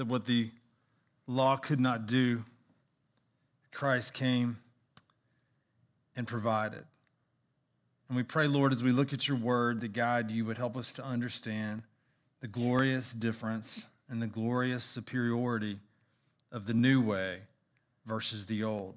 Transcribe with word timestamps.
that 0.00 0.06
what 0.06 0.24
the 0.24 0.50
law 1.26 1.58
could 1.58 1.78
not 1.78 2.06
do, 2.06 2.42
Christ 3.70 4.14
came 4.14 4.56
and 6.16 6.26
provided. 6.26 6.84
And 8.08 8.16
we 8.16 8.22
pray, 8.22 8.46
Lord, 8.46 8.72
as 8.72 8.82
we 8.82 8.92
look 8.92 9.12
at 9.12 9.28
your 9.28 9.36
word, 9.36 9.82
that 9.82 9.92
God, 9.92 10.30
you 10.30 10.46
would 10.46 10.56
help 10.56 10.74
us 10.74 10.94
to 10.94 11.04
understand 11.04 11.82
the 12.40 12.48
glorious 12.48 13.12
difference 13.12 13.84
and 14.08 14.22
the 14.22 14.26
glorious 14.26 14.84
superiority 14.84 15.78
of 16.50 16.64
the 16.64 16.72
new 16.72 17.02
way 17.02 17.40
versus 18.06 18.46
the 18.46 18.64
old. 18.64 18.94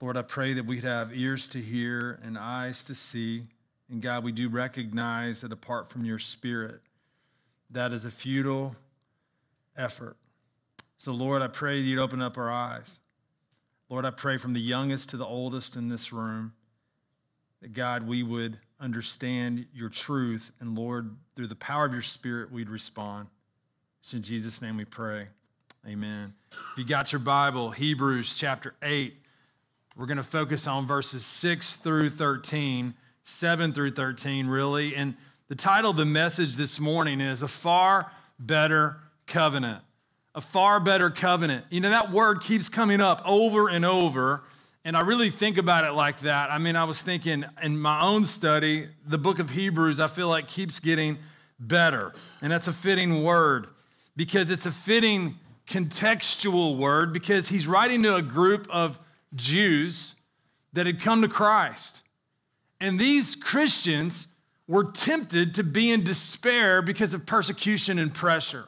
Lord, 0.00 0.16
I 0.16 0.22
pray 0.22 0.52
that 0.52 0.66
we'd 0.66 0.84
have 0.84 1.12
ears 1.12 1.48
to 1.48 1.60
hear 1.60 2.20
and 2.22 2.38
eyes 2.38 2.84
to 2.84 2.94
see. 2.94 3.48
And 3.90 4.00
God, 4.00 4.22
we 4.22 4.30
do 4.30 4.48
recognize 4.48 5.40
that 5.40 5.50
apart 5.50 5.90
from 5.90 6.04
your 6.04 6.20
spirit, 6.20 6.80
that 7.70 7.92
is 7.92 8.04
a 8.04 8.10
futile 8.12 8.76
effort. 9.76 10.16
So, 10.98 11.12
Lord, 11.12 11.42
I 11.42 11.48
pray 11.48 11.80
that 11.80 11.86
you'd 11.86 11.98
open 11.98 12.22
up 12.22 12.38
our 12.38 12.50
eyes. 12.50 13.00
Lord, 13.88 14.04
I 14.04 14.10
pray 14.10 14.36
from 14.36 14.52
the 14.52 14.60
youngest 14.60 15.10
to 15.10 15.16
the 15.16 15.26
oldest 15.26 15.76
in 15.76 15.88
this 15.88 16.12
room 16.12 16.52
that, 17.60 17.72
God, 17.72 18.06
we 18.06 18.22
would 18.22 18.58
understand 18.80 19.66
your 19.74 19.88
truth. 19.88 20.52
And, 20.60 20.76
Lord, 20.76 21.16
through 21.34 21.48
the 21.48 21.56
power 21.56 21.84
of 21.84 21.92
your 21.92 22.02
spirit, 22.02 22.52
we'd 22.52 22.70
respond. 22.70 23.28
It's 24.00 24.14
in 24.14 24.22
Jesus' 24.22 24.62
name 24.62 24.76
we 24.76 24.84
pray. 24.84 25.28
Amen. 25.86 26.34
If 26.72 26.78
you 26.78 26.84
got 26.84 27.12
your 27.12 27.18
Bible, 27.18 27.70
Hebrews 27.70 28.36
chapter 28.36 28.74
8, 28.82 29.16
we're 29.96 30.06
going 30.06 30.16
to 30.16 30.22
focus 30.22 30.66
on 30.66 30.86
verses 30.86 31.24
6 31.26 31.76
through 31.76 32.10
13, 32.10 32.94
7 33.24 33.72
through 33.72 33.90
13, 33.90 34.46
really. 34.46 34.94
And 34.94 35.16
the 35.48 35.54
title 35.54 35.90
of 35.90 35.96
the 35.96 36.04
message 36.04 36.54
this 36.56 36.80
morning 36.80 37.20
is 37.20 37.42
A 37.42 37.48
Far 37.48 38.10
Better 38.38 38.96
Covenant. 39.26 39.82
A 40.34 40.40
far 40.40 40.80
better 40.80 41.10
covenant. 41.10 41.66
You 41.70 41.80
know, 41.80 41.90
that 41.90 42.10
word 42.10 42.40
keeps 42.40 42.68
coming 42.68 43.00
up 43.00 43.22
over 43.24 43.68
and 43.68 43.84
over. 43.84 44.42
And 44.84 44.96
I 44.96 45.00
really 45.00 45.30
think 45.30 45.58
about 45.58 45.84
it 45.84 45.92
like 45.92 46.20
that. 46.20 46.50
I 46.50 46.58
mean, 46.58 46.74
I 46.74 46.84
was 46.84 47.00
thinking 47.02 47.44
in 47.62 47.78
my 47.78 48.00
own 48.00 48.24
study, 48.24 48.88
the 49.06 49.18
book 49.18 49.38
of 49.38 49.50
Hebrews, 49.50 50.00
I 50.00 50.06
feel 50.06 50.28
like 50.28 50.48
keeps 50.48 50.80
getting 50.80 51.18
better. 51.60 52.12
And 52.40 52.50
that's 52.50 52.66
a 52.66 52.72
fitting 52.72 53.22
word 53.22 53.68
because 54.16 54.50
it's 54.50 54.66
a 54.66 54.72
fitting 54.72 55.38
contextual 55.68 56.76
word 56.76 57.12
because 57.12 57.48
he's 57.48 57.66
writing 57.66 58.02
to 58.02 58.16
a 58.16 58.22
group 58.22 58.66
of 58.70 58.98
Jews 59.34 60.16
that 60.72 60.86
had 60.86 61.00
come 61.00 61.22
to 61.22 61.28
Christ. 61.28 62.02
And 62.80 62.98
these 62.98 63.36
Christians 63.36 64.26
were 64.66 64.84
tempted 64.84 65.54
to 65.54 65.62
be 65.62 65.90
in 65.90 66.02
despair 66.02 66.82
because 66.82 67.14
of 67.14 67.26
persecution 67.26 67.98
and 67.98 68.12
pressure. 68.12 68.66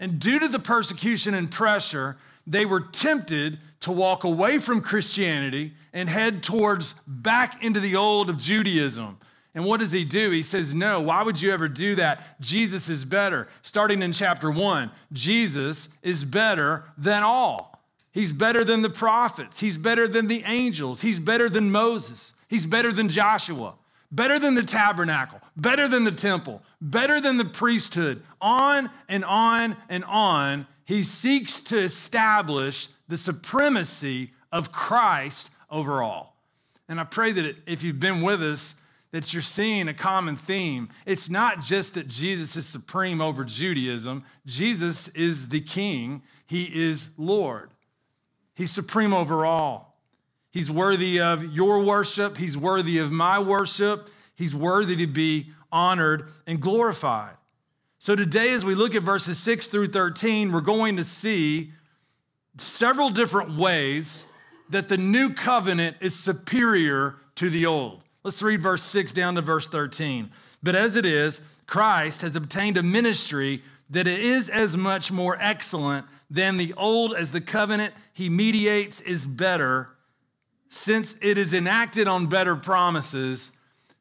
And 0.00 0.18
due 0.18 0.38
to 0.38 0.48
the 0.48 0.58
persecution 0.58 1.34
and 1.34 1.50
pressure, 1.50 2.16
they 2.46 2.64
were 2.64 2.80
tempted 2.80 3.60
to 3.80 3.92
walk 3.92 4.24
away 4.24 4.58
from 4.58 4.80
Christianity 4.80 5.74
and 5.92 6.08
head 6.08 6.42
towards 6.42 6.94
back 7.06 7.62
into 7.62 7.78
the 7.78 7.94
old 7.94 8.30
of 8.30 8.38
Judaism. 8.38 9.18
And 9.54 9.64
what 9.64 9.80
does 9.80 9.92
he 9.92 10.04
do? 10.04 10.30
He 10.30 10.42
says, 10.42 10.72
No, 10.72 11.00
why 11.00 11.22
would 11.22 11.42
you 11.42 11.52
ever 11.52 11.68
do 11.68 11.94
that? 11.96 12.40
Jesus 12.40 12.88
is 12.88 13.04
better. 13.04 13.48
Starting 13.62 14.00
in 14.00 14.12
chapter 14.12 14.50
one, 14.50 14.90
Jesus 15.12 15.88
is 16.02 16.24
better 16.24 16.84
than 16.96 17.22
all. 17.22 17.82
He's 18.12 18.32
better 18.32 18.64
than 18.64 18.82
the 18.82 18.90
prophets. 18.90 19.60
He's 19.60 19.78
better 19.78 20.08
than 20.08 20.28
the 20.28 20.42
angels. 20.46 21.02
He's 21.02 21.18
better 21.18 21.48
than 21.48 21.70
Moses. 21.70 22.34
He's 22.48 22.66
better 22.66 22.92
than 22.92 23.08
Joshua. 23.08 23.74
Better 24.10 24.38
than 24.38 24.54
the 24.54 24.64
tabernacle. 24.64 25.40
Better 25.60 25.86
than 25.86 26.04
the 26.04 26.12
temple. 26.12 26.62
Better 26.80 27.20
than 27.20 27.36
the 27.36 27.44
priesthood. 27.44 28.22
On 28.40 28.90
and 29.08 29.24
on 29.24 29.76
and 29.88 30.04
on. 30.04 30.66
He 30.86 31.02
seeks 31.02 31.60
to 31.62 31.78
establish 31.78 32.88
the 33.08 33.18
supremacy 33.18 34.32
of 34.50 34.72
Christ 34.72 35.50
over 35.70 36.02
all. 36.02 36.36
And 36.88 36.98
I 36.98 37.04
pray 37.04 37.32
that 37.32 37.56
if 37.66 37.82
you've 37.82 38.00
been 38.00 38.22
with 38.22 38.42
us, 38.42 38.74
that 39.12 39.32
you're 39.32 39.42
seeing 39.42 39.88
a 39.88 39.94
common 39.94 40.36
theme. 40.36 40.88
It's 41.04 41.28
not 41.28 41.60
just 41.60 41.94
that 41.94 42.08
Jesus 42.08 42.56
is 42.56 42.66
supreme 42.66 43.20
over 43.20 43.44
Judaism, 43.44 44.24
Jesus 44.46 45.08
is 45.08 45.48
the 45.48 45.60
king, 45.60 46.22
he 46.46 46.64
is 46.64 47.08
Lord. 47.18 47.70
He's 48.54 48.70
supreme 48.70 49.12
over 49.12 49.44
all. 49.44 49.98
He's 50.52 50.70
worthy 50.70 51.20
of 51.20 51.54
your 51.54 51.80
worship, 51.80 52.36
he's 52.38 52.56
worthy 52.56 52.98
of 52.98 53.12
my 53.12 53.38
worship, 53.38 54.08
he's 54.40 54.54
worthy 54.54 54.96
to 54.96 55.06
be 55.06 55.52
honored 55.70 56.28
and 56.46 56.60
glorified. 56.60 57.34
So 57.98 58.16
today, 58.16 58.50
as 58.54 58.64
we 58.64 58.74
look 58.74 58.94
at 58.94 59.02
verses 59.02 59.38
6 59.38 59.68
through 59.68 59.88
13, 59.88 60.50
we're 60.50 60.62
going 60.62 60.96
to 60.96 61.04
see 61.04 61.72
several 62.56 63.10
different 63.10 63.56
ways 63.56 64.24
that 64.70 64.88
the 64.88 64.96
new 64.96 65.34
covenant 65.34 65.98
is 66.00 66.14
superior 66.18 67.16
to 67.34 67.50
the 67.50 67.66
old. 67.66 68.02
Let's 68.24 68.40
read 68.42 68.62
verse 68.62 68.82
6 68.82 69.12
down 69.12 69.34
to 69.34 69.42
verse 69.42 69.66
13. 69.66 70.30
But 70.62 70.74
as 70.74 70.96
it 70.96 71.04
is, 71.04 71.42
Christ 71.66 72.22
has 72.22 72.34
obtained 72.34 72.78
a 72.78 72.82
ministry 72.82 73.62
that 73.90 74.06
it 74.06 74.20
is 74.20 74.48
as 74.48 74.76
much 74.76 75.12
more 75.12 75.36
excellent 75.38 76.06
than 76.30 76.56
the 76.56 76.72
old 76.78 77.14
as 77.14 77.32
the 77.32 77.40
covenant 77.40 77.92
he 78.14 78.30
mediates 78.30 79.02
is 79.02 79.26
better, 79.26 79.90
since 80.70 81.16
it 81.20 81.36
is 81.36 81.52
enacted 81.52 82.08
on 82.08 82.26
better 82.26 82.56
promises. 82.56 83.52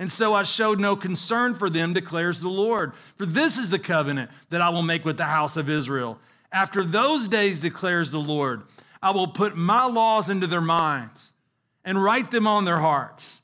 And 0.00 0.10
so 0.10 0.32
I 0.32 0.44
showed 0.44 0.80
no 0.80 0.96
concern 0.96 1.54
for 1.54 1.68
them, 1.68 1.92
declares 1.92 2.40
the 2.40 2.48
Lord. 2.48 2.94
For 2.94 3.26
this 3.26 3.58
is 3.58 3.68
the 3.68 3.78
covenant 3.78 4.30
that 4.48 4.62
I 4.62 4.70
will 4.70 4.82
make 4.82 5.04
with 5.04 5.18
the 5.18 5.24
house 5.24 5.58
of 5.58 5.68
Israel. 5.68 6.18
After 6.50 6.82
those 6.82 7.28
days, 7.28 7.58
declares 7.58 8.10
the 8.10 8.18
Lord, 8.18 8.62
I 9.02 9.10
will 9.10 9.26
put 9.26 9.58
my 9.58 9.84
laws 9.84 10.30
into 10.30 10.46
their 10.46 10.62
minds 10.62 11.32
and 11.84 12.02
write 12.02 12.30
them 12.30 12.46
on 12.46 12.64
their 12.64 12.78
hearts. 12.78 13.42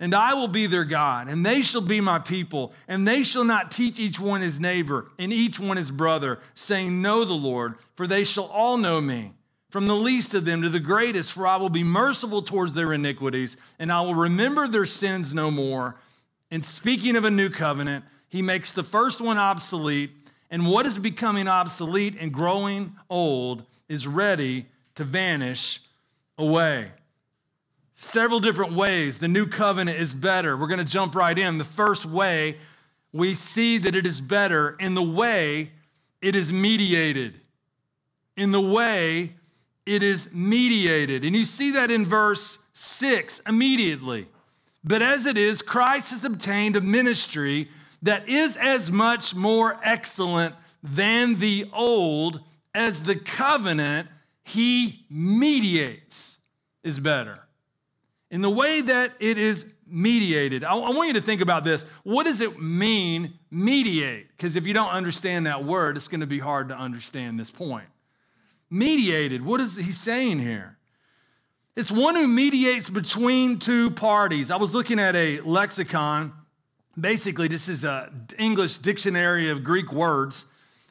And 0.00 0.14
I 0.14 0.32
will 0.32 0.48
be 0.48 0.66
their 0.66 0.84
God, 0.84 1.28
and 1.28 1.44
they 1.44 1.60
shall 1.60 1.82
be 1.82 2.00
my 2.00 2.20
people, 2.20 2.72
and 2.86 3.06
they 3.06 3.22
shall 3.22 3.44
not 3.44 3.70
teach 3.70 3.98
each 3.98 4.18
one 4.18 4.40
his 4.40 4.58
neighbor 4.58 5.10
and 5.18 5.30
each 5.30 5.60
one 5.60 5.76
his 5.76 5.90
brother, 5.90 6.38
saying, 6.54 7.02
Know 7.02 7.24
the 7.24 7.34
Lord, 7.34 7.74
for 7.96 8.06
they 8.06 8.24
shall 8.24 8.46
all 8.46 8.78
know 8.78 9.00
me, 9.02 9.34
from 9.70 9.86
the 9.86 9.94
least 9.94 10.34
of 10.34 10.44
them 10.44 10.62
to 10.62 10.68
the 10.68 10.80
greatest, 10.80 11.32
for 11.32 11.46
I 11.46 11.56
will 11.56 11.68
be 11.68 11.84
merciful 11.84 12.42
towards 12.42 12.74
their 12.74 12.92
iniquities, 12.92 13.56
and 13.78 13.92
I 13.92 14.00
will 14.00 14.14
remember 14.14 14.66
their 14.66 14.86
sins 14.86 15.34
no 15.34 15.50
more. 15.50 15.96
And 16.50 16.64
speaking 16.64 17.16
of 17.16 17.24
a 17.24 17.30
new 17.30 17.50
covenant, 17.50 18.04
he 18.28 18.40
makes 18.40 18.72
the 18.72 18.82
first 18.82 19.20
one 19.20 19.36
obsolete, 19.36 20.10
and 20.50 20.66
what 20.66 20.86
is 20.86 20.98
becoming 20.98 21.48
obsolete 21.48 22.16
and 22.18 22.32
growing 22.32 22.96
old 23.10 23.64
is 23.88 24.06
ready 24.06 24.66
to 24.94 25.04
vanish 25.04 25.80
away. 26.38 26.90
Several 27.94 28.40
different 28.40 28.72
ways 28.72 29.18
the 29.18 29.28
new 29.28 29.46
covenant 29.46 29.98
is 29.98 30.14
better. 30.14 30.56
We're 30.56 30.68
going 30.68 30.78
to 30.78 30.84
jump 30.84 31.14
right 31.14 31.36
in. 31.36 31.58
The 31.58 31.64
first 31.64 32.06
way, 32.06 32.56
we 33.12 33.34
see 33.34 33.76
that 33.78 33.94
it 33.94 34.06
is 34.06 34.20
better 34.20 34.76
in 34.78 34.94
the 34.94 35.02
way 35.02 35.72
it 36.22 36.36
is 36.36 36.52
mediated. 36.52 37.40
In 38.36 38.52
the 38.52 38.60
way 38.60 39.34
it 39.88 40.02
is 40.02 40.32
mediated. 40.32 41.24
And 41.24 41.34
you 41.34 41.44
see 41.44 41.70
that 41.72 41.90
in 41.90 42.04
verse 42.04 42.58
6 42.74 43.40
immediately. 43.40 44.26
But 44.84 45.02
as 45.02 45.26
it 45.26 45.38
is, 45.38 45.62
Christ 45.62 46.10
has 46.10 46.24
obtained 46.24 46.76
a 46.76 46.80
ministry 46.80 47.68
that 48.02 48.28
is 48.28 48.56
as 48.56 48.92
much 48.92 49.34
more 49.34 49.80
excellent 49.82 50.54
than 50.82 51.38
the 51.38 51.68
old 51.72 52.40
as 52.74 53.02
the 53.02 53.16
covenant 53.16 54.08
he 54.44 55.04
mediates 55.10 56.38
is 56.84 57.00
better. 57.00 57.40
In 58.30 58.42
the 58.42 58.50
way 58.50 58.82
that 58.82 59.14
it 59.18 59.38
is 59.38 59.66
mediated, 59.86 60.64
I, 60.64 60.76
I 60.76 60.90
want 60.90 61.08
you 61.08 61.14
to 61.14 61.20
think 61.20 61.40
about 61.40 61.64
this. 61.64 61.84
What 62.04 62.24
does 62.24 62.40
it 62.40 62.60
mean, 62.60 63.34
mediate? 63.50 64.28
Because 64.36 64.54
if 64.54 64.66
you 64.66 64.74
don't 64.74 64.90
understand 64.90 65.46
that 65.46 65.64
word, 65.64 65.96
it's 65.96 66.08
going 66.08 66.20
to 66.20 66.26
be 66.26 66.38
hard 66.38 66.68
to 66.68 66.76
understand 66.76 67.40
this 67.40 67.50
point. 67.50 67.88
Mediated, 68.70 69.44
what 69.44 69.60
is 69.60 69.76
he 69.76 69.92
saying 69.92 70.40
here? 70.40 70.76
It's 71.76 71.92
one 71.92 72.16
who 72.16 72.26
mediates 72.26 72.90
between 72.90 73.58
two 73.58 73.90
parties. 73.90 74.50
I 74.50 74.56
was 74.56 74.74
looking 74.74 74.98
at 74.98 75.14
a 75.14 75.40
lexicon. 75.42 76.32
Basically, 77.00 77.48
this 77.48 77.68
is 77.68 77.84
an 77.84 78.28
English 78.38 78.78
dictionary 78.78 79.48
of 79.48 79.62
Greek 79.62 79.92
words 79.92 80.46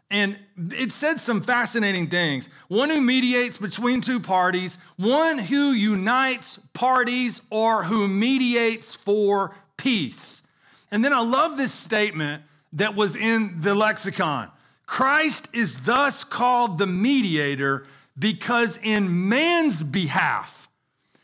And 0.09 0.39
it 0.57 0.93
said 0.93 1.19
some 1.19 1.41
fascinating 1.41 2.07
things. 2.07 2.47
One 2.69 2.89
who 2.89 3.01
mediates 3.01 3.57
between 3.57 3.99
two 3.99 4.21
parties, 4.21 4.77
one 4.95 5.37
who 5.37 5.71
unites 5.71 6.59
parties, 6.73 7.41
or 7.49 7.83
who 7.83 8.07
mediates 8.07 8.95
for 8.95 9.53
peace. 9.75 10.43
And 10.91 11.03
then 11.03 11.11
I 11.11 11.19
love 11.19 11.57
this 11.57 11.73
statement 11.73 12.43
that 12.73 12.95
was 12.95 13.15
in 13.17 13.59
the 13.61 13.75
lexicon 13.75 14.49
Christ 14.87 15.49
is 15.53 15.81
thus 15.81 16.23
called 16.23 16.79
the 16.79 16.87
mediator 16.87 17.85
because 18.17 18.79
in 18.81 19.29
man's 19.29 19.83
behalf, 19.83 20.69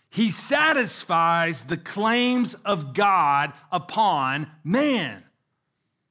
he 0.09 0.29
satisfies 0.29 1.63
the 1.63 1.77
claims 1.77 2.53
of 2.65 2.93
God 2.93 3.51
upon 3.71 4.51
man. 4.63 5.23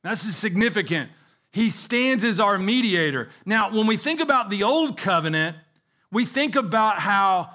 That's 0.03 0.23
significant. 0.23 1.11
He 1.53 1.71
stands 1.71 2.25
as 2.25 2.41
our 2.41 2.59
mediator. 2.59 3.29
Now, 3.47 3.71
when 3.71 3.87
we 3.87 3.97
think 3.97 4.21
about 4.21 4.51
the 4.51 4.65
old 4.65 4.97
covenant, 4.97 5.57
we 6.11 6.25
think 6.25 6.57
about 6.57 6.99
how 6.99 7.51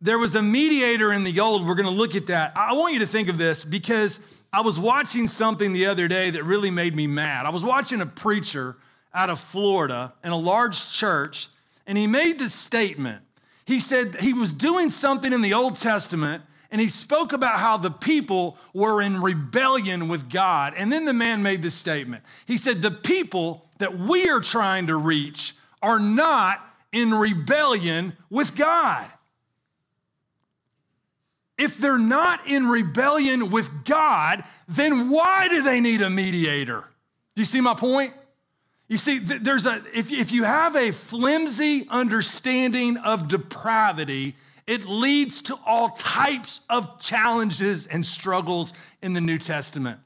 there 0.00 0.18
was 0.18 0.34
a 0.34 0.42
mediator 0.42 1.12
in 1.12 1.24
the 1.24 1.40
old. 1.40 1.66
We're 1.66 1.74
going 1.74 1.86
to 1.86 1.90
look 1.90 2.14
at 2.14 2.26
that. 2.26 2.52
I 2.54 2.74
want 2.74 2.92
you 2.92 3.00
to 3.00 3.06
think 3.06 3.28
of 3.28 3.38
this 3.38 3.64
because 3.64 4.20
I 4.52 4.60
was 4.60 4.78
watching 4.78 5.26
something 5.26 5.72
the 5.72 5.86
other 5.86 6.06
day 6.06 6.30
that 6.30 6.44
really 6.44 6.70
made 6.70 6.94
me 6.94 7.06
mad. 7.06 7.46
I 7.46 7.50
was 7.50 7.64
watching 7.64 8.02
a 8.02 8.06
preacher 8.06 8.76
out 9.16 9.30
of 9.30 9.40
Florida 9.40 10.12
in 10.22 10.30
a 10.30 10.36
large 10.36 10.92
church, 10.92 11.48
and 11.86 11.98
he 11.98 12.06
made 12.06 12.38
this 12.38 12.54
statement. 12.54 13.24
He 13.64 13.80
said 13.80 14.16
he 14.16 14.32
was 14.32 14.52
doing 14.52 14.90
something 14.90 15.32
in 15.32 15.40
the 15.40 15.54
Old 15.54 15.76
Testament 15.76 16.42
and 16.70 16.80
he 16.80 16.88
spoke 16.88 17.32
about 17.32 17.58
how 17.58 17.76
the 17.76 17.90
people 17.90 18.58
were 18.74 19.00
in 19.00 19.22
rebellion 19.22 20.08
with 20.08 20.28
God. 20.28 20.74
And 20.76 20.92
then 20.92 21.04
the 21.04 21.12
man 21.12 21.42
made 21.42 21.62
this 21.62 21.74
statement. 21.74 22.24
He 22.46 22.56
said, 22.56 22.82
The 22.82 22.90
people 22.90 23.66
that 23.78 23.98
we 23.98 24.28
are 24.28 24.40
trying 24.40 24.88
to 24.88 24.96
reach 24.96 25.54
are 25.80 25.98
not 25.98 26.60
in 26.92 27.14
rebellion 27.14 28.16
with 28.30 28.56
God. 28.56 29.10
If 31.58 31.78
they're 31.78 31.98
not 31.98 32.46
in 32.46 32.66
rebellion 32.66 33.50
with 33.50 33.84
God, 33.84 34.44
then 34.68 35.08
why 35.08 35.48
do 35.48 35.62
they 35.62 35.80
need 35.80 36.02
a 36.02 36.10
mediator? 36.10 36.84
Do 37.34 37.40
you 37.40 37.46
see 37.46 37.60
my 37.60 37.74
point? 37.74 38.12
You 38.88 38.96
see, 38.96 39.18
there's 39.18 39.66
a 39.66 39.82
if, 39.92 40.12
if 40.12 40.30
you 40.30 40.44
have 40.44 40.76
a 40.76 40.92
flimsy 40.92 41.86
understanding 41.88 42.96
of 42.98 43.28
depravity, 43.28 44.36
it 44.66 44.84
leads 44.86 45.42
to 45.42 45.58
all 45.66 45.90
types 45.90 46.60
of 46.70 47.00
challenges 47.00 47.86
and 47.86 48.06
struggles 48.06 48.72
in 49.02 49.12
the 49.12 49.20
New 49.20 49.38
Testament. 49.38 50.00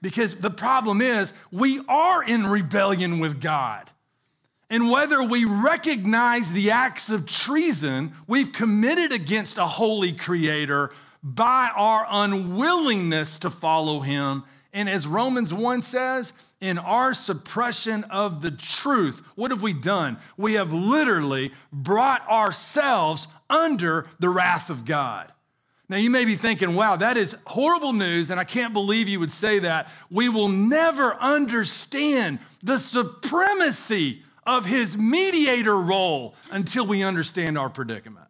Because 0.00 0.36
the 0.36 0.50
problem 0.50 1.00
is, 1.00 1.32
we 1.50 1.80
are 1.88 2.22
in 2.22 2.46
rebellion 2.46 3.18
with 3.18 3.40
God. 3.40 3.90
And 4.70 4.90
whether 4.90 5.22
we 5.22 5.44
recognize 5.44 6.52
the 6.52 6.70
acts 6.70 7.08
of 7.08 7.26
treason 7.26 8.12
we've 8.26 8.52
committed 8.52 9.12
against 9.12 9.56
a 9.56 9.66
holy 9.66 10.12
creator 10.12 10.90
by 11.22 11.70
our 11.74 12.06
unwillingness 12.08 13.38
to 13.40 13.50
follow 13.50 14.00
him, 14.00 14.44
and 14.72 14.88
as 14.88 15.06
Romans 15.06 15.52
1 15.52 15.82
says, 15.82 16.32
in 16.60 16.78
our 16.78 17.14
suppression 17.14 18.04
of 18.04 18.42
the 18.42 18.50
truth, 18.50 19.22
what 19.36 19.50
have 19.50 19.62
we 19.62 19.72
done? 19.72 20.18
We 20.36 20.54
have 20.54 20.72
literally 20.72 21.52
brought 21.72 22.28
ourselves 22.28 23.28
under 23.48 24.06
the 24.18 24.28
wrath 24.28 24.68
of 24.70 24.84
God. 24.84 25.32
Now, 25.88 25.96
you 25.96 26.10
may 26.10 26.26
be 26.26 26.36
thinking, 26.36 26.74
wow, 26.74 26.96
that 26.96 27.16
is 27.16 27.34
horrible 27.46 27.94
news, 27.94 28.30
and 28.30 28.38
I 28.38 28.44
can't 28.44 28.74
believe 28.74 29.08
you 29.08 29.20
would 29.20 29.32
say 29.32 29.58
that. 29.60 29.88
We 30.10 30.28
will 30.28 30.48
never 30.48 31.14
understand 31.14 32.40
the 32.62 32.78
supremacy 32.78 34.22
of 34.44 34.66
his 34.66 34.98
mediator 34.98 35.76
role 35.76 36.34
until 36.50 36.86
we 36.86 37.02
understand 37.02 37.56
our 37.56 37.70
predicament. 37.70 38.26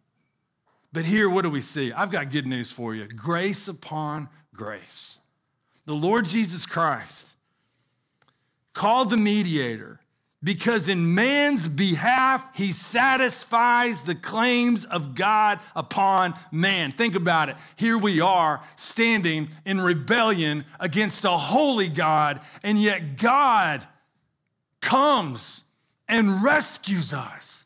But 0.93 1.05
here, 1.05 1.29
what 1.29 1.41
do 1.41 1.49
we 1.49 1.61
see? 1.61 1.91
I've 1.91 2.11
got 2.11 2.31
good 2.31 2.47
news 2.47 2.71
for 2.71 2.95
you 2.95 3.07
grace 3.07 3.67
upon 3.67 4.29
grace. 4.53 5.19
The 5.85 5.93
Lord 5.93 6.25
Jesus 6.25 6.65
Christ 6.65 7.35
called 8.79 9.09
the 9.09 9.17
mediator 9.17 9.99
because 10.41 10.87
in 10.87 11.13
man's 11.13 11.67
behalf, 11.67 12.55
he 12.55 12.71
satisfies 12.71 14.03
the 14.03 14.15
claims 14.15 14.85
of 14.85 15.15
God 15.15 15.59
upon 15.75 16.33
man. 16.49 16.93
Think 16.93 17.13
about 17.13 17.49
it. 17.49 17.57
Here 17.75 17.97
we 17.97 18.21
are 18.21 18.63
standing 18.77 19.49
in 19.65 19.81
rebellion 19.81 20.63
against 20.79 21.25
a 21.25 21.31
holy 21.31 21.89
God, 21.89 22.39
and 22.63 22.81
yet 22.81 23.17
God 23.17 23.85
comes 24.79 25.65
and 26.07 26.41
rescues 26.41 27.11
us. 27.11 27.65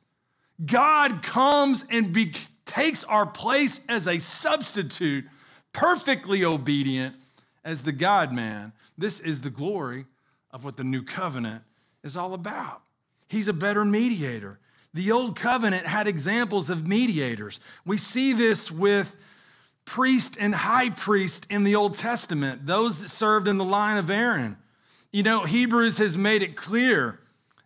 God 0.65 1.21
comes 1.21 1.85
and 1.91 2.11
be, 2.11 2.33
takes 2.65 3.03
our 3.03 3.27
place 3.27 3.81
as 3.87 4.07
a 4.07 4.17
substitute, 4.17 5.25
perfectly 5.73 6.43
obedient 6.43 7.15
as 7.63 7.83
the 7.83 7.91
God 7.91 8.33
man. 8.33 8.73
This 8.97 9.19
is 9.19 9.41
the 9.41 9.51
glory 9.51 10.07
of 10.53 10.63
what 10.63 10.77
the 10.77 10.83
new 10.83 11.01
covenant 11.01 11.63
is 12.03 12.15
all 12.15 12.33
about. 12.33 12.81
He's 13.27 13.47
a 13.47 13.53
better 13.53 13.83
mediator. 13.83 14.59
The 14.93 15.11
old 15.11 15.35
covenant 15.35 15.87
had 15.87 16.07
examples 16.07 16.69
of 16.69 16.87
mediators. 16.87 17.59
We 17.83 17.97
see 17.97 18.31
this 18.31 18.71
with 18.71 19.15
priest 19.85 20.37
and 20.39 20.53
high 20.53 20.91
priest 20.91 21.47
in 21.49 21.63
the 21.63 21.75
Old 21.75 21.95
Testament, 21.95 22.67
those 22.67 22.99
that 22.99 23.09
served 23.09 23.47
in 23.47 23.57
the 23.57 23.65
line 23.65 23.97
of 23.97 24.09
Aaron. 24.09 24.57
You 25.11 25.23
know, 25.23 25.45
Hebrews 25.45 25.97
has 25.97 26.17
made 26.17 26.43
it 26.43 26.55
clear 26.55 27.19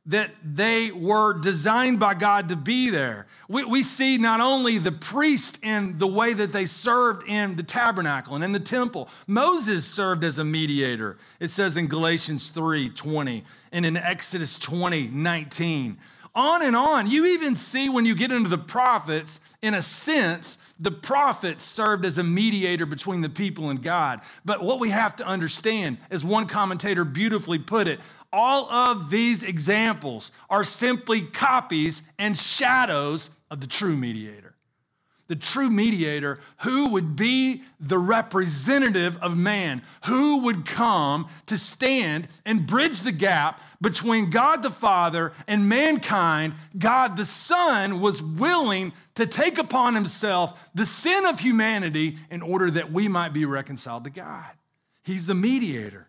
that 0.08 0.32
they 0.42 0.90
were 0.90 1.34
designed 1.34 2.00
by 2.00 2.14
God 2.14 2.48
to 2.50 2.56
be 2.56 2.90
there. 2.90 3.28
We, 3.50 3.66
we, 3.66 3.84
see 3.84 4.18
not 4.18 4.40
only 4.40 4.78
the 4.78 4.92
priest 4.92 5.60
in 5.62 5.98
the 5.98 6.08
way 6.08 6.32
that 6.34 6.54
they 6.54 6.66
served 6.66 7.28
in 7.28 7.58
the 7.58 7.64
tabernacle 7.64 8.34
and 8.36 8.44
in 8.44 8.54
the 8.54 8.60
temple. 8.60 9.10
Moses 9.28 9.86
served 9.86 10.24
as 10.24 10.38
a 10.38 10.46
mediator. 10.46 11.18
It 11.42 11.50
says 11.50 11.76
in 11.76 11.88
Galatians 11.88 12.50
3 12.50 12.90
20 12.90 13.44
and 13.74 13.86
in 13.86 13.98
Exodus 13.98 14.58
20 14.58 15.08
19. 15.08 15.98
On 16.36 16.64
and 16.64 16.76
on. 16.76 17.10
You 17.10 17.26
even 17.26 17.56
see 17.56 17.90
when 17.90 18.06
you 18.06 18.16
get 18.16 18.32
into 18.32 18.50
the 18.50 18.58
prophets, 18.60 19.40
in 19.62 19.74
a 19.74 19.82
sense, 19.82 20.58
the 20.80 20.92
prophets 20.92 21.64
served 21.64 22.06
as 22.06 22.18
a 22.18 22.24
mediator 22.24 22.86
between 22.86 23.22
the 23.22 23.30
people 23.30 23.70
and 23.70 23.82
God. 23.82 24.22
But 24.46 24.62
what 24.62 24.80
we 24.80 24.92
have 24.92 25.16
to 25.16 25.26
understand, 25.26 25.98
as 26.12 26.24
one 26.24 26.46
commentator 26.46 27.04
beautifully 27.04 27.58
put 27.58 27.88
it, 27.88 28.00
all 28.32 28.70
of 28.70 29.10
these 29.10 29.44
examples 29.44 30.32
are 30.50 30.64
simply 30.64 31.22
copies 31.22 32.02
and 32.20 32.38
shadows 32.38 33.30
of 33.50 33.62
the 33.62 33.68
true 33.68 33.96
mediator. 33.96 34.56
The 35.28 35.36
true 35.36 35.70
mediator, 35.70 36.40
who 36.60 36.88
would 36.90 37.18
be 37.18 37.64
the 37.82 37.98
representative 37.98 39.18
of 39.22 39.38
man, 39.38 39.82
who 40.06 40.38
would 40.38 40.66
come 40.66 41.28
to 41.48 41.58
stand 41.58 42.30
and 42.46 42.66
bridge 42.66 43.02
the 43.02 43.12
gap 43.12 43.62
between 43.82 44.30
God 44.30 44.64
the 44.64 44.70
Father 44.70 45.34
and 45.46 45.68
mankind. 45.68 46.54
God 46.78 47.18
the 47.18 47.26
Son 47.26 48.00
was 48.00 48.24
willing 48.24 48.94
to 49.16 49.26
take 49.26 49.58
upon 49.58 49.96
himself 49.96 50.70
the 50.74 50.86
sin 50.86 51.26
of 51.26 51.42
humanity 51.42 52.18
in 52.32 52.42
order 52.42 52.72
that 52.72 52.94
we 52.94 53.10
might 53.10 53.34
be 53.34 53.44
reconciled 53.44 54.06
to 54.06 54.10
God. 54.10 54.52
He's 55.04 55.26
the 55.26 55.36
mediator. 55.36 56.07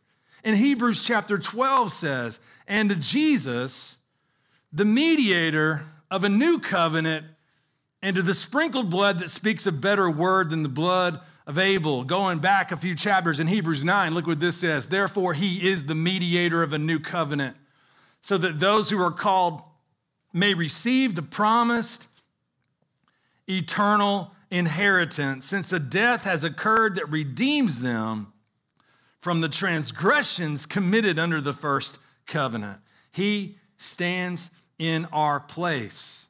In 0.49 0.55
Hebrews 0.55 1.03
chapter 1.03 1.37
12 1.37 1.93
says, 1.93 2.41
and 2.67 2.89
to 2.89 2.97
Jesus, 2.97 3.99
the 4.73 4.87
mediator 4.87 5.83
of 6.11 6.25
a 6.25 6.31
new 6.31 6.59
covenant, 6.59 7.27
and 8.01 8.17
to 8.17 8.23
the 8.23 8.33
sprinkled 8.33 8.89
blood 8.89 9.19
that 9.19 9.29
speaks 9.29 9.67
a 9.67 9.73
better 9.73 10.09
word 10.09 10.49
than 10.49 10.63
the 10.63 10.71
blood 10.71 11.21
of 11.47 11.59
Abel. 11.59 12.03
Going 12.03 12.39
back 12.39 12.73
a 12.73 12.79
few 12.79 12.95
chapters 12.95 13.41
in 13.41 13.47
Hebrews 13.47 13.85
9, 13.85 14.15
look 14.15 14.27
what 14.27 14.41
this 14.41 14.57
says. 14.57 14.87
Therefore, 14.87 15.35
he 15.35 15.69
is 15.69 15.85
the 15.85 15.95
mediator 15.95 16.63
of 16.63 16.73
a 16.73 16.79
new 16.79 16.99
covenant, 16.99 17.55
so 18.23 18.39
that 18.39 18.59
those 18.59 18.89
who 18.89 19.03
are 19.03 19.13
called 19.13 19.61
may 20.33 20.55
receive 20.55 21.15
the 21.15 21.21
promised 21.21 22.09
eternal 23.47 24.35
inheritance, 24.51 25.45
since 25.45 25.75
a 25.75 25.79
death 25.79 26.23
has 26.23 26.43
occurred 26.43 26.95
that 26.95 27.11
redeems 27.11 27.81
them 27.81 28.33
from 29.21 29.41
the 29.41 29.49
transgressions 29.49 30.67
committed 30.67 31.19
under 31.19 31.41
the 31.41 31.53
first 31.53 31.99
covenant. 32.27 32.79
He 33.13 33.57
stands 33.77 34.51
in 34.79 35.07
our 35.13 35.41
place. 35.41 36.29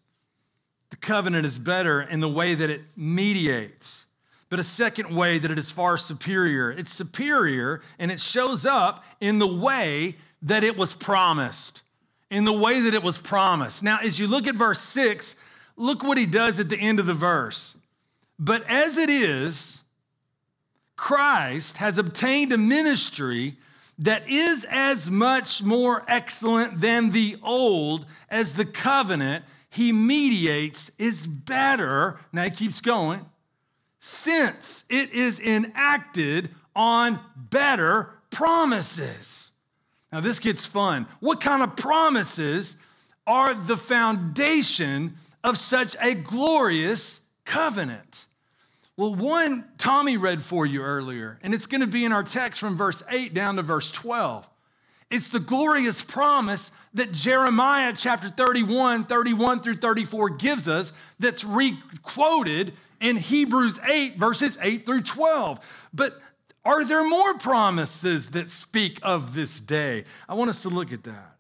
The 0.91 0.97
covenant 0.97 1.45
is 1.45 1.59
better 1.59 2.01
in 2.01 2.21
the 2.21 2.29
way 2.29 2.55
that 2.55 2.71
it 2.71 2.83
mediates, 2.97 4.07
but 4.49 4.59
a 4.59 4.65
second 4.65 5.15
way 5.15 5.39
that 5.39 5.51
it 5.51 5.59
is 5.59 5.71
far 5.71 5.99
superior. 5.99 6.71
It's 6.71 6.93
superior 6.93 7.83
and 7.99 8.11
it 8.11 8.21
shows 8.21 8.65
up 8.65 9.05
in 9.21 9.39
the 9.39 9.47
way 9.47 10.17
that 10.41 10.65
it 10.65 10.77
was 10.77 10.95
promised. 10.95 11.83
In 12.31 12.45
the 12.45 12.53
way 12.53 12.81
that 12.81 12.95
it 12.95 13.03
was 13.03 13.19
promised. 13.19 13.83
Now, 13.83 13.99
as 14.03 14.19
you 14.19 14.27
look 14.27 14.47
at 14.47 14.55
verse 14.55 14.81
6, 14.81 15.35
look 15.77 16.03
what 16.03 16.19
he 16.19 16.27
does 16.27 16.61
at 16.61 16.69
the 16.69 16.79
end 16.79 17.01
of 17.01 17.07
the 17.07 17.15
verse. 17.15 17.77
But 18.39 18.69
as 18.71 18.97
it 18.97 19.11
is, 19.11 19.78
Christ 20.99 21.77
has 21.77 21.97
obtained 21.97 22.53
a 22.53 22.59
ministry 22.59 23.57
that 24.01 24.29
is 24.29 24.67
as 24.69 25.09
much 25.09 25.63
more 25.63 26.05
excellent 26.09 26.81
than 26.81 27.13
the 27.13 27.39
old 27.43 28.05
as 28.29 28.55
the 28.55 28.65
covenant 28.65 29.45
he 29.71 29.93
mediates 29.93 30.91
is 30.99 31.25
better. 31.25 32.19
Now 32.33 32.43
he 32.45 32.51
keeps 32.51 32.81
going. 32.81 33.25
Since 34.01 34.85
it 34.91 35.13
is 35.13 35.39
enacted 35.39 36.51
on 36.75 37.21
better 37.37 38.11
promises. 38.31 39.53
Now 40.13 40.19
this 40.21 40.41
gets 40.41 40.67
fun. 40.67 41.07
What 41.21 41.41
kind 41.41 41.63
of 41.63 41.77
promises 41.77 42.77
are 43.25 43.55
the 43.55 43.77
foundation 43.77 45.15
of 45.45 45.59
such 45.59 45.97
a 46.01 46.15
glorious 46.15 47.21
covenant? 47.45 48.27
Well, 48.99 49.15
one 49.15 49.65
Tommy 49.79 50.17
read 50.17 50.43
for 50.43 50.67
you 50.67 50.83
earlier, 50.83 51.39
and 51.41 51.55
it's 51.55 51.69
going 51.69 51.83
to 51.83 51.87
be 51.87 52.05
in 52.05 52.13
our 52.13 52.25
text 52.25 52.59
from 52.59 52.77
verse 52.77 53.01
8 53.09 53.33
down 53.33 53.55
to 53.55 53.63
verse 53.63 53.93
12. 53.93 54.51
It's 55.09 55.29
the 55.29 55.39
glorious 55.39 56.03
promise 56.03 56.73
that 56.95 57.13
Jeremiah 57.13 57.93
chapter 57.95 58.29
31, 58.29 59.05
31 59.05 59.61
through 59.61 59.75
34 59.75 60.31
gives 60.31 60.67
us 60.67 60.93
that's 61.21 61.45
re-quoted 61.45 62.73
in 63.01 63.19
Hebrews 63.19 63.79
8, 63.89 64.17
verses 64.17 64.59
8 64.61 64.85
through 64.85 65.03
12. 65.03 65.89
But 65.95 66.21
are 66.65 66.85
there 66.85 67.09
more 67.09 67.35
promises 67.35 68.31
that 68.31 68.51
speak 68.51 68.99
of 69.05 69.37
this 69.37 69.61
day? 69.61 70.07
I 70.29 70.35
want 70.35 70.51
us 70.51 70.63
to 70.63 70.71
look 70.71 70.93
at 70.93 71.05
that. 71.05 71.37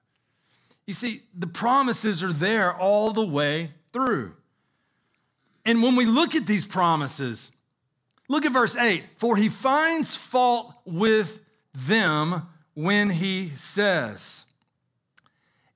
You 0.86 0.94
see, 0.94 1.22
the 1.36 1.48
promises 1.48 2.22
are 2.22 2.32
there 2.32 2.72
all 2.72 3.10
the 3.10 3.26
way 3.26 3.72
through. 3.92 4.34
And 5.68 5.82
when 5.82 5.96
we 5.96 6.06
look 6.06 6.34
at 6.34 6.46
these 6.46 6.64
promises, 6.64 7.52
look 8.26 8.46
at 8.46 8.52
verse 8.52 8.74
8 8.74 9.04
For 9.16 9.36
he 9.36 9.50
finds 9.50 10.16
fault 10.16 10.72
with 10.86 11.40
them 11.74 12.48
when 12.72 13.10
he 13.10 13.50
says, 13.50 14.46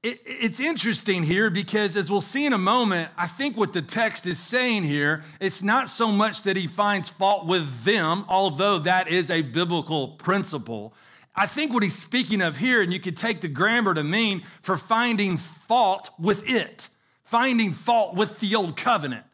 it's 0.02 0.58
interesting 0.58 1.22
here 1.22 1.50
because, 1.50 1.94
as 1.96 2.10
we'll 2.10 2.22
see 2.22 2.46
in 2.46 2.54
a 2.54 2.58
moment, 2.58 3.10
I 3.18 3.26
think 3.28 3.56
what 3.56 3.72
the 3.72 3.82
text 3.82 4.26
is 4.26 4.38
saying 4.38 4.82
here, 4.82 5.22
it's 5.40 5.62
not 5.62 5.88
so 5.88 6.08
much 6.08 6.42
that 6.44 6.56
he 6.56 6.66
finds 6.66 7.08
fault 7.08 7.46
with 7.46 7.84
them, 7.84 8.24
although 8.28 8.78
that 8.80 9.08
is 9.08 9.30
a 9.30 9.42
biblical 9.42 10.08
principle. 10.08 10.92
I 11.36 11.46
think 11.46 11.72
what 11.72 11.84
he's 11.84 11.96
speaking 11.96 12.40
of 12.40 12.56
here, 12.56 12.80
and 12.82 12.92
you 12.92 12.98
could 12.98 13.16
take 13.16 13.42
the 13.42 13.48
grammar 13.48 13.94
to 13.94 14.02
mean 14.02 14.40
for 14.62 14.76
finding 14.76 15.36
fault 15.36 16.10
with 16.18 16.48
it, 16.48 16.88
finding 17.22 17.72
fault 17.72 18.16
with 18.16 18.40
the 18.40 18.56
old 18.56 18.76
covenant 18.76 19.24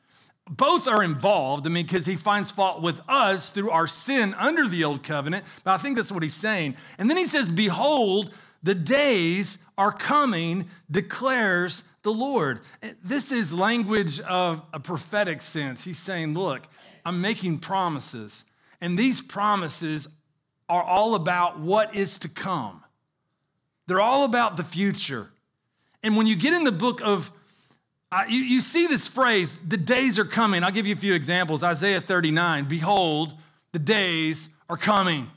both 0.49 0.87
are 0.88 1.02
involved. 1.02 1.67
I 1.67 1.71
mean, 1.71 1.87
because 1.87 2.07
he 2.07 2.17
finds 2.17 2.50
fault 2.50 2.83
with 2.83 3.00
us 3.09 3.50
through 3.50 3.71
our 3.71 3.87
sin 3.87 4.35
under 4.35 4.67
the 4.67 4.85
old 4.85 5.02
covenant. 5.02 5.45
But 5.64 5.73
I 5.73 5.76
think 5.78 5.97
that's 5.97 6.12
what 6.12 6.23
he's 6.23 6.35
saying. 6.35 6.76
And 6.99 7.09
then 7.09 7.17
he 7.17 7.26
says, 7.26 7.49
Behold, 7.49 8.33
the 8.62 8.75
days 8.75 9.59
are 9.76 9.93
coming, 9.93 10.69
declares 10.90 11.85
the 12.02 12.12
Lord. 12.12 12.61
This 13.02 13.31
is 13.31 13.52
language 13.52 14.21
of 14.21 14.62
a 14.73 14.81
prophetic 14.81 15.43
sense. 15.43 15.85
He's 15.85 15.99
saying, 15.99 16.35
Look, 16.35 16.67
I'm 17.05 17.21
making 17.21 17.59
promises, 17.59 18.45
and 18.81 18.99
these 18.99 19.21
promises 19.21 20.09
are 20.69 20.83
all 20.83 21.14
about 21.14 21.59
what 21.59 21.95
is 21.95 22.19
to 22.19 22.28
come. 22.28 22.85
They're 23.87 24.00
all 24.00 24.25
about 24.25 24.57
the 24.57 24.64
future. 24.64 25.31
And 26.02 26.17
when 26.17 26.26
you 26.26 26.37
get 26.37 26.52
in 26.52 26.64
the 26.64 26.73
book 26.73 27.00
of 27.02 27.33
uh, 28.11 28.25
you, 28.29 28.38
you 28.38 28.61
see 28.61 28.87
this 28.87 29.07
phrase, 29.07 29.61
the 29.61 29.77
days 29.77 30.19
are 30.19 30.25
coming. 30.25 30.65
I'll 30.65 30.71
give 30.71 30.87
you 30.87 30.95
a 30.95 30.99
few 30.99 31.15
examples. 31.15 31.62
Isaiah 31.62 32.00
39, 32.00 32.65
behold, 32.65 33.35
the 33.73 33.79
days 33.79 34.49
are 34.71 34.79
coming. 34.79 35.29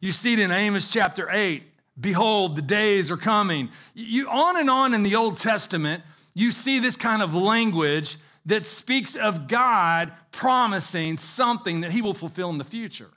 You 0.00 0.12
see 0.12 0.32
it 0.32 0.38
in 0.38 0.50
Amos 0.50 0.90
chapter 0.90 1.28
8, 1.30 1.62
behold, 2.00 2.56
the 2.56 2.62
days 2.62 3.10
are 3.10 3.16
coming. 3.16 3.68
You 3.94 4.28
on 4.28 4.58
and 4.58 4.70
on 4.70 4.94
in 4.94 5.02
the 5.02 5.14
Old 5.14 5.38
Testament, 5.38 6.02
you 6.32 6.50
see 6.50 6.78
this 6.78 6.96
kind 6.96 7.22
of 7.22 7.34
language 7.34 8.16
that 8.46 8.64
speaks 8.64 9.14
of 9.16 9.48
God 9.48 10.12
promising 10.32 11.18
something 11.18 11.80
that 11.80 11.92
he 11.92 12.00
will 12.00 12.14
fulfill 12.14 12.48
in 12.50 12.58
the 12.58 12.64
future. 12.64 13.10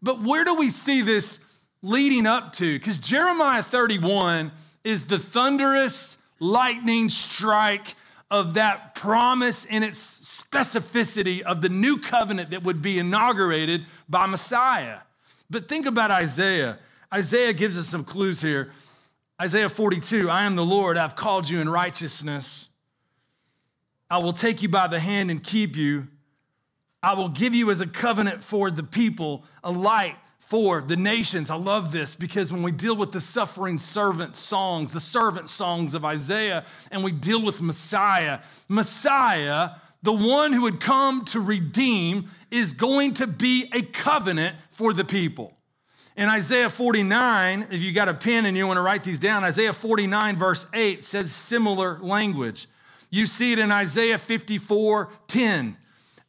But 0.00 0.22
where 0.22 0.44
do 0.44 0.54
we 0.54 0.70
see 0.70 1.02
this 1.02 1.38
leading 1.82 2.26
up 2.26 2.54
to? 2.54 2.78
Because 2.78 2.98
Jeremiah 2.98 3.62
31 3.62 4.52
is 4.84 5.06
the 5.06 5.18
thunderous 5.18 6.16
lightning 6.38 7.08
strike 7.08 7.94
of 8.32 8.54
that 8.54 8.94
promise 8.94 9.66
in 9.66 9.82
its 9.82 10.00
specificity 10.00 11.42
of 11.42 11.60
the 11.60 11.68
new 11.68 11.98
covenant 11.98 12.50
that 12.50 12.62
would 12.62 12.80
be 12.80 12.98
inaugurated 12.98 13.84
by 14.08 14.24
Messiah. 14.24 15.00
But 15.50 15.68
think 15.68 15.84
about 15.84 16.10
Isaiah. 16.10 16.78
Isaiah 17.12 17.52
gives 17.52 17.78
us 17.78 17.86
some 17.86 18.04
clues 18.04 18.40
here. 18.40 18.72
Isaiah 19.40 19.68
42 19.68 20.30
I 20.30 20.44
am 20.44 20.56
the 20.56 20.64
Lord, 20.64 20.96
I've 20.96 21.14
called 21.14 21.50
you 21.50 21.60
in 21.60 21.68
righteousness. 21.68 22.70
I 24.08 24.16
will 24.16 24.32
take 24.32 24.62
you 24.62 24.68
by 24.70 24.86
the 24.86 24.98
hand 24.98 25.30
and 25.30 25.44
keep 25.44 25.76
you. 25.76 26.08
I 27.02 27.12
will 27.12 27.28
give 27.28 27.54
you 27.54 27.70
as 27.70 27.82
a 27.82 27.86
covenant 27.86 28.42
for 28.42 28.70
the 28.70 28.82
people, 28.82 29.44
a 29.62 29.70
light 29.70 30.16
for 30.52 30.82
the 30.82 30.96
nations. 30.96 31.50
I 31.50 31.54
love 31.54 31.92
this 31.92 32.14
because 32.14 32.52
when 32.52 32.62
we 32.62 32.72
deal 32.72 32.94
with 32.94 33.12
the 33.12 33.22
suffering 33.22 33.78
servant 33.78 34.36
songs, 34.36 34.92
the 34.92 35.00
servant 35.00 35.48
songs 35.48 35.94
of 35.94 36.04
Isaiah, 36.04 36.64
and 36.90 37.02
we 37.02 37.10
deal 37.10 37.40
with 37.40 37.62
Messiah, 37.62 38.40
Messiah, 38.68 39.70
the 40.02 40.12
one 40.12 40.52
who 40.52 40.62
would 40.62 40.78
come 40.78 41.24
to 41.26 41.40
redeem, 41.40 42.28
is 42.50 42.74
going 42.74 43.14
to 43.14 43.26
be 43.26 43.70
a 43.72 43.80
covenant 43.80 44.56
for 44.68 44.92
the 44.92 45.04
people. 45.04 45.56
In 46.18 46.28
Isaiah 46.28 46.68
49, 46.68 47.68
if 47.70 47.80
you 47.80 47.92
got 47.92 48.10
a 48.10 48.14
pen 48.14 48.44
and 48.44 48.54
you 48.54 48.66
want 48.66 48.76
to 48.76 48.82
write 48.82 49.04
these 49.04 49.18
down, 49.18 49.44
Isaiah 49.44 49.72
49, 49.72 50.36
verse 50.36 50.66
8 50.74 51.02
says 51.02 51.32
similar 51.32 51.98
language. 52.00 52.68
You 53.10 53.24
see 53.24 53.52
it 53.52 53.58
in 53.58 53.72
Isaiah 53.72 54.18
54, 54.18 55.08
10, 55.28 55.78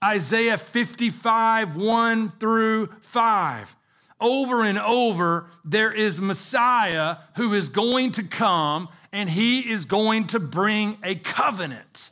Isaiah 0.01 0.57
55, 0.57 1.75
1 1.75 2.31
through 2.39 2.87
5 3.01 3.75
over 4.23 4.63
and 4.63 4.79
over, 4.79 5.47
there 5.63 5.91
is 5.91 6.19
Messiah 6.19 7.17
who 7.35 7.53
is 7.53 7.69
going 7.69 8.13
to 8.13 8.23
come 8.23 8.87
and 9.11 9.29
he 9.29 9.69
is 9.69 9.85
going 9.85 10.27
to 10.27 10.39
bring 10.39 10.97
a 11.03 11.15
covenant. 11.15 12.09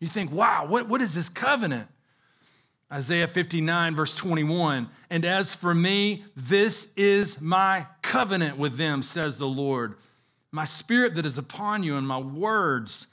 You 0.00 0.08
think, 0.08 0.32
wow, 0.32 0.66
what, 0.66 0.88
what 0.88 1.00
is 1.00 1.14
this 1.14 1.30
covenant? 1.30 1.88
Isaiah 2.92 3.28
59, 3.28 3.94
verse 3.94 4.14
21. 4.14 4.88
And 5.08 5.24
as 5.24 5.54
for 5.54 5.74
me, 5.74 6.24
this 6.36 6.92
is 6.96 7.40
my 7.40 7.86
covenant 8.02 8.58
with 8.58 8.76
them, 8.76 9.02
says 9.02 9.38
the 9.38 9.46
Lord. 9.46 9.94
My 10.50 10.64
spirit 10.64 11.14
that 11.14 11.24
is 11.24 11.38
upon 11.38 11.82
you 11.82 11.96
and 11.96 12.06
my 12.06 12.18
words 12.18 13.06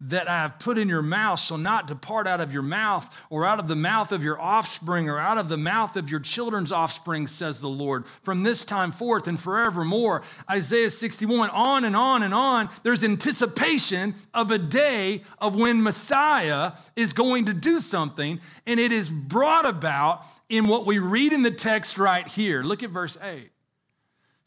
that 0.00 0.28
I 0.28 0.42
have 0.42 0.58
put 0.58 0.76
in 0.76 0.88
your 0.88 1.02
mouth 1.02 1.40
shall 1.40 1.56
not 1.56 1.86
depart 1.86 2.26
out 2.26 2.40
of 2.40 2.52
your 2.52 2.62
mouth, 2.62 3.18
or 3.30 3.46
out 3.46 3.58
of 3.58 3.66
the 3.66 3.74
mouth 3.74 4.12
of 4.12 4.22
your 4.22 4.40
offspring, 4.40 5.08
or 5.08 5.18
out 5.18 5.38
of 5.38 5.48
the 5.48 5.56
mouth 5.56 5.96
of 5.96 6.10
your 6.10 6.20
children's 6.20 6.70
offspring, 6.70 7.26
says 7.26 7.60
the 7.60 7.68
Lord, 7.68 8.06
from 8.22 8.42
this 8.42 8.64
time 8.64 8.92
forth 8.92 9.26
and 9.26 9.40
forevermore. 9.40 10.22
Isaiah 10.50 10.90
61, 10.90 11.50
on 11.50 11.84
and 11.84 11.96
on 11.96 12.22
and 12.22 12.34
on. 12.34 12.68
There's 12.82 13.02
anticipation 13.02 14.14
of 14.34 14.50
a 14.50 14.58
day 14.58 15.22
of 15.38 15.54
when 15.54 15.82
Messiah 15.82 16.72
is 16.94 17.12
going 17.14 17.46
to 17.46 17.54
do 17.54 17.80
something, 17.80 18.40
and 18.66 18.78
it 18.78 18.92
is 18.92 19.08
brought 19.08 19.66
about 19.66 20.26
in 20.48 20.68
what 20.68 20.84
we 20.84 20.98
read 20.98 21.32
in 21.32 21.42
the 21.42 21.50
text 21.50 21.96
right 21.96 22.26
here. 22.28 22.62
Look 22.62 22.82
at 22.82 22.90
verse 22.90 23.16
8. 23.22 23.50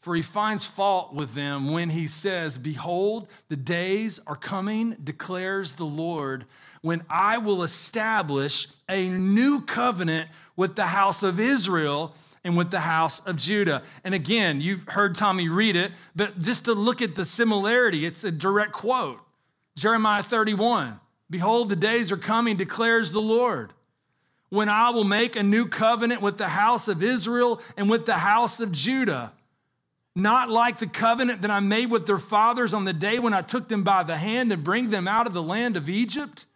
For 0.00 0.16
he 0.16 0.22
finds 0.22 0.64
fault 0.64 1.12
with 1.12 1.34
them 1.34 1.72
when 1.72 1.90
he 1.90 2.06
says, 2.06 2.56
Behold, 2.56 3.28
the 3.48 3.56
days 3.56 4.18
are 4.26 4.36
coming, 4.36 4.96
declares 5.02 5.74
the 5.74 5.84
Lord, 5.84 6.46
when 6.80 7.02
I 7.10 7.36
will 7.36 7.62
establish 7.62 8.66
a 8.88 9.08
new 9.08 9.60
covenant 9.60 10.30
with 10.56 10.74
the 10.74 10.86
house 10.86 11.22
of 11.22 11.38
Israel 11.38 12.14
and 12.42 12.56
with 12.56 12.70
the 12.70 12.80
house 12.80 13.20
of 13.20 13.36
Judah. 13.36 13.82
And 14.02 14.14
again, 14.14 14.62
you've 14.62 14.88
heard 14.88 15.14
Tommy 15.14 15.50
read 15.50 15.76
it, 15.76 15.92
but 16.16 16.40
just 16.40 16.64
to 16.64 16.72
look 16.72 17.02
at 17.02 17.14
the 17.14 17.26
similarity, 17.26 18.06
it's 18.06 18.24
a 18.24 18.30
direct 18.30 18.72
quote 18.72 19.20
Jeremiah 19.76 20.22
31 20.22 20.98
Behold, 21.28 21.68
the 21.68 21.76
days 21.76 22.10
are 22.10 22.16
coming, 22.16 22.56
declares 22.56 23.12
the 23.12 23.20
Lord, 23.20 23.74
when 24.48 24.70
I 24.70 24.90
will 24.90 25.04
make 25.04 25.36
a 25.36 25.42
new 25.42 25.66
covenant 25.66 26.22
with 26.22 26.38
the 26.38 26.48
house 26.48 26.88
of 26.88 27.02
Israel 27.02 27.60
and 27.76 27.90
with 27.90 28.06
the 28.06 28.14
house 28.14 28.60
of 28.60 28.72
Judah 28.72 29.32
not 30.16 30.50
like 30.50 30.78
the 30.78 30.86
covenant 30.86 31.42
that 31.42 31.50
I 31.50 31.60
made 31.60 31.90
with 31.90 32.06
their 32.06 32.18
fathers 32.18 32.74
on 32.74 32.84
the 32.84 32.92
day 32.92 33.18
when 33.18 33.32
I 33.32 33.42
took 33.42 33.68
them 33.68 33.84
by 33.84 34.02
the 34.02 34.16
hand 34.16 34.52
and 34.52 34.64
bring 34.64 34.90
them 34.90 35.06
out 35.06 35.26
of 35.26 35.32
the 35.32 35.42
land 35.42 35.76
of 35.76 35.88
Egypt. 35.88 36.46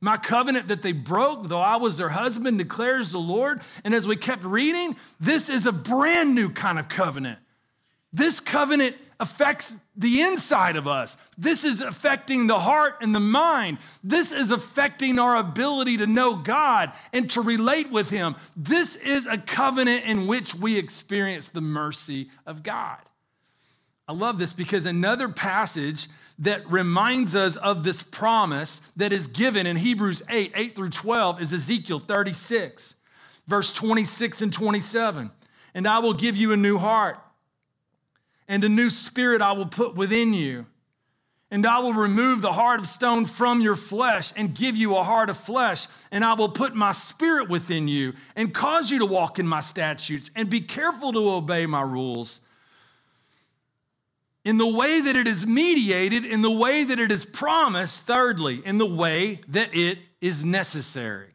My 0.00 0.16
covenant 0.16 0.68
that 0.68 0.82
they 0.82 0.92
broke, 0.92 1.48
though 1.48 1.60
I 1.60 1.76
was 1.76 1.96
their 1.96 2.10
husband, 2.10 2.58
declares 2.58 3.12
the 3.12 3.18
Lord. 3.18 3.62
And 3.84 3.94
as 3.94 4.06
we 4.06 4.16
kept 4.16 4.44
reading, 4.44 4.96
this 5.18 5.48
is 5.48 5.66
a 5.66 5.72
brand 5.72 6.34
new 6.34 6.50
kind 6.50 6.78
of 6.78 6.88
covenant. 6.88 7.38
This 8.12 8.40
covenant 8.40 8.96
affects 9.18 9.76
the 9.96 10.20
inside 10.20 10.76
of 10.76 10.86
us. 10.86 11.16
This 11.38 11.64
is 11.64 11.80
affecting 11.80 12.46
the 12.46 12.58
heart 12.58 12.96
and 13.00 13.14
the 13.14 13.20
mind. 13.20 13.78
This 14.04 14.32
is 14.32 14.50
affecting 14.50 15.18
our 15.18 15.36
ability 15.36 15.98
to 15.98 16.06
know 16.06 16.36
God 16.36 16.92
and 17.12 17.30
to 17.30 17.40
relate 17.40 17.90
with 17.90 18.10
Him. 18.10 18.36
This 18.56 18.96
is 18.96 19.26
a 19.26 19.38
covenant 19.38 20.04
in 20.04 20.26
which 20.26 20.54
we 20.54 20.76
experience 20.78 21.48
the 21.48 21.60
mercy 21.60 22.28
of 22.46 22.62
God. 22.62 22.98
I 24.08 24.12
love 24.12 24.38
this 24.38 24.52
because 24.52 24.86
another 24.86 25.28
passage 25.28 26.08
that 26.38 26.70
reminds 26.70 27.34
us 27.34 27.56
of 27.56 27.82
this 27.82 28.02
promise 28.02 28.80
that 28.96 29.12
is 29.12 29.26
given 29.26 29.66
in 29.66 29.76
Hebrews 29.76 30.22
8, 30.28 30.52
8 30.54 30.76
through 30.76 30.90
12 30.90 31.40
is 31.40 31.52
Ezekiel 31.52 31.98
36, 31.98 32.94
verse 33.46 33.72
26 33.72 34.42
and 34.42 34.52
27. 34.52 35.30
And 35.74 35.88
I 35.88 35.98
will 35.98 36.12
give 36.12 36.36
you 36.36 36.52
a 36.52 36.56
new 36.56 36.78
heart, 36.78 37.18
and 38.48 38.64
a 38.64 38.68
new 38.68 38.90
spirit 38.90 39.42
I 39.42 39.52
will 39.52 39.66
put 39.66 39.94
within 39.94 40.34
you. 40.34 40.66
And 41.50 41.64
I 41.64 41.78
will 41.78 41.94
remove 41.94 42.42
the 42.42 42.52
heart 42.52 42.80
of 42.80 42.88
stone 42.88 43.24
from 43.24 43.60
your 43.60 43.76
flesh 43.76 44.32
and 44.36 44.52
give 44.52 44.76
you 44.76 44.96
a 44.96 45.04
heart 45.04 45.30
of 45.30 45.36
flesh. 45.36 45.86
And 46.10 46.24
I 46.24 46.34
will 46.34 46.48
put 46.48 46.74
my 46.74 46.90
spirit 46.90 47.48
within 47.48 47.86
you 47.86 48.14
and 48.34 48.52
cause 48.52 48.90
you 48.90 48.98
to 48.98 49.06
walk 49.06 49.38
in 49.38 49.46
my 49.46 49.60
statutes 49.60 50.30
and 50.34 50.50
be 50.50 50.60
careful 50.60 51.12
to 51.12 51.30
obey 51.30 51.66
my 51.66 51.82
rules 51.82 52.40
in 54.46 54.58
the 54.58 54.66
way 54.66 55.00
that 55.00 55.16
it 55.16 55.26
is 55.26 55.44
mediated, 55.44 56.24
in 56.24 56.40
the 56.40 56.50
way 56.50 56.84
that 56.84 57.00
it 57.00 57.10
is 57.10 57.24
promised, 57.24 58.04
thirdly, 58.04 58.62
in 58.64 58.78
the 58.78 58.86
way 58.86 59.40
that 59.48 59.74
it 59.74 59.98
is 60.20 60.44
necessary. 60.44 61.30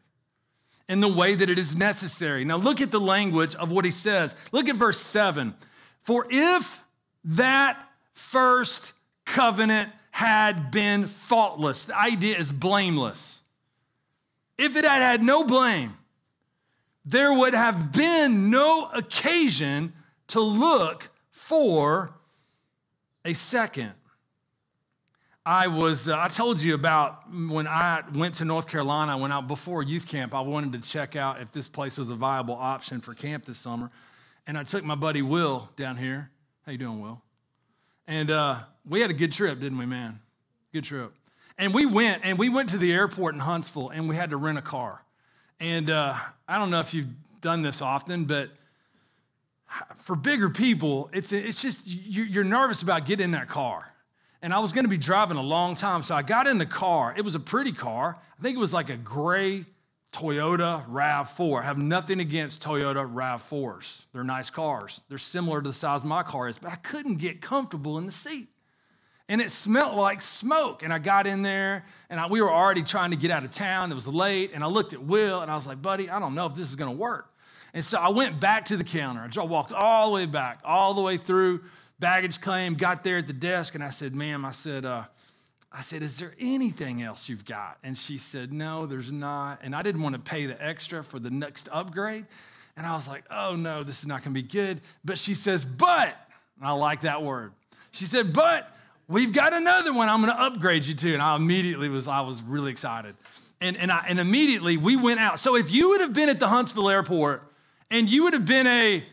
In 0.88 1.00
the 1.00 1.12
way 1.12 1.34
that 1.34 1.50
it 1.50 1.58
is 1.58 1.76
necessary. 1.76 2.42
Now, 2.46 2.56
look 2.56 2.80
at 2.80 2.90
the 2.90 2.98
language 2.98 3.54
of 3.54 3.70
what 3.70 3.84
he 3.84 3.90
says. 3.90 4.34
Look 4.50 4.66
at 4.66 4.76
verse 4.76 4.98
7. 4.98 5.54
For 6.02 6.26
if 6.30 6.81
that 7.24 7.88
first 8.12 8.92
covenant 9.24 9.90
had 10.10 10.70
been 10.70 11.06
faultless, 11.06 11.86
the 11.86 11.98
idea 11.98 12.36
is 12.36 12.52
blameless. 12.52 13.42
If 14.58 14.76
it 14.76 14.84
had 14.84 15.02
had 15.02 15.22
no 15.22 15.44
blame, 15.44 15.96
there 17.04 17.32
would 17.32 17.54
have 17.54 17.92
been 17.92 18.50
no 18.50 18.90
occasion 18.94 19.92
to 20.28 20.40
look 20.40 21.10
for 21.30 22.14
a 23.24 23.34
second. 23.34 23.92
I 25.44 25.66
was, 25.66 26.08
uh, 26.08 26.16
I 26.16 26.28
told 26.28 26.62
you 26.62 26.74
about 26.74 27.28
when 27.32 27.66
I 27.66 28.04
went 28.14 28.36
to 28.36 28.44
North 28.44 28.68
Carolina, 28.68 29.12
I 29.12 29.16
went 29.16 29.32
out 29.32 29.48
before 29.48 29.82
youth 29.82 30.06
camp. 30.06 30.34
I 30.34 30.40
wanted 30.40 30.80
to 30.80 30.88
check 30.88 31.16
out 31.16 31.40
if 31.40 31.50
this 31.50 31.66
place 31.66 31.98
was 31.98 32.10
a 32.10 32.14
viable 32.14 32.54
option 32.54 33.00
for 33.00 33.12
camp 33.12 33.44
this 33.44 33.58
summer. 33.58 33.90
And 34.46 34.56
I 34.56 34.62
took 34.62 34.84
my 34.84 34.94
buddy 34.94 35.22
Will 35.22 35.68
down 35.76 35.96
here. 35.96 36.30
How 36.64 36.70
you 36.70 36.78
doing, 36.78 37.00
Will? 37.00 37.20
And 38.06 38.30
uh, 38.30 38.60
we 38.88 39.00
had 39.00 39.10
a 39.10 39.14
good 39.14 39.32
trip, 39.32 39.58
didn't 39.58 39.78
we, 39.78 39.86
man? 39.86 40.20
Good 40.72 40.84
trip. 40.84 41.12
And 41.58 41.74
we 41.74 41.86
went, 41.86 42.24
and 42.24 42.38
we 42.38 42.48
went 42.48 42.68
to 42.68 42.78
the 42.78 42.92
airport 42.92 43.34
in 43.34 43.40
Huntsville, 43.40 43.88
and 43.88 44.08
we 44.08 44.14
had 44.14 44.30
to 44.30 44.36
rent 44.36 44.58
a 44.58 44.62
car. 44.62 45.02
And 45.58 45.90
uh, 45.90 46.14
I 46.46 46.58
don't 46.58 46.70
know 46.70 46.78
if 46.78 46.94
you've 46.94 47.08
done 47.40 47.62
this 47.62 47.82
often, 47.82 48.26
but 48.26 48.50
for 49.96 50.14
bigger 50.14 50.50
people, 50.50 51.10
it's, 51.12 51.32
it's 51.32 51.60
just 51.60 51.84
you're 51.84 52.44
nervous 52.44 52.80
about 52.80 53.06
getting 53.06 53.24
in 53.24 53.30
that 53.32 53.48
car. 53.48 53.92
And 54.40 54.54
I 54.54 54.60
was 54.60 54.72
going 54.72 54.84
to 54.84 54.90
be 54.90 54.98
driving 54.98 55.38
a 55.38 55.42
long 55.42 55.74
time, 55.74 56.02
so 56.02 56.14
I 56.14 56.22
got 56.22 56.46
in 56.46 56.58
the 56.58 56.66
car. 56.66 57.12
It 57.16 57.22
was 57.22 57.34
a 57.34 57.40
pretty 57.40 57.72
car. 57.72 58.16
I 58.38 58.42
think 58.42 58.56
it 58.56 58.60
was 58.60 58.72
like 58.72 58.88
a 58.88 58.96
gray 58.96 59.64
Toyota 60.12 60.86
RAV4. 60.88 61.62
I 61.62 61.64
have 61.64 61.78
nothing 61.78 62.20
against 62.20 62.62
Toyota 62.62 63.10
RAV4s. 63.10 64.04
They're 64.12 64.22
nice 64.22 64.50
cars. 64.50 65.00
They're 65.08 65.18
similar 65.18 65.62
to 65.62 65.68
the 65.70 65.74
size 65.74 66.04
my 66.04 66.22
car 66.22 66.48
is, 66.48 66.58
but 66.58 66.70
I 66.70 66.76
couldn't 66.76 67.16
get 67.16 67.40
comfortable 67.40 67.96
in 67.98 68.06
the 68.06 68.12
seat. 68.12 68.48
And 69.28 69.40
it 69.40 69.50
smelled 69.50 69.96
like 69.96 70.20
smoke. 70.20 70.82
And 70.82 70.92
I 70.92 70.98
got 70.98 71.26
in 71.26 71.42
there, 71.42 71.86
and 72.10 72.20
I, 72.20 72.26
we 72.26 72.42
were 72.42 72.52
already 72.52 72.82
trying 72.82 73.10
to 73.12 73.16
get 73.16 73.30
out 73.30 73.44
of 73.44 73.52
town. 73.52 73.90
It 73.90 73.94
was 73.94 74.06
late, 74.06 74.50
and 74.52 74.62
I 74.62 74.66
looked 74.66 74.92
at 74.92 75.02
Will, 75.02 75.40
and 75.40 75.50
I 75.50 75.56
was 75.56 75.66
like, 75.66 75.80
buddy, 75.80 76.10
I 76.10 76.20
don't 76.20 76.34
know 76.34 76.46
if 76.46 76.54
this 76.54 76.68
is 76.68 76.76
going 76.76 76.92
to 76.92 76.98
work. 76.98 77.32
And 77.72 77.82
so 77.82 77.98
I 77.98 78.10
went 78.10 78.38
back 78.38 78.66
to 78.66 78.76
the 78.76 78.84
counter. 78.84 79.26
I 79.40 79.44
walked 79.44 79.72
all 79.72 80.10
the 80.10 80.14
way 80.14 80.26
back, 80.26 80.60
all 80.62 80.92
the 80.92 81.00
way 81.00 81.16
through 81.16 81.62
baggage 81.98 82.40
claim, 82.42 82.74
got 82.74 83.02
there 83.02 83.18
at 83.18 83.26
the 83.26 83.32
desk, 83.32 83.74
and 83.74 83.82
I 83.82 83.90
said, 83.90 84.14
ma'am, 84.14 84.44
I 84.44 84.50
said, 84.50 84.84
uh, 84.84 85.04
I 85.74 85.80
said, 85.80 86.02
is 86.02 86.18
there 86.18 86.34
anything 86.38 87.02
else 87.02 87.28
you've 87.28 87.46
got? 87.46 87.78
And 87.82 87.96
she 87.96 88.18
said, 88.18 88.52
no, 88.52 88.84
there's 88.84 89.10
not. 89.10 89.60
And 89.62 89.74
I 89.74 89.82
didn't 89.82 90.02
want 90.02 90.14
to 90.14 90.20
pay 90.20 90.44
the 90.44 90.62
extra 90.62 91.02
for 91.02 91.18
the 91.18 91.30
next 91.30 91.68
upgrade. 91.72 92.26
And 92.76 92.86
I 92.86 92.94
was 92.94 93.08
like, 93.08 93.24
oh 93.30 93.56
no, 93.56 93.82
this 93.82 94.00
is 94.00 94.06
not 94.06 94.22
going 94.22 94.34
to 94.34 94.42
be 94.42 94.46
good. 94.46 94.80
But 95.04 95.18
she 95.18 95.34
says, 95.34 95.64
but, 95.64 96.14
and 96.58 96.66
I 96.66 96.72
like 96.72 97.02
that 97.02 97.22
word. 97.22 97.52
She 97.90 98.04
said, 98.04 98.32
but 98.34 98.70
we've 99.08 99.32
got 99.32 99.54
another 99.54 99.94
one 99.94 100.08
I'm 100.08 100.20
going 100.20 100.34
to 100.34 100.42
upgrade 100.42 100.84
you 100.84 100.94
to. 100.94 101.14
And 101.14 101.22
I 101.22 101.36
immediately 101.36 101.88
was, 101.88 102.06
I 102.06 102.20
was 102.20 102.42
really 102.42 102.70
excited. 102.70 103.14
And, 103.60 103.76
and, 103.76 103.90
I, 103.90 104.04
and 104.08 104.20
immediately 104.20 104.76
we 104.76 104.96
went 104.96 105.20
out. 105.20 105.38
So 105.38 105.56
if 105.56 105.72
you 105.72 105.90
would 105.90 106.00
have 106.00 106.12
been 106.12 106.28
at 106.28 106.38
the 106.38 106.48
Huntsville 106.48 106.90
airport 106.90 107.50
and 107.90 108.10
you 108.10 108.24
would 108.24 108.32
have 108.34 108.46
been 108.46 108.66
a, 108.66 109.04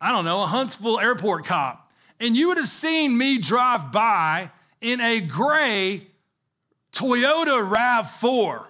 I 0.00 0.12
don't 0.12 0.24
know, 0.24 0.42
a 0.42 0.46
Huntsville 0.46 1.00
airport 1.00 1.46
cop, 1.46 1.90
and 2.20 2.36
you 2.36 2.48
would 2.48 2.58
have 2.58 2.68
seen 2.68 3.16
me 3.16 3.38
drive 3.38 3.90
by 3.92 4.50
in 4.80 5.00
a 5.00 5.20
gray 5.20 6.06
Toyota 6.92 7.68
RAV4, 7.68 8.66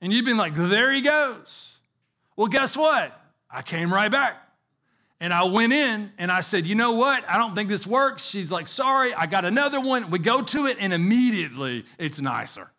and 0.00 0.12
you'd 0.12 0.24
been 0.24 0.36
like, 0.36 0.54
there 0.54 0.92
he 0.92 1.00
goes. 1.00 1.78
Well, 2.36 2.48
guess 2.48 2.76
what? 2.76 3.18
I 3.50 3.62
came 3.62 3.92
right 3.92 4.10
back. 4.10 4.48
And 5.20 5.32
I 5.32 5.44
went 5.44 5.72
in 5.72 6.12
and 6.18 6.30
I 6.30 6.40
said, 6.42 6.64
You 6.64 6.76
know 6.76 6.92
what? 6.92 7.28
I 7.28 7.38
don't 7.38 7.54
think 7.54 7.68
this 7.68 7.86
works. 7.86 8.24
She's 8.24 8.52
like, 8.52 8.68
Sorry, 8.68 9.12
I 9.12 9.26
got 9.26 9.44
another 9.44 9.80
one. 9.80 10.10
We 10.10 10.20
go 10.20 10.42
to 10.42 10.66
it, 10.66 10.76
and 10.78 10.92
immediately 10.92 11.84
it's 11.98 12.20
nicer. 12.20 12.70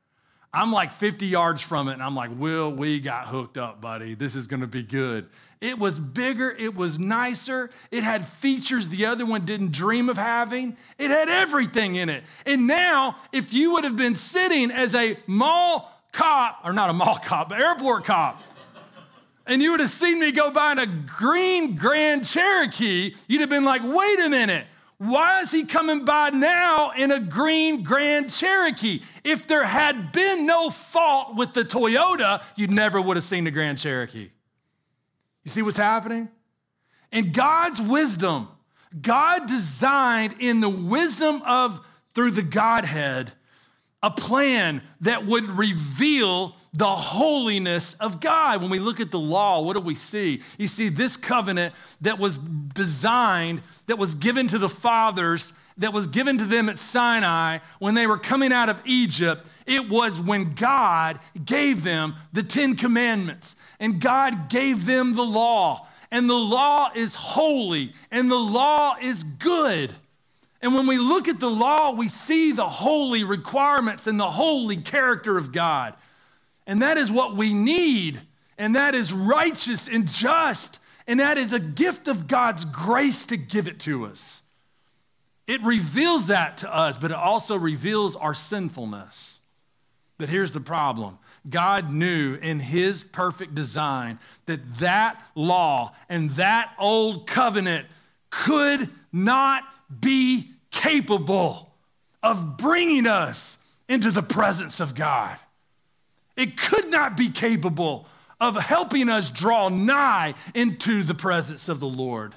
I'm 0.54 0.72
like 0.72 0.94
50 0.94 1.28
yards 1.28 1.62
from 1.62 1.90
it, 1.90 1.94
and 1.94 2.02
I'm 2.02 2.16
like, 2.16 2.32
Will, 2.34 2.72
we 2.72 3.00
got 3.02 3.28
hooked 3.28 3.58
up, 3.58 3.82
buddy. 3.82 4.16
This 4.16 4.36
is 4.36 4.48
gonna 4.48 4.68
be 4.68 4.84
good. 4.84 5.28
It 5.62 5.78
was 5.78 6.00
bigger, 6.00 6.50
it 6.50 6.74
was 6.74 6.98
nicer, 6.98 7.70
it 7.92 8.04
had 8.04 8.26
features 8.26 8.88
the 8.88 9.06
other 9.06 9.26
one 9.26 9.44
didn't 9.46 9.74
dream 9.74 10.08
of 10.08 10.16
having. 10.16 10.78
It 10.98 11.12
had 11.12 11.28
everything 11.28 11.96
in 11.96 12.08
it. 12.08 12.24
And 12.46 12.66
now, 12.66 13.18
if 13.34 13.54
you 13.54 13.74
would 13.74 13.84
have 13.84 13.98
been 13.98 14.16
sitting 14.16 14.72
as 14.72 14.96
a 14.96 15.18
mall 15.28 15.92
cop, 16.14 16.62
or 16.64 16.72
not 16.72 16.90
a 16.90 16.94
mall 16.94 17.20
cop, 17.22 17.50
but 17.50 17.60
airport 17.60 18.06
cop, 18.06 18.42
and 19.48 19.62
you 19.62 19.72
would 19.72 19.82
have 19.82 19.90
seen 19.90 20.20
me 20.20 20.32
go 20.32 20.50
by 20.50 20.72
in 20.72 20.80
a 20.80 20.86
green 20.86 21.76
Grand 21.76 22.26
Cherokee, 22.26 23.16
you'd 23.28 23.42
have 23.42 23.50
been 23.50 23.66
like, 23.66 23.82
wait 23.84 24.20
a 24.20 24.30
minute. 24.30 24.66
Why 24.98 25.42
is 25.42 25.52
he 25.52 25.64
coming 25.64 26.06
by 26.06 26.30
now 26.30 26.92
in 26.92 27.12
a 27.12 27.20
green 27.20 27.84
Grand 27.84 28.30
Cherokee? 28.30 29.02
If 29.24 29.48
there 29.48 29.64
had 29.64 30.12
been 30.12 30.46
no 30.46 30.70
fault 30.70 31.36
with 31.36 31.54
the 31.54 31.64
Toyota, 31.64 32.44
you 32.56 32.68
never 32.68 33.02
would 33.02 33.18
have 33.18 33.24
seen 33.24 33.46
the 33.46 33.52
Grand 33.52 33.78
Cherokee. 33.78 34.30
You 35.50 35.54
see 35.54 35.62
what's 35.64 35.78
happening? 35.78 36.30
In 37.12 37.32
God's 37.32 37.82
wisdom, 37.82 38.50
God 39.02 39.48
designed 39.48 40.36
in 40.38 40.62
the 40.62 40.70
wisdom 40.70 41.42
of 41.42 41.84
through 42.14 42.32
the 42.32 42.44
Godhead 42.44 43.32
a 44.04 44.12
plan 44.12 44.84
that 45.02 45.26
would 45.26 45.50
reveal 45.50 46.56
the 46.72 46.86
holiness 46.86 47.96
of 47.96 48.20
God. 48.20 48.62
When 48.62 48.70
we 48.70 48.78
look 48.78 49.00
at 49.00 49.10
the 49.10 49.18
law, 49.18 49.62
what 49.62 49.76
do 49.76 49.82
we 49.82 49.96
see? 49.96 50.44
You 50.60 50.68
see 50.68 50.88
this 50.88 51.18
covenant 51.18 51.74
that 52.02 52.20
was 52.20 52.38
designed, 52.38 53.64
that 53.88 53.98
was 53.98 54.14
given 54.14 54.48
to 54.50 54.60
the 54.60 54.70
fathers, 54.70 55.52
that 55.80 55.94
was 55.94 56.06
given 56.06 56.38
to 56.38 56.46
them 56.46 56.70
at 56.70 56.78
Sinai 56.78 57.58
when 57.80 57.96
they 57.96 58.06
were 58.06 58.20
coming 58.20 58.54
out 58.54 58.70
of 58.70 58.80
Egypt. 58.86 59.48
It 59.66 59.90
was 59.90 60.20
when 60.20 60.52
God 60.52 61.20
gave 61.44 61.84
them 61.84 62.14
the 62.32 62.44
Ten 62.44 62.76
Commandments 62.76 63.56
and 63.80 64.02
God 64.02 64.50
gave 64.50 64.86
them 64.86 65.16
the 65.16 65.24
law. 65.24 65.88
And 66.12 66.30
the 66.30 66.34
law 66.34 66.92
is 66.96 67.16
holy 67.16 67.94
and 68.12 68.32
the 68.32 68.36
law 68.36 68.96
is 69.00 69.24
good. 69.24 69.94
And 70.62 70.74
when 70.74 70.88
we 70.88 70.98
look 70.98 71.28
at 71.28 71.40
the 71.40 71.50
law, 71.50 71.92
we 71.92 72.10
see 72.10 72.52
the 72.52 72.68
holy 72.68 73.24
requirements 73.24 74.08
and 74.08 74.20
the 74.20 74.32
holy 74.32 74.78
character 74.78 75.38
of 75.38 75.52
God. 75.52 75.94
And 76.68 76.82
that 76.82 76.98
is 76.98 77.12
what 77.12 77.36
we 77.36 77.54
need. 77.54 78.22
And 78.58 78.76
that 78.76 78.94
is 78.94 79.14
righteous 79.14 79.88
and 79.88 80.08
just. 80.08 80.80
And 81.08 81.20
that 81.20 81.38
is 81.38 81.54
a 81.54 81.60
gift 81.60 82.08
of 82.08 82.28
God's 82.28 82.66
grace 82.66 83.26
to 83.28 83.38
give 83.38 83.68
it 83.68 83.80
to 83.82 84.06
us. 84.06 84.42
It 85.48 85.64
reveals 85.64 86.28
that 86.28 86.60
to 86.60 86.72
us, 86.72 86.98
but 86.98 87.10
it 87.10 87.18
also 87.18 87.56
reveals 87.56 88.16
our 88.16 88.36
sinfulness. 88.36 89.40
But 90.20 90.30
here's 90.30 90.52
the 90.52 90.60
problem 90.60 91.18
God 91.50 91.92
knew 91.92 92.36
in 92.36 92.60
his 92.60 93.04
perfect 93.04 93.56
design 93.56 94.20
that 94.46 94.80
that 94.80 95.22
law 95.36 95.94
and 96.08 96.32
that 96.32 96.74
old 96.80 97.28
covenant 97.28 97.88
could 98.30 98.90
not 99.12 99.64
be 100.00 100.52
capable 100.72 101.74
of 102.22 102.58
bringing 102.58 103.08
us 103.08 103.58
into 103.88 104.12
the 104.12 104.24
presence 104.24 104.80
of 104.80 104.96
God. 104.96 105.38
It 106.36 106.58
could 106.58 106.92
not 106.92 107.18
be 107.18 107.30
capable 107.30 108.08
of 108.40 108.56
helping 108.56 109.10
us 109.10 109.30
draw 109.32 109.70
nigh 109.70 110.36
into 110.54 111.04
the 111.04 111.16
presence 111.16 111.68
of 111.68 111.80
the 111.80 111.88
Lord. 111.88 112.36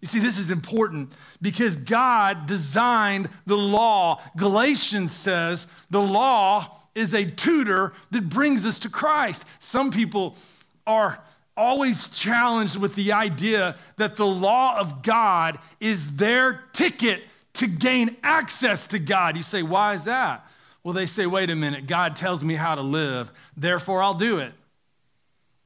You 0.00 0.06
see, 0.06 0.20
this 0.20 0.38
is 0.38 0.50
important 0.50 1.12
because 1.42 1.76
God 1.76 2.46
designed 2.46 3.28
the 3.46 3.56
law. 3.56 4.22
Galatians 4.36 5.12
says 5.12 5.66
the 5.90 6.00
law 6.00 6.76
is 6.98 7.14
a 7.14 7.24
tutor 7.24 7.92
that 8.10 8.28
brings 8.28 8.66
us 8.66 8.78
to 8.80 8.90
Christ. 8.90 9.44
Some 9.58 9.90
people 9.90 10.36
are 10.86 11.22
always 11.56 12.08
challenged 12.08 12.76
with 12.76 12.94
the 12.94 13.12
idea 13.12 13.76
that 13.96 14.16
the 14.16 14.26
law 14.26 14.78
of 14.78 15.02
God 15.02 15.58
is 15.80 16.16
their 16.16 16.64
ticket 16.72 17.22
to 17.54 17.66
gain 17.66 18.16
access 18.22 18.86
to 18.88 18.98
God. 18.98 19.36
You 19.36 19.42
say, 19.42 19.62
why 19.62 19.94
is 19.94 20.04
that? 20.04 20.48
Well, 20.82 20.94
they 20.94 21.06
say, 21.06 21.26
wait 21.26 21.50
a 21.50 21.56
minute, 21.56 21.86
God 21.86 22.16
tells 22.16 22.44
me 22.44 22.54
how 22.54 22.74
to 22.74 22.82
live, 22.82 23.32
therefore 23.56 24.02
I'll 24.02 24.14
do 24.14 24.38
it. 24.38 24.52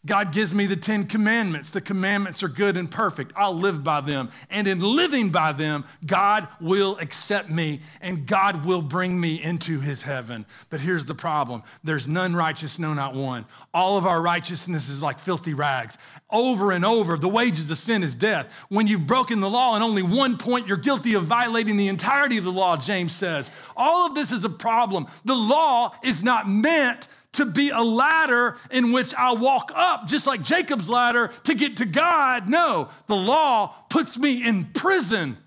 God 0.04 0.32
gives 0.32 0.52
me 0.52 0.66
the 0.66 0.74
Ten 0.74 1.06
Commandments. 1.06 1.70
The 1.70 1.80
commandments 1.80 2.42
are 2.42 2.48
good 2.48 2.76
and 2.76 2.90
perfect. 2.90 3.32
I'll 3.36 3.56
live 3.56 3.84
by 3.84 4.00
them. 4.00 4.30
And 4.50 4.66
in 4.66 4.80
living 4.80 5.30
by 5.30 5.52
them, 5.52 5.84
God 6.04 6.48
will 6.60 6.98
accept 6.98 7.48
me 7.48 7.82
and 8.00 8.26
God 8.26 8.66
will 8.66 8.82
bring 8.82 9.20
me 9.20 9.40
into 9.40 9.78
his 9.78 10.02
heaven. 10.02 10.44
But 10.70 10.80
here's 10.80 11.04
the 11.04 11.14
problem 11.14 11.62
there's 11.84 12.08
none 12.08 12.34
righteous, 12.34 12.80
no, 12.80 12.92
not 12.94 13.14
one. 13.14 13.46
All 13.72 13.96
of 13.96 14.04
our 14.04 14.20
righteousness 14.20 14.88
is 14.88 15.00
like 15.00 15.20
filthy 15.20 15.54
rags. 15.54 15.96
Over 16.30 16.72
and 16.72 16.84
over, 16.84 17.16
the 17.16 17.28
wages 17.28 17.70
of 17.70 17.78
sin 17.78 18.02
is 18.02 18.16
death. 18.16 18.52
When 18.70 18.88
you've 18.88 19.06
broken 19.06 19.38
the 19.38 19.50
law 19.50 19.76
and 19.76 19.84
only 19.84 20.02
one 20.02 20.36
point, 20.36 20.66
you're 20.66 20.78
guilty 20.78 21.14
of 21.14 21.24
violating 21.24 21.76
the 21.76 21.88
entirety 21.88 22.38
of 22.38 22.44
the 22.44 22.50
law, 22.50 22.76
James 22.76 23.12
says. 23.12 23.52
All 23.76 24.06
of 24.06 24.16
this 24.16 24.32
is 24.32 24.44
a 24.44 24.50
problem. 24.50 25.06
The 25.24 25.36
law 25.36 25.94
is 26.02 26.24
not 26.24 26.48
meant 26.48 27.06
to 27.32 27.46
be 27.46 27.70
a 27.70 27.80
ladder 27.80 28.56
in 28.70 28.92
which 28.92 29.14
I 29.14 29.32
walk 29.32 29.72
up, 29.74 30.06
just 30.06 30.26
like 30.26 30.42
Jacob's 30.42 30.88
ladder, 30.88 31.30
to 31.44 31.54
get 31.54 31.78
to 31.78 31.84
God. 31.84 32.48
No, 32.48 32.88
the 33.06 33.16
law 33.16 33.74
puts 33.88 34.18
me 34.18 34.46
in 34.46 34.64
prison. 34.66 35.38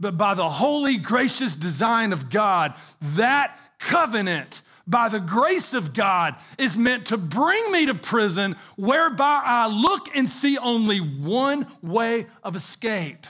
But 0.00 0.16
by 0.16 0.34
the 0.34 0.48
holy, 0.48 0.96
gracious 0.96 1.56
design 1.56 2.12
of 2.12 2.30
God, 2.30 2.74
that 3.00 3.58
covenant, 3.78 4.62
by 4.86 5.08
the 5.08 5.18
grace 5.18 5.74
of 5.74 5.92
God, 5.92 6.36
is 6.56 6.76
meant 6.76 7.06
to 7.06 7.16
bring 7.16 7.72
me 7.72 7.86
to 7.86 7.94
prison, 7.94 8.56
whereby 8.76 9.42
I 9.44 9.66
look 9.66 10.14
and 10.14 10.30
see 10.30 10.56
only 10.56 10.98
one 10.98 11.66
way 11.82 12.26
of 12.44 12.54
escape 12.54 13.26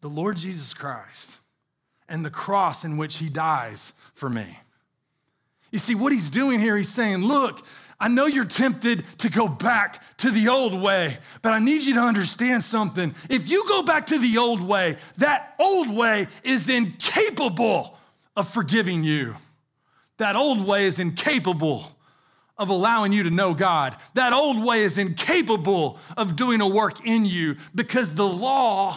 the 0.00 0.10
Lord 0.10 0.36
Jesus 0.36 0.74
Christ 0.74 1.38
and 2.10 2.24
the 2.24 2.30
cross 2.30 2.84
in 2.84 2.98
which 2.98 3.16
he 3.18 3.30
dies 3.30 3.94
for 4.12 4.28
me. 4.28 4.58
You 5.74 5.80
see, 5.80 5.96
what 5.96 6.12
he's 6.12 6.30
doing 6.30 6.60
here, 6.60 6.76
he's 6.76 6.88
saying, 6.88 7.24
Look, 7.24 7.66
I 7.98 8.06
know 8.06 8.26
you're 8.26 8.44
tempted 8.44 9.04
to 9.18 9.28
go 9.28 9.48
back 9.48 10.16
to 10.18 10.30
the 10.30 10.46
old 10.46 10.80
way, 10.80 11.18
but 11.42 11.52
I 11.52 11.58
need 11.58 11.82
you 11.82 11.94
to 11.94 12.00
understand 12.00 12.62
something. 12.62 13.12
If 13.28 13.48
you 13.48 13.66
go 13.66 13.82
back 13.82 14.06
to 14.06 14.18
the 14.20 14.38
old 14.38 14.62
way, 14.62 14.98
that 15.16 15.56
old 15.58 15.90
way 15.90 16.28
is 16.44 16.68
incapable 16.68 17.98
of 18.36 18.48
forgiving 18.48 19.02
you. 19.02 19.34
That 20.18 20.36
old 20.36 20.64
way 20.64 20.84
is 20.84 21.00
incapable 21.00 21.90
of 22.56 22.68
allowing 22.68 23.12
you 23.12 23.24
to 23.24 23.30
know 23.30 23.52
God. 23.52 23.96
That 24.14 24.32
old 24.32 24.62
way 24.62 24.84
is 24.84 24.96
incapable 24.96 25.98
of 26.16 26.36
doing 26.36 26.60
a 26.60 26.68
work 26.68 27.04
in 27.04 27.26
you 27.26 27.56
because 27.74 28.14
the 28.14 28.28
law 28.28 28.96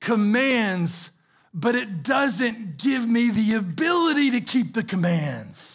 commands, 0.00 1.10
but 1.52 1.74
it 1.74 2.02
doesn't 2.02 2.78
give 2.78 3.06
me 3.06 3.28
the 3.28 3.52
ability 3.56 4.30
to 4.30 4.40
keep 4.40 4.72
the 4.72 4.82
commands. 4.82 5.71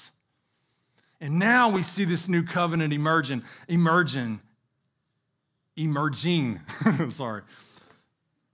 And 1.19 1.39
now 1.39 1.69
we 1.69 1.81
see 1.81 2.03
this 2.05 2.29
new 2.29 2.43
covenant 2.43 2.93
emerging, 2.93 3.43
emerging, 3.67 4.39
emerging. 5.75 6.59
Sorry, 7.09 7.41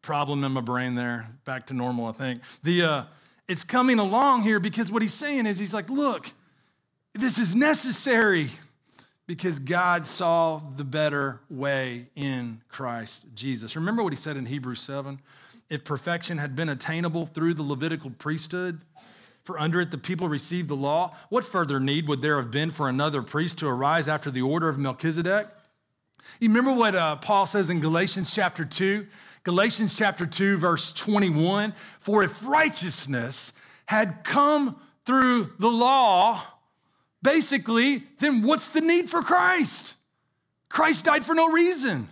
problem 0.01 0.43
in 0.43 0.51
my 0.53 0.61
brain 0.61 0.95
there. 0.95 1.27
Back 1.45 1.67
to 1.67 1.73
normal, 1.73 2.05
I 2.05 2.13
think. 2.13 2.41
The 2.63 2.83
uh, 2.83 3.03
it's 3.47 3.63
coming 3.63 3.99
along 3.99 4.43
here 4.43 4.59
because 4.59 4.91
what 4.91 5.01
he's 5.01 5.13
saying 5.13 5.45
is 5.45 5.59
he's 5.59 5.73
like, 5.73 5.89
look, 5.89 6.31
this 7.13 7.37
is 7.37 7.55
necessary 7.55 8.49
because 9.27 9.59
God 9.59 10.05
saw 10.05 10.61
the 10.75 10.83
better 10.83 11.41
way 11.49 12.07
in 12.15 12.61
Christ 12.69 13.25
Jesus. 13.35 13.75
Remember 13.75 14.03
what 14.03 14.13
he 14.13 14.17
said 14.17 14.37
in 14.37 14.45
Hebrews 14.45 14.81
7? 14.81 15.19
If 15.69 15.83
perfection 15.83 16.37
had 16.37 16.55
been 16.55 16.69
attainable 16.69 17.25
through 17.25 17.53
the 17.55 17.63
Levitical 17.63 18.11
priesthood, 18.11 18.81
for 19.43 19.59
under 19.59 19.81
it 19.81 19.91
the 19.91 19.97
people 19.97 20.27
received 20.27 20.69
the 20.69 20.75
law. 20.75 21.15
What 21.29 21.43
further 21.43 21.79
need 21.79 22.07
would 22.07 22.21
there 22.21 22.37
have 22.37 22.51
been 22.51 22.71
for 22.71 22.87
another 22.87 23.21
priest 23.21 23.57
to 23.59 23.67
arise 23.67 24.07
after 24.07 24.31
the 24.31 24.41
order 24.41 24.69
of 24.69 24.79
Melchizedek? 24.79 25.47
You 26.39 26.47
remember 26.47 26.73
what 26.73 26.95
uh, 26.95 27.17
Paul 27.17 27.45
says 27.45 27.69
in 27.69 27.79
Galatians 27.79 28.33
chapter 28.33 28.63
2? 28.63 29.05
Galatians 29.43 29.95
chapter 29.97 30.25
2, 30.25 30.57
verse 30.57 30.93
21 30.93 31.73
For 31.99 32.23
if 32.23 32.45
righteousness 32.45 33.51
had 33.87 34.23
come 34.23 34.79
through 35.05 35.51
the 35.59 35.69
law, 35.69 36.41
basically, 37.21 38.03
then 38.19 38.41
what's 38.43 38.69
the 38.69 38.81
need 38.81 39.09
for 39.09 39.21
Christ? 39.21 39.95
Christ 40.69 41.05
died 41.05 41.25
for 41.25 41.35
no 41.35 41.51
reason. 41.51 42.07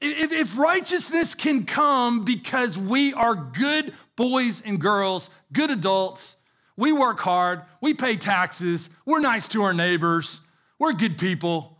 If, 0.00 0.32
if 0.32 0.58
righteousness 0.58 1.34
can 1.34 1.64
come 1.64 2.26
because 2.26 2.78
we 2.78 3.14
are 3.14 3.34
good 3.34 3.94
boys 4.16 4.60
and 4.60 4.78
girls, 4.78 5.30
good 5.54 5.70
adults. 5.70 6.36
We 6.76 6.92
work 6.92 7.20
hard. 7.20 7.62
We 7.80 7.94
pay 7.94 8.16
taxes. 8.16 8.90
We're 9.06 9.20
nice 9.20 9.48
to 9.48 9.62
our 9.62 9.72
neighbors. 9.72 10.40
We're 10.78 10.92
good 10.92 11.16
people. 11.16 11.78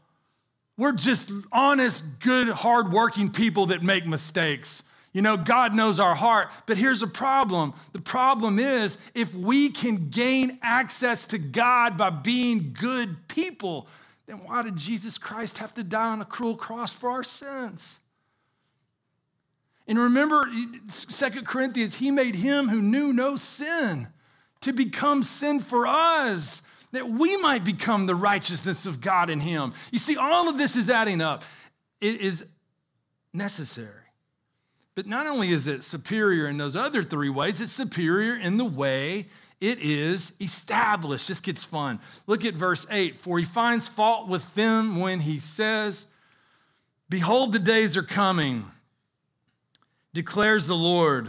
We're 0.76 0.92
just 0.92 1.30
honest, 1.52 2.04
good, 2.20 2.48
hardworking 2.48 3.30
people 3.30 3.66
that 3.66 3.82
make 3.82 4.06
mistakes. 4.06 4.82
You 5.12 5.22
know, 5.22 5.36
God 5.36 5.74
knows 5.74 6.00
our 6.00 6.16
heart, 6.16 6.50
but 6.66 6.76
here's 6.76 7.02
a 7.02 7.06
problem. 7.06 7.72
The 7.92 8.00
problem 8.00 8.58
is 8.58 8.98
if 9.14 9.32
we 9.32 9.70
can 9.70 10.08
gain 10.08 10.58
access 10.60 11.26
to 11.26 11.38
God 11.38 11.96
by 11.96 12.10
being 12.10 12.74
good 12.78 13.28
people, 13.28 13.86
then 14.26 14.38
why 14.38 14.64
did 14.64 14.74
Jesus 14.74 15.16
Christ 15.16 15.58
have 15.58 15.72
to 15.74 15.84
die 15.84 16.08
on 16.08 16.20
a 16.20 16.24
cruel 16.24 16.56
cross 16.56 16.92
for 16.92 17.10
our 17.10 17.22
sins? 17.22 18.00
And 19.86 19.98
remember, 19.98 20.48
Second 20.88 21.46
Corinthians, 21.46 21.96
he 21.96 22.10
made 22.10 22.36
him 22.36 22.68
who 22.68 22.80
knew 22.80 23.12
no 23.12 23.36
sin 23.36 24.08
to 24.62 24.72
become 24.72 25.22
sin 25.22 25.60
for 25.60 25.86
us, 25.86 26.62
that 26.92 27.10
we 27.10 27.36
might 27.38 27.64
become 27.64 28.06
the 28.06 28.14
righteousness 28.14 28.86
of 28.86 29.00
God 29.00 29.28
in 29.28 29.40
him. 29.40 29.74
You 29.90 29.98
see, 29.98 30.16
all 30.16 30.48
of 30.48 30.56
this 30.56 30.74
is 30.74 30.88
adding 30.88 31.20
up. 31.20 31.44
It 32.00 32.20
is 32.20 32.46
necessary. 33.34 33.90
But 34.94 35.06
not 35.06 35.26
only 35.26 35.50
is 35.50 35.66
it 35.66 35.84
superior 35.84 36.46
in 36.46 36.56
those 36.56 36.76
other 36.76 37.02
three 37.02 37.28
ways, 37.28 37.60
it's 37.60 37.72
superior 37.72 38.36
in 38.36 38.56
the 38.56 38.64
way 38.64 39.26
it 39.60 39.78
is 39.80 40.32
established. 40.40 41.28
This 41.28 41.40
gets 41.40 41.64
fun. 41.64 41.98
Look 42.26 42.44
at 42.44 42.54
verse 42.54 42.86
8. 42.90 43.16
For 43.16 43.38
he 43.38 43.44
finds 43.44 43.88
fault 43.88 44.28
with 44.28 44.54
them 44.54 45.00
when 45.00 45.20
he 45.20 45.38
says, 45.38 46.06
Behold, 47.08 47.52
the 47.52 47.58
days 47.58 47.96
are 47.96 48.02
coming 48.02 48.70
declares 50.14 50.66
the 50.66 50.76
Lord. 50.76 51.28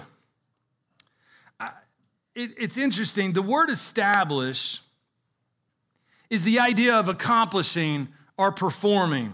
It, 2.35 2.51
it's 2.57 2.77
interesting. 2.77 3.33
The 3.33 3.41
word 3.41 3.69
establish 3.69 4.81
is 6.29 6.43
the 6.43 6.59
idea 6.59 6.95
of 6.95 7.09
accomplishing 7.09 8.09
or 8.37 8.51
performing. 8.51 9.33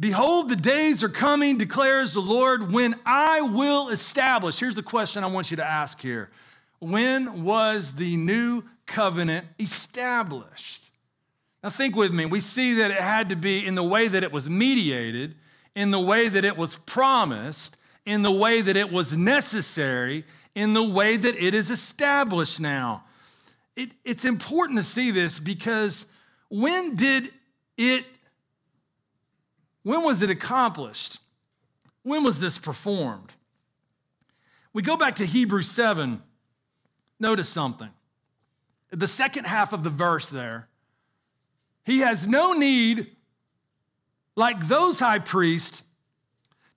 Behold, 0.00 0.48
the 0.48 0.56
days 0.56 1.02
are 1.02 1.08
coming, 1.08 1.58
declares 1.58 2.12
the 2.12 2.20
Lord, 2.20 2.72
when 2.72 2.94
I 3.04 3.40
will 3.40 3.88
establish. 3.88 4.60
Here's 4.60 4.76
the 4.76 4.82
question 4.82 5.24
I 5.24 5.26
want 5.26 5.50
you 5.50 5.56
to 5.56 5.64
ask 5.64 6.00
here 6.00 6.30
When 6.78 7.42
was 7.42 7.94
the 7.94 8.16
new 8.16 8.62
covenant 8.86 9.46
established? 9.58 10.84
Now, 11.64 11.70
think 11.70 11.96
with 11.96 12.12
me. 12.12 12.26
We 12.26 12.38
see 12.38 12.74
that 12.74 12.92
it 12.92 13.00
had 13.00 13.30
to 13.30 13.36
be 13.36 13.66
in 13.66 13.74
the 13.74 13.82
way 13.82 14.06
that 14.06 14.22
it 14.22 14.30
was 14.30 14.48
mediated, 14.48 15.34
in 15.74 15.90
the 15.90 15.98
way 15.98 16.28
that 16.28 16.44
it 16.44 16.56
was 16.56 16.76
promised, 16.76 17.77
in 18.08 18.22
the 18.22 18.32
way 18.32 18.62
that 18.62 18.74
it 18.74 18.90
was 18.90 19.14
necessary, 19.14 20.24
in 20.54 20.72
the 20.72 20.82
way 20.82 21.18
that 21.18 21.36
it 21.36 21.52
is 21.52 21.70
established 21.70 22.58
now. 22.58 23.04
It, 23.76 23.90
it's 24.02 24.24
important 24.24 24.78
to 24.78 24.82
see 24.82 25.10
this 25.10 25.38
because 25.38 26.06
when 26.48 26.96
did 26.96 27.30
it, 27.76 28.06
when 29.82 30.02
was 30.04 30.22
it 30.22 30.30
accomplished? 30.30 31.18
When 32.02 32.24
was 32.24 32.40
this 32.40 32.56
performed? 32.56 33.34
We 34.72 34.80
go 34.80 34.96
back 34.96 35.16
to 35.16 35.26
Hebrews 35.26 35.70
7. 35.70 36.22
Notice 37.20 37.48
something. 37.50 37.90
The 38.90 39.08
second 39.08 39.46
half 39.46 39.74
of 39.74 39.82
the 39.82 39.90
verse 39.90 40.30
there, 40.30 40.68
he 41.84 41.98
has 41.98 42.26
no 42.26 42.54
need, 42.54 43.08
like 44.34 44.66
those 44.66 44.98
high 44.98 45.18
priests, 45.18 45.82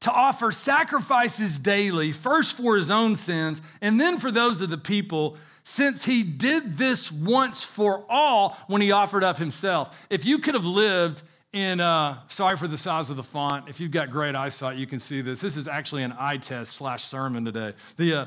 to 0.02 0.12
offer 0.12 0.52
sacrifices 0.52 1.60
daily, 1.60 2.12
first 2.12 2.58
for 2.58 2.76
his 2.76 2.92
own 2.92 3.16
sins 3.16 3.62
and 3.82 4.00
then 4.00 4.20
for 4.20 4.32
those 4.32 4.62
of 4.62 4.70
the 4.70 4.78
people, 4.78 5.38
since 5.64 6.06
he 6.06 6.24
did 6.24 6.78
this 6.78 7.12
once 7.12 7.64
for 7.64 8.04
all 8.10 8.58
when 8.68 8.82
he 8.82 8.92
offered 8.92 9.24
up 9.24 9.38
himself. 9.38 10.06
If 10.10 10.26
you 10.26 10.40
could 10.40 10.56
have 10.56 10.66
lived 10.66 11.22
in, 11.54 11.80
uh, 11.80 12.18
sorry 12.28 12.58
for 12.58 12.68
the 12.68 12.78
size 12.78 13.10
of 13.10 13.18
the 13.18 13.24
font, 13.24 13.70
if 13.70 13.80
you've 13.80 13.92
got 13.92 14.10
great 14.10 14.36
eyesight, 14.36 14.78
you 14.78 14.88
can 14.88 15.00
see 15.00 15.22
this. 15.22 15.40
This 15.40 15.56
is 15.56 15.68
actually 15.68 16.04
an 16.04 16.16
eye 16.18 16.38
test 16.38 16.74
slash 16.74 17.04
sermon 17.04 17.46
today. 17.46 17.74
The, 17.98 18.14
uh, 18.16 18.26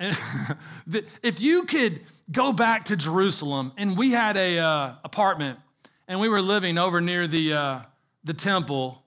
if 1.22 1.42
you 1.42 1.64
could 1.64 2.00
go 2.30 2.52
back 2.52 2.86
to 2.86 2.96
Jerusalem, 2.96 3.72
and 3.76 3.96
we 3.96 4.12
had 4.12 4.36
a 4.36 4.58
uh, 4.58 4.92
apartment, 5.04 5.58
and 6.06 6.20
we 6.20 6.28
were 6.28 6.40
living 6.40 6.78
over 6.78 7.00
near 7.00 7.26
the, 7.26 7.52
uh, 7.52 7.80
the 8.24 8.34
temple, 8.34 9.02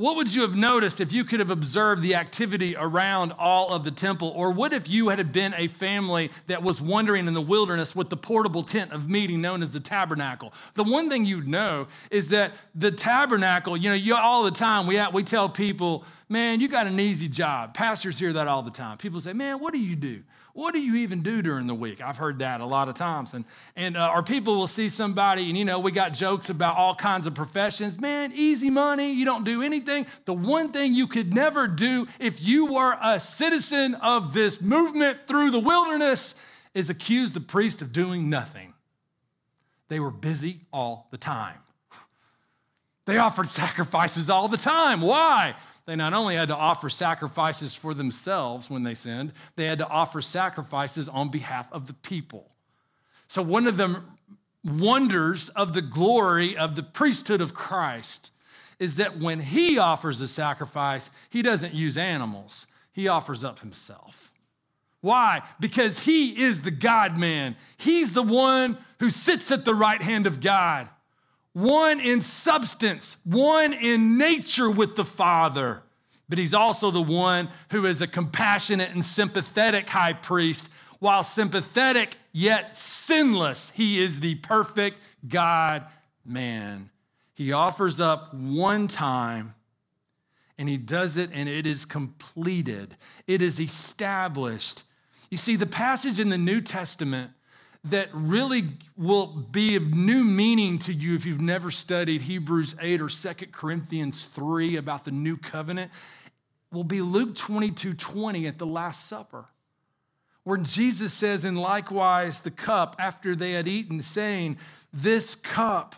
what 0.00 0.16
would 0.16 0.32
you 0.34 0.40
have 0.40 0.56
noticed 0.56 0.98
if 0.98 1.12
you 1.12 1.24
could 1.24 1.40
have 1.40 1.50
observed 1.50 2.00
the 2.00 2.14
activity 2.14 2.74
around 2.74 3.32
all 3.32 3.68
of 3.68 3.84
the 3.84 3.90
temple? 3.90 4.32
Or 4.34 4.50
what 4.50 4.72
if 4.72 4.88
you 4.88 5.10
had 5.10 5.30
been 5.30 5.52
a 5.58 5.66
family 5.66 6.30
that 6.46 6.62
was 6.62 6.80
wandering 6.80 7.26
in 7.26 7.34
the 7.34 7.40
wilderness 7.42 7.94
with 7.94 8.08
the 8.08 8.16
portable 8.16 8.62
tent 8.62 8.92
of 8.92 9.10
meeting 9.10 9.42
known 9.42 9.62
as 9.62 9.74
the 9.74 9.80
tabernacle? 9.80 10.54
The 10.72 10.84
one 10.84 11.10
thing 11.10 11.26
you'd 11.26 11.46
know 11.46 11.86
is 12.10 12.28
that 12.28 12.54
the 12.74 12.90
tabernacle, 12.90 13.76
you 13.76 13.90
know, 13.90 13.94
you, 13.94 14.16
all 14.16 14.42
the 14.42 14.50
time 14.50 14.86
we, 14.86 14.98
we 15.12 15.22
tell 15.22 15.50
people, 15.50 16.06
man, 16.30 16.62
you 16.62 16.68
got 16.68 16.86
an 16.86 16.98
easy 16.98 17.28
job. 17.28 17.74
Pastors 17.74 18.18
hear 18.18 18.32
that 18.32 18.48
all 18.48 18.62
the 18.62 18.70
time. 18.70 18.96
People 18.96 19.20
say, 19.20 19.34
man, 19.34 19.58
what 19.58 19.74
do 19.74 19.80
you 19.80 19.96
do? 19.96 20.22
What 20.52 20.74
do 20.74 20.80
you 20.80 20.96
even 20.96 21.22
do 21.22 21.42
during 21.42 21.66
the 21.66 21.74
week? 21.74 22.00
I've 22.00 22.16
heard 22.16 22.40
that 22.40 22.60
a 22.60 22.66
lot 22.66 22.88
of 22.88 22.94
times. 22.94 23.34
And, 23.34 23.44
and 23.76 23.96
uh, 23.96 24.10
or 24.12 24.22
people 24.22 24.56
will 24.56 24.66
see 24.66 24.88
somebody, 24.88 25.48
and 25.48 25.56
you 25.56 25.64
know, 25.64 25.78
we 25.78 25.92
got 25.92 26.12
jokes 26.12 26.50
about 26.50 26.76
all 26.76 26.94
kinds 26.94 27.26
of 27.26 27.34
professions. 27.34 28.00
Man, 28.00 28.32
easy 28.34 28.70
money, 28.70 29.12
you 29.12 29.24
don't 29.24 29.44
do 29.44 29.62
anything. 29.62 30.06
The 30.24 30.34
one 30.34 30.72
thing 30.72 30.94
you 30.94 31.06
could 31.06 31.34
never 31.34 31.68
do 31.68 32.08
if 32.18 32.42
you 32.42 32.66
were 32.66 32.96
a 33.02 33.20
citizen 33.20 33.94
of 33.96 34.34
this 34.34 34.60
movement 34.60 35.26
through 35.26 35.50
the 35.50 35.60
wilderness 35.60 36.34
is 36.74 36.90
accuse 36.90 37.32
the 37.32 37.40
priest 37.40 37.82
of 37.82 37.92
doing 37.92 38.28
nothing. 38.28 38.74
They 39.88 40.00
were 40.00 40.10
busy 40.10 40.60
all 40.72 41.08
the 41.10 41.18
time. 41.18 41.58
They 43.06 43.18
offered 43.18 43.48
sacrifices 43.48 44.30
all 44.30 44.46
the 44.46 44.56
time. 44.56 45.00
Why? 45.00 45.56
They 45.90 45.96
not 45.96 46.12
only 46.12 46.36
had 46.36 46.50
to 46.50 46.56
offer 46.56 46.88
sacrifices 46.88 47.74
for 47.74 47.94
themselves 47.94 48.70
when 48.70 48.84
they 48.84 48.94
sinned, 48.94 49.32
they 49.56 49.66
had 49.66 49.78
to 49.78 49.88
offer 49.88 50.22
sacrifices 50.22 51.08
on 51.08 51.30
behalf 51.30 51.66
of 51.72 51.88
the 51.88 51.94
people. 51.94 52.48
So, 53.26 53.42
one 53.42 53.66
of 53.66 53.76
the 53.76 54.00
wonders 54.64 55.48
of 55.48 55.74
the 55.74 55.82
glory 55.82 56.56
of 56.56 56.76
the 56.76 56.84
priesthood 56.84 57.40
of 57.40 57.54
Christ 57.54 58.30
is 58.78 58.94
that 58.94 59.18
when 59.18 59.40
he 59.40 59.78
offers 59.80 60.20
a 60.20 60.28
sacrifice, 60.28 61.10
he 61.28 61.42
doesn't 61.42 61.74
use 61.74 61.96
animals, 61.96 62.68
he 62.92 63.08
offers 63.08 63.42
up 63.42 63.58
himself. 63.58 64.30
Why? 65.00 65.42
Because 65.58 66.04
he 66.04 66.40
is 66.40 66.62
the 66.62 66.70
God 66.70 67.18
man. 67.18 67.56
He's 67.76 68.12
the 68.12 68.22
one 68.22 68.78
who 69.00 69.10
sits 69.10 69.50
at 69.50 69.64
the 69.64 69.74
right 69.74 70.02
hand 70.02 70.28
of 70.28 70.40
God 70.40 70.88
one 71.52 72.00
in 72.00 72.20
substance, 72.20 73.16
one 73.24 73.72
in 73.72 74.16
nature 74.18 74.70
with 74.70 74.96
the 74.96 75.04
Father. 75.04 75.82
But 76.28 76.38
he's 76.38 76.54
also 76.54 76.90
the 76.90 77.02
one 77.02 77.48
who 77.70 77.84
is 77.86 78.00
a 78.00 78.06
compassionate 78.06 78.90
and 78.90 79.04
sympathetic 79.04 79.88
high 79.88 80.12
priest. 80.12 80.68
While 81.00 81.24
sympathetic 81.24 82.16
yet 82.32 82.76
sinless, 82.76 83.70
he 83.74 84.00
is 84.00 84.20
the 84.20 84.36
perfect 84.36 84.98
God 85.26 85.86
man. 86.24 86.90
He 87.34 87.52
offers 87.52 88.00
up 88.00 88.32
one 88.34 88.86
time 88.86 89.54
and 90.56 90.68
he 90.68 90.76
does 90.76 91.16
it 91.16 91.30
and 91.32 91.48
it 91.48 91.66
is 91.66 91.84
completed, 91.84 92.96
it 93.26 93.42
is 93.42 93.58
established. 93.58 94.84
You 95.30 95.38
see, 95.38 95.56
the 95.56 95.66
passage 95.66 96.20
in 96.20 96.28
the 96.28 96.38
New 96.38 96.60
Testament 96.60 97.32
that 97.84 98.08
really 98.12 98.68
will 98.96 99.26
be 99.26 99.76
of 99.76 99.94
new 99.94 100.22
meaning 100.22 100.78
to 100.80 100.92
you 100.92 101.14
if 101.14 101.24
you've 101.24 101.40
never 101.40 101.70
studied 101.70 102.22
Hebrews 102.22 102.74
8 102.80 103.00
or 103.00 103.08
2 103.08 103.34
Corinthians 103.52 104.24
3 104.24 104.76
about 104.76 105.04
the 105.04 105.10
new 105.10 105.36
covenant 105.36 105.90
will 106.70 106.84
be 106.84 107.00
Luke 107.00 107.36
22 107.36 107.94
20 107.94 108.46
at 108.46 108.58
the 108.58 108.66
Last 108.66 109.08
Supper, 109.08 109.46
where 110.44 110.58
Jesus 110.58 111.12
says, 111.12 111.44
And 111.44 111.58
likewise 111.58 112.40
the 112.40 112.50
cup 112.50 112.96
after 112.98 113.34
they 113.34 113.52
had 113.52 113.66
eaten, 113.66 114.02
saying, 114.02 114.58
This 114.92 115.34
cup 115.34 115.96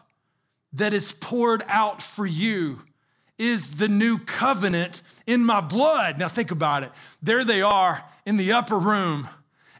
that 0.72 0.92
is 0.92 1.12
poured 1.12 1.64
out 1.68 2.00
for 2.00 2.26
you 2.26 2.82
is 3.38 3.76
the 3.76 3.88
new 3.88 4.18
covenant 4.18 5.02
in 5.26 5.44
my 5.44 5.60
blood. 5.60 6.18
Now 6.18 6.28
think 6.28 6.50
about 6.50 6.84
it. 6.84 6.92
There 7.20 7.44
they 7.44 7.60
are 7.60 8.04
in 8.24 8.36
the 8.36 8.52
upper 8.52 8.78
room 8.78 9.28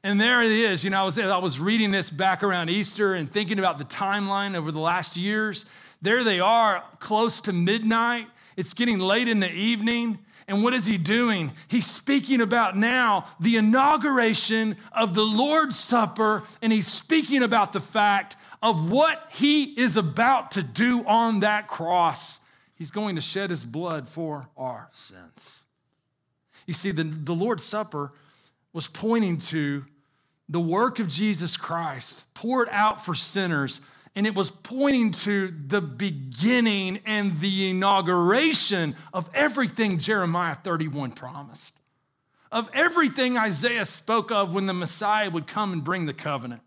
and 0.04 0.20
there 0.20 0.42
it 0.42 0.50
is. 0.50 0.82
You 0.84 0.90
know, 0.90 1.00
I 1.00 1.04
was, 1.04 1.18
I 1.18 1.36
was 1.38 1.60
reading 1.60 1.90
this 1.90 2.10
back 2.10 2.42
around 2.42 2.70
Easter 2.70 3.14
and 3.14 3.30
thinking 3.30 3.58
about 3.58 3.78
the 3.78 3.84
timeline 3.84 4.56
over 4.56 4.72
the 4.72 4.80
last 4.80 5.16
years. 5.16 5.64
There 6.00 6.24
they 6.24 6.40
are, 6.40 6.82
close 6.98 7.40
to 7.42 7.52
midnight. 7.52 8.26
It's 8.56 8.74
getting 8.74 8.98
late 8.98 9.28
in 9.28 9.40
the 9.40 9.50
evening. 9.50 10.18
And 10.48 10.64
what 10.64 10.74
is 10.74 10.86
he 10.86 10.98
doing? 10.98 11.52
He's 11.68 11.86
speaking 11.86 12.40
about 12.40 12.76
now 12.76 13.26
the 13.38 13.56
inauguration 13.56 14.76
of 14.90 15.14
the 15.14 15.24
Lord's 15.24 15.78
Supper, 15.78 16.42
and 16.60 16.72
he's 16.72 16.88
speaking 16.88 17.42
about 17.42 17.72
the 17.72 17.80
fact 17.80 18.36
of 18.60 18.90
what 18.90 19.28
he 19.30 19.64
is 19.64 19.96
about 19.96 20.50
to 20.52 20.62
do 20.62 21.04
on 21.06 21.40
that 21.40 21.68
cross. 21.68 22.40
He's 22.74 22.90
going 22.90 23.14
to 23.14 23.22
shed 23.22 23.50
his 23.50 23.64
blood 23.64 24.08
for 24.08 24.48
our 24.56 24.88
sins. 24.92 25.62
You 26.66 26.74
see, 26.74 26.90
the, 26.90 27.04
the 27.04 27.34
Lord's 27.34 27.64
Supper 27.64 28.12
was 28.72 28.88
pointing 28.88 29.38
to 29.38 29.84
the 30.52 30.60
work 30.60 30.98
of 30.98 31.08
Jesus 31.08 31.56
Christ 31.56 32.24
poured 32.34 32.68
out 32.70 33.04
for 33.04 33.14
sinners, 33.14 33.80
and 34.14 34.26
it 34.26 34.34
was 34.34 34.50
pointing 34.50 35.12
to 35.12 35.48
the 35.48 35.80
beginning 35.80 37.00
and 37.06 37.40
the 37.40 37.70
inauguration 37.70 38.94
of 39.14 39.30
everything 39.32 39.98
Jeremiah 39.98 40.54
31 40.54 41.12
promised, 41.12 41.74
of 42.52 42.68
everything 42.74 43.38
Isaiah 43.38 43.86
spoke 43.86 44.30
of 44.30 44.54
when 44.54 44.66
the 44.66 44.74
Messiah 44.74 45.30
would 45.30 45.46
come 45.46 45.72
and 45.72 45.82
bring 45.82 46.04
the 46.04 46.12
covenant. 46.12 46.60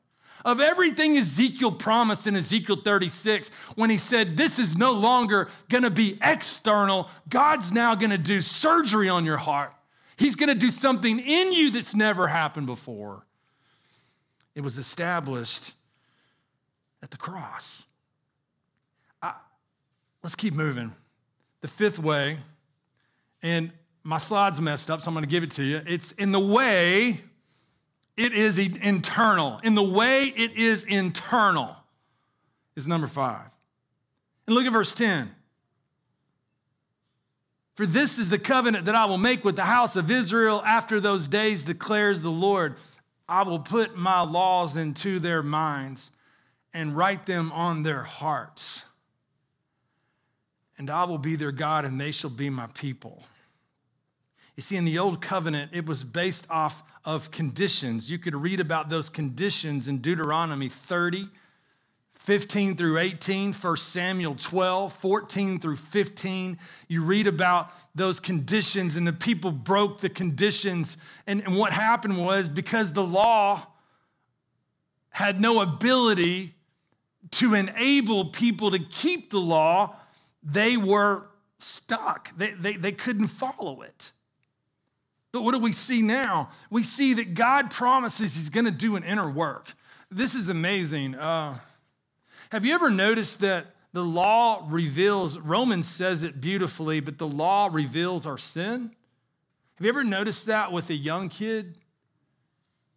Of 0.43 0.59
everything 0.59 1.15
Ezekiel 1.17 1.71
promised 1.71 2.25
in 2.25 2.35
Ezekiel 2.35 2.77
36, 2.83 3.49
when 3.75 3.91
he 3.91 3.97
said, 3.97 4.35
This 4.35 4.57
is 4.57 4.75
no 4.75 4.93
longer 4.93 5.47
gonna 5.69 5.91
be 5.91 6.17
external, 6.23 7.09
God's 7.29 7.71
now 7.71 7.93
gonna 7.93 8.17
do 8.17 8.41
surgery 8.41 9.09
on 9.09 9.25
your 9.25 9.37
heart. 9.37 9.73
He's 10.17 10.35
gonna 10.35 10.55
do 10.55 10.71
something 10.71 11.19
in 11.19 11.53
you 11.53 11.69
that's 11.69 11.93
never 11.93 12.27
happened 12.27 12.65
before. 12.65 13.25
It 14.55 14.61
was 14.61 14.77
established 14.77 15.73
at 17.03 17.11
the 17.11 17.17
cross. 17.17 17.83
I, 19.21 19.33
let's 20.23 20.35
keep 20.35 20.53
moving. 20.53 20.93
The 21.61 21.67
fifth 21.67 21.99
way, 21.99 22.37
and 23.43 23.71
my 24.03 24.17
slide's 24.17 24.61
messed 24.61 24.89
up, 24.89 25.01
so 25.01 25.09
I'm 25.09 25.13
going 25.13 25.25
to 25.25 25.29
give 25.29 25.43
it 25.43 25.51
to 25.51 25.63
you. 25.63 25.81
It's 25.85 26.13
in 26.13 26.31
the 26.31 26.39
way 26.39 27.21
it 28.17 28.33
is 28.33 28.57
internal. 28.57 29.59
In 29.63 29.75
the 29.75 29.83
way 29.83 30.25
it 30.25 30.53
is 30.53 30.83
internal 30.83 31.75
is 32.75 32.87
number 32.87 33.07
five. 33.07 33.49
And 34.47 34.55
look 34.55 34.65
at 34.65 34.71
verse 34.71 34.93
10. 34.93 35.33
For 37.75 37.85
this 37.85 38.17
is 38.17 38.29
the 38.29 38.39
covenant 38.39 38.85
that 38.85 38.95
I 38.95 39.05
will 39.05 39.17
make 39.17 39.43
with 39.43 39.57
the 39.57 39.65
house 39.65 39.97
of 39.97 40.09
Israel 40.09 40.63
after 40.65 41.01
those 41.01 41.27
days, 41.27 41.63
declares 41.63 42.21
the 42.21 42.31
Lord. 42.31 42.75
I 43.27 43.43
will 43.43 43.59
put 43.59 43.97
my 43.97 44.21
laws 44.21 44.77
into 44.77 45.19
their 45.19 45.41
minds 45.41 46.11
and 46.73 46.95
write 46.95 47.25
them 47.25 47.51
on 47.51 47.83
their 47.83 48.03
hearts. 48.03 48.83
And 50.77 50.89
I 50.89 51.05
will 51.05 51.17
be 51.17 51.35
their 51.35 51.51
God, 51.51 51.85
and 51.85 51.99
they 51.99 52.11
shall 52.11 52.29
be 52.29 52.49
my 52.49 52.67
people. 52.67 53.23
You 54.55 54.61
see, 54.61 54.75
in 54.75 54.85
the 54.85 54.99
Old 54.99 55.21
Covenant, 55.21 55.71
it 55.73 55.85
was 55.85 56.03
based 56.03 56.45
off 56.49 56.83
of 57.03 57.31
conditions. 57.31 58.09
You 58.09 58.17
could 58.17 58.35
read 58.35 58.59
about 58.59 58.89
those 58.89 59.09
conditions 59.09 59.87
in 59.87 59.99
Deuteronomy 59.99 60.69
30 60.69 61.29
15 62.25 62.75
through 62.75 62.97
18, 62.97 63.53
1 63.53 63.77
Samuel 63.77 64.33
12, 64.33 64.91
14 64.93 65.59
through 65.59 65.75
15. 65.75 66.57
You 66.87 67.03
read 67.03 67.27
about 67.27 67.71
those 67.93 68.19
conditions, 68.19 68.97
and 68.97 69.05
the 69.05 69.13
people 69.13 69.51
broke 69.51 70.01
the 70.01 70.09
conditions. 70.09 70.97
And, 71.27 71.41
and 71.41 71.55
what 71.55 71.71
happened 71.71 72.25
was 72.25 72.49
because 72.49 72.93
the 72.93 73.03
law 73.03 73.67
had 75.09 75.39
no 75.39 75.61
ability 75.61 76.55
to 77.29 77.53
enable 77.53 78.25
people 78.25 78.71
to 78.71 78.79
keep 78.79 79.29
the 79.29 79.39
law, 79.39 79.95
they 80.41 80.77
were 80.77 81.27
stuck. 81.59 82.35
They, 82.35 82.53
they, 82.53 82.73
they 82.73 82.91
couldn't 82.91 83.27
follow 83.27 83.83
it. 83.83 84.09
But 85.31 85.43
what 85.43 85.51
do 85.51 85.59
we 85.59 85.73
see 85.73 86.01
now? 86.01 86.49
We 86.71 86.83
see 86.83 87.13
that 87.13 87.35
God 87.35 87.69
promises 87.69 88.35
He's 88.35 88.49
going 88.49 88.65
to 88.65 88.71
do 88.71 88.95
an 88.95 89.03
inner 89.03 89.29
work. 89.29 89.73
This 90.09 90.33
is 90.33 90.49
amazing. 90.49 91.13
Uh, 91.13 91.59
have 92.51 92.65
you 92.65 92.73
ever 92.73 92.89
noticed 92.89 93.39
that 93.41 93.67
the 93.93 94.03
law 94.03 94.65
reveals, 94.67 95.39
Romans 95.39 95.87
says 95.87 96.23
it 96.23 96.41
beautifully, 96.41 96.99
but 96.99 97.17
the 97.17 97.27
law 97.27 97.69
reveals 97.71 98.25
our 98.25 98.37
sin? 98.37 98.91
Have 99.75 99.85
you 99.85 99.89
ever 99.89 100.03
noticed 100.03 100.45
that 100.47 100.71
with 100.71 100.89
a 100.89 100.95
young 100.95 101.29
kid? 101.29 101.75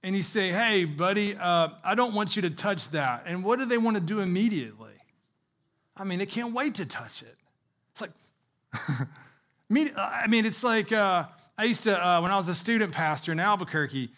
And 0.02 0.14
you 0.14 0.22
say, 0.22 0.50
hey, 0.50 0.84
buddy, 0.84 1.36
uh, 1.36 1.68
I 1.82 1.94
don't 1.94 2.14
want 2.14 2.36
you 2.36 2.42
to 2.42 2.50
touch 2.50 2.90
that. 2.90 3.24
And 3.26 3.42
what 3.42 3.58
do 3.58 3.64
they 3.64 3.78
want 3.78 3.96
to 3.96 4.02
do 4.02 4.20
immediately? 4.20 4.92
I 5.96 6.04
mean, 6.04 6.18
they 6.20 6.26
can't 6.26 6.54
wait 6.54 6.76
to 6.76 6.86
touch 6.86 7.22
it. 7.22 7.36
It's 7.92 8.00
like, 8.00 8.10
I 9.96 10.26
mean, 10.28 10.46
it's 10.46 10.62
like 10.62 10.92
uh, 10.92 11.24
I 11.56 11.64
used 11.64 11.84
to, 11.84 12.06
uh, 12.06 12.20
when 12.20 12.30
I 12.30 12.36
was 12.36 12.48
a 12.48 12.54
student 12.54 12.92
pastor 12.92 13.32
in 13.32 13.40
Albuquerque, 13.40 14.10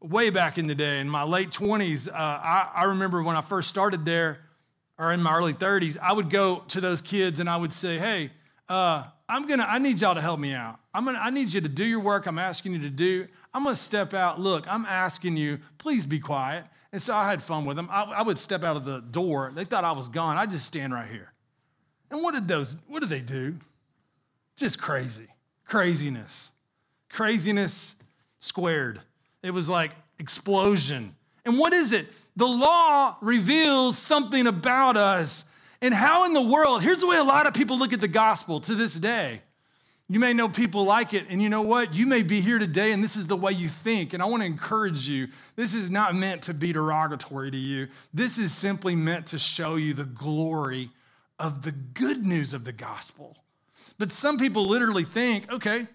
way 0.00 0.30
back 0.30 0.56
in 0.56 0.66
the 0.66 0.74
day, 0.74 1.00
in 1.00 1.08
my 1.08 1.22
late 1.22 1.50
20s, 1.50 2.08
uh, 2.08 2.12
I, 2.14 2.70
I 2.74 2.84
remember 2.84 3.22
when 3.22 3.36
I 3.36 3.42
first 3.42 3.68
started 3.68 4.04
there, 4.04 4.40
or 4.98 5.12
in 5.12 5.22
my 5.22 5.36
early 5.36 5.54
30s, 5.54 5.98
I 6.00 6.12
would 6.12 6.30
go 6.30 6.62
to 6.68 6.80
those 6.80 7.00
kids 7.00 7.40
and 7.40 7.48
I 7.48 7.56
would 7.56 7.72
say, 7.72 7.98
hey, 7.98 8.30
uh, 8.68 9.04
I'm 9.28 9.46
gonna, 9.46 9.66
I 9.68 9.78
need 9.78 10.00
y'all 10.00 10.14
to 10.14 10.20
help 10.20 10.40
me 10.40 10.52
out. 10.52 10.78
I'm 10.94 11.04
gonna, 11.04 11.18
I 11.18 11.30
need 11.30 11.52
you 11.52 11.60
to 11.60 11.68
do 11.68 11.84
your 11.84 12.00
work 12.00 12.26
I'm 12.26 12.38
asking 12.38 12.72
you 12.72 12.80
to 12.80 12.90
do. 12.90 13.26
I'm 13.52 13.64
gonna 13.64 13.76
step 13.76 14.14
out. 14.14 14.40
Look, 14.40 14.70
I'm 14.72 14.84
asking 14.86 15.36
you, 15.36 15.58
please 15.78 16.06
be 16.06 16.18
quiet. 16.18 16.64
And 16.92 17.02
so 17.02 17.14
I 17.14 17.28
had 17.28 17.42
fun 17.42 17.64
with 17.64 17.76
them. 17.76 17.88
I, 17.90 18.04
I 18.04 18.22
would 18.22 18.38
step 18.38 18.64
out 18.64 18.76
of 18.76 18.84
the 18.84 19.00
door. 19.00 19.52
They 19.54 19.64
thought 19.64 19.84
I 19.84 19.92
was 19.92 20.08
gone. 20.08 20.36
I 20.36 20.46
just 20.46 20.66
stand 20.66 20.94
right 20.94 21.08
here. 21.08 21.32
And 22.10 22.22
what 22.22 22.34
did 22.34 22.48
those, 22.48 22.76
what 22.86 23.00
did 23.00 23.08
they 23.08 23.20
do? 23.20 23.54
Just 24.56 24.80
crazy. 24.80 25.26
Craziness. 25.66 26.50
Craziness 27.10 27.96
squared. 28.38 29.00
It 29.42 29.50
was 29.50 29.68
like 29.68 29.90
explosion. 30.18 31.15
And 31.46 31.58
what 31.58 31.72
is 31.72 31.92
it? 31.92 32.12
The 32.34 32.46
law 32.46 33.16
reveals 33.22 33.96
something 33.96 34.46
about 34.46 34.96
us. 34.96 35.44
And 35.80 35.94
how 35.94 36.26
in 36.26 36.32
the 36.32 36.42
world, 36.42 36.82
here's 36.82 36.98
the 36.98 37.06
way 37.06 37.16
a 37.16 37.24
lot 37.24 37.46
of 37.46 37.54
people 37.54 37.78
look 37.78 37.92
at 37.92 38.00
the 38.00 38.08
gospel 38.08 38.60
to 38.60 38.74
this 38.74 38.94
day. 38.94 39.42
You 40.08 40.20
may 40.20 40.32
know 40.32 40.48
people 40.48 40.84
like 40.84 41.14
it, 41.14 41.26
and 41.28 41.42
you 41.42 41.48
know 41.48 41.62
what? 41.62 41.94
You 41.94 42.06
may 42.06 42.22
be 42.22 42.40
here 42.40 42.58
today, 42.58 42.92
and 42.92 43.02
this 43.02 43.16
is 43.16 43.26
the 43.26 43.36
way 43.36 43.52
you 43.52 43.68
think. 43.68 44.12
And 44.12 44.22
I 44.22 44.26
want 44.26 44.42
to 44.42 44.46
encourage 44.46 45.08
you 45.08 45.28
this 45.56 45.74
is 45.74 45.90
not 45.90 46.14
meant 46.14 46.42
to 46.42 46.54
be 46.54 46.72
derogatory 46.72 47.50
to 47.50 47.56
you. 47.56 47.88
This 48.14 48.38
is 48.38 48.52
simply 48.52 48.94
meant 48.94 49.26
to 49.28 49.38
show 49.38 49.76
you 49.76 49.94
the 49.94 50.04
glory 50.04 50.90
of 51.38 51.62
the 51.62 51.72
good 51.72 52.24
news 52.24 52.54
of 52.54 52.64
the 52.64 52.72
gospel. 52.72 53.36
But 53.98 54.12
some 54.12 54.38
people 54.38 54.66
literally 54.66 55.04
think, 55.04 55.50
okay, 55.50 55.86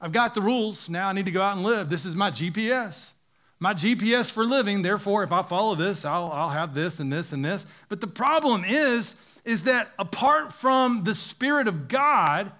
I've 0.00 0.12
got 0.12 0.34
the 0.34 0.40
rules. 0.40 0.88
Now 0.88 1.08
I 1.08 1.12
need 1.12 1.26
to 1.26 1.30
go 1.30 1.42
out 1.42 1.56
and 1.56 1.64
live. 1.64 1.90
This 1.90 2.04
is 2.04 2.14
my 2.14 2.30
GPS. 2.30 3.12
My 3.60 3.74
GPS 3.74 4.30
for 4.30 4.44
living. 4.44 4.82
Therefore, 4.82 5.24
if 5.24 5.32
I 5.32 5.42
follow 5.42 5.74
this, 5.74 6.04
I'll, 6.04 6.30
I'll 6.32 6.50
have 6.50 6.74
this 6.74 7.00
and 7.00 7.12
this 7.12 7.32
and 7.32 7.44
this. 7.44 7.66
But 7.88 8.00
the 8.00 8.06
problem 8.06 8.64
is, 8.64 9.16
is 9.44 9.64
that 9.64 9.90
apart 9.98 10.52
from 10.52 11.04
the 11.04 11.14
Spirit 11.14 11.66
of 11.66 11.88
God, 11.88 12.52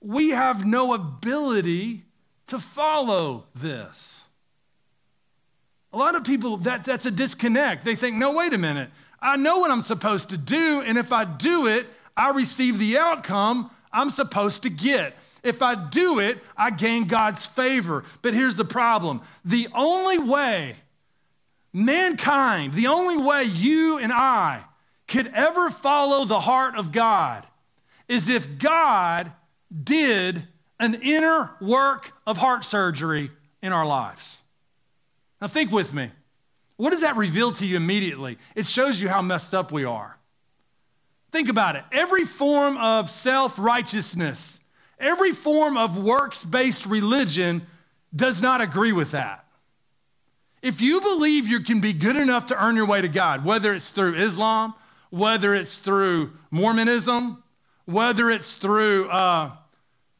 we 0.00 0.30
have 0.30 0.66
no 0.66 0.92
ability 0.92 2.02
to 2.48 2.58
follow 2.58 3.44
this. 3.54 4.24
A 5.92 5.98
lot 5.98 6.14
of 6.14 6.24
people, 6.24 6.56
that, 6.58 6.84
that's 6.84 7.06
a 7.06 7.10
disconnect. 7.10 7.84
They 7.84 7.94
think, 7.96 8.16
no, 8.16 8.32
wait 8.32 8.52
a 8.52 8.58
minute. 8.58 8.90
I 9.20 9.36
know 9.36 9.58
what 9.58 9.70
I'm 9.70 9.82
supposed 9.82 10.30
to 10.30 10.36
do, 10.36 10.80
and 10.80 10.96
if 10.96 11.12
I 11.12 11.24
do 11.24 11.66
it, 11.66 11.86
I 12.16 12.30
receive 12.30 12.78
the 12.78 12.98
outcome 12.98 13.70
I'm 13.92 14.10
supposed 14.10 14.62
to 14.62 14.70
get. 14.70 15.16
If 15.42 15.62
I 15.62 15.74
do 15.74 16.18
it, 16.18 16.38
I 16.56 16.70
gain 16.70 17.06
God's 17.06 17.46
favor. 17.46 18.04
But 18.22 18.34
here's 18.34 18.56
the 18.56 18.64
problem 18.64 19.22
the 19.44 19.68
only 19.74 20.18
way 20.18 20.76
mankind, 21.72 22.74
the 22.74 22.88
only 22.88 23.16
way 23.16 23.44
you 23.44 23.98
and 23.98 24.12
I 24.12 24.64
could 25.08 25.28
ever 25.28 25.70
follow 25.70 26.24
the 26.24 26.40
heart 26.40 26.76
of 26.76 26.92
God 26.92 27.46
is 28.08 28.28
if 28.28 28.58
God 28.58 29.32
did 29.84 30.44
an 30.78 30.94
inner 30.94 31.50
work 31.60 32.12
of 32.26 32.38
heart 32.38 32.64
surgery 32.64 33.30
in 33.62 33.72
our 33.72 33.86
lives. 33.86 34.42
Now, 35.40 35.48
think 35.48 35.70
with 35.70 35.92
me. 35.94 36.10
What 36.76 36.90
does 36.90 37.02
that 37.02 37.16
reveal 37.16 37.52
to 37.52 37.66
you 37.66 37.76
immediately? 37.76 38.38
It 38.54 38.66
shows 38.66 39.00
you 39.00 39.08
how 39.08 39.20
messed 39.20 39.54
up 39.54 39.70
we 39.70 39.84
are. 39.84 40.16
Think 41.30 41.48
about 41.48 41.76
it. 41.76 41.84
Every 41.92 42.24
form 42.24 42.76
of 42.76 43.08
self 43.08 43.58
righteousness, 43.58 44.60
every 44.98 45.32
form 45.32 45.76
of 45.76 45.96
works 45.96 46.44
based 46.44 46.86
religion 46.86 47.66
does 48.14 48.42
not 48.42 48.60
agree 48.60 48.92
with 48.92 49.12
that. 49.12 49.44
If 50.62 50.80
you 50.80 51.00
believe 51.00 51.48
you 51.48 51.60
can 51.60 51.80
be 51.80 51.92
good 51.92 52.16
enough 52.16 52.46
to 52.46 52.62
earn 52.62 52.76
your 52.76 52.86
way 52.86 53.00
to 53.00 53.08
God, 53.08 53.44
whether 53.44 53.72
it's 53.72 53.90
through 53.90 54.14
Islam, 54.16 54.74
whether 55.08 55.54
it's 55.54 55.78
through 55.78 56.32
Mormonism, 56.50 57.42
whether 57.86 58.28
it's 58.30 58.54
through 58.54 59.08
uh, 59.08 59.52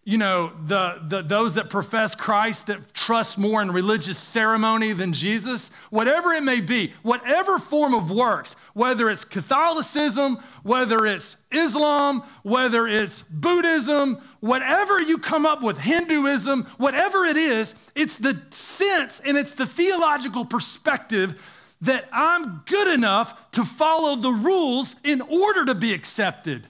you 0.02 0.16
know, 0.16 0.52
the, 0.66 0.98
the, 1.04 1.22
those 1.22 1.54
that 1.54 1.68
profess 1.68 2.14
Christ 2.14 2.68
that 2.68 2.94
trust 2.94 3.36
more 3.36 3.60
in 3.60 3.70
religious 3.70 4.18
ceremony 4.18 4.92
than 4.92 5.12
Jesus, 5.12 5.70
whatever 5.90 6.32
it 6.32 6.42
may 6.42 6.60
be, 6.60 6.94
whatever 7.02 7.58
form 7.58 7.92
of 7.94 8.10
works, 8.10 8.56
whether 8.72 9.10
it's 9.10 9.26
Catholicism, 9.26 10.38
whether 10.62 11.04
it's 11.04 11.36
Islam, 11.50 12.22
whether 12.42 12.88
it's 12.88 13.22
Buddhism, 13.22 14.18
whatever 14.40 15.00
you 15.00 15.18
come 15.18 15.44
up 15.44 15.62
with, 15.62 15.78
Hinduism, 15.78 16.64
whatever 16.78 17.26
it 17.26 17.36
is, 17.36 17.90
it's 17.94 18.16
the 18.16 18.40
sense 18.50 19.20
and 19.20 19.36
it's 19.36 19.52
the 19.52 19.66
theological 19.66 20.46
perspective 20.46 21.40
that 21.82 22.08
I'm 22.10 22.62
good 22.64 22.88
enough 22.88 23.50
to 23.52 23.64
follow 23.64 24.16
the 24.16 24.32
rules 24.32 24.96
in 25.04 25.20
order 25.20 25.66
to 25.66 25.74
be 25.74 25.92
accepted. 25.92 26.66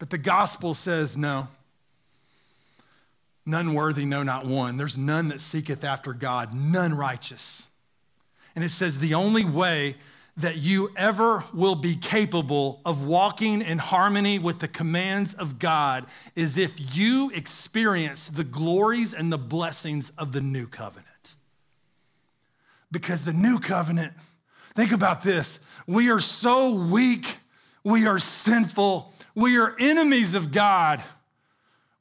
But 0.00 0.10
the 0.10 0.18
gospel 0.18 0.74
says 0.74 1.16
no. 1.16 1.46
None 3.44 3.74
worthy, 3.74 4.04
no, 4.04 4.22
not 4.22 4.46
one. 4.46 4.76
There's 4.76 4.96
none 4.96 5.28
that 5.28 5.40
seeketh 5.40 5.82
after 5.84 6.12
God, 6.12 6.54
none 6.54 6.94
righteous. 6.94 7.66
And 8.54 8.64
it 8.64 8.70
says 8.70 8.98
the 8.98 9.14
only 9.14 9.44
way 9.44 9.96
that 10.36 10.56
you 10.56 10.90
ever 10.96 11.44
will 11.52 11.74
be 11.74 11.94
capable 11.94 12.80
of 12.86 13.04
walking 13.04 13.60
in 13.60 13.78
harmony 13.78 14.38
with 14.38 14.60
the 14.60 14.68
commands 14.68 15.34
of 15.34 15.58
God 15.58 16.06
is 16.34 16.56
if 16.56 16.96
you 16.96 17.30
experience 17.34 18.28
the 18.28 18.44
glories 18.44 19.12
and 19.12 19.30
the 19.30 19.38
blessings 19.38 20.10
of 20.16 20.32
the 20.32 20.40
new 20.40 20.66
covenant. 20.66 21.34
Because 22.90 23.24
the 23.24 23.32
new 23.32 23.58
covenant, 23.58 24.12
think 24.74 24.92
about 24.92 25.22
this 25.22 25.58
we 25.86 26.10
are 26.10 26.20
so 26.20 26.70
weak, 26.70 27.38
we 27.84 28.06
are 28.06 28.18
sinful, 28.18 29.12
we 29.34 29.58
are 29.58 29.74
enemies 29.78 30.34
of 30.34 30.52
God. 30.52 31.02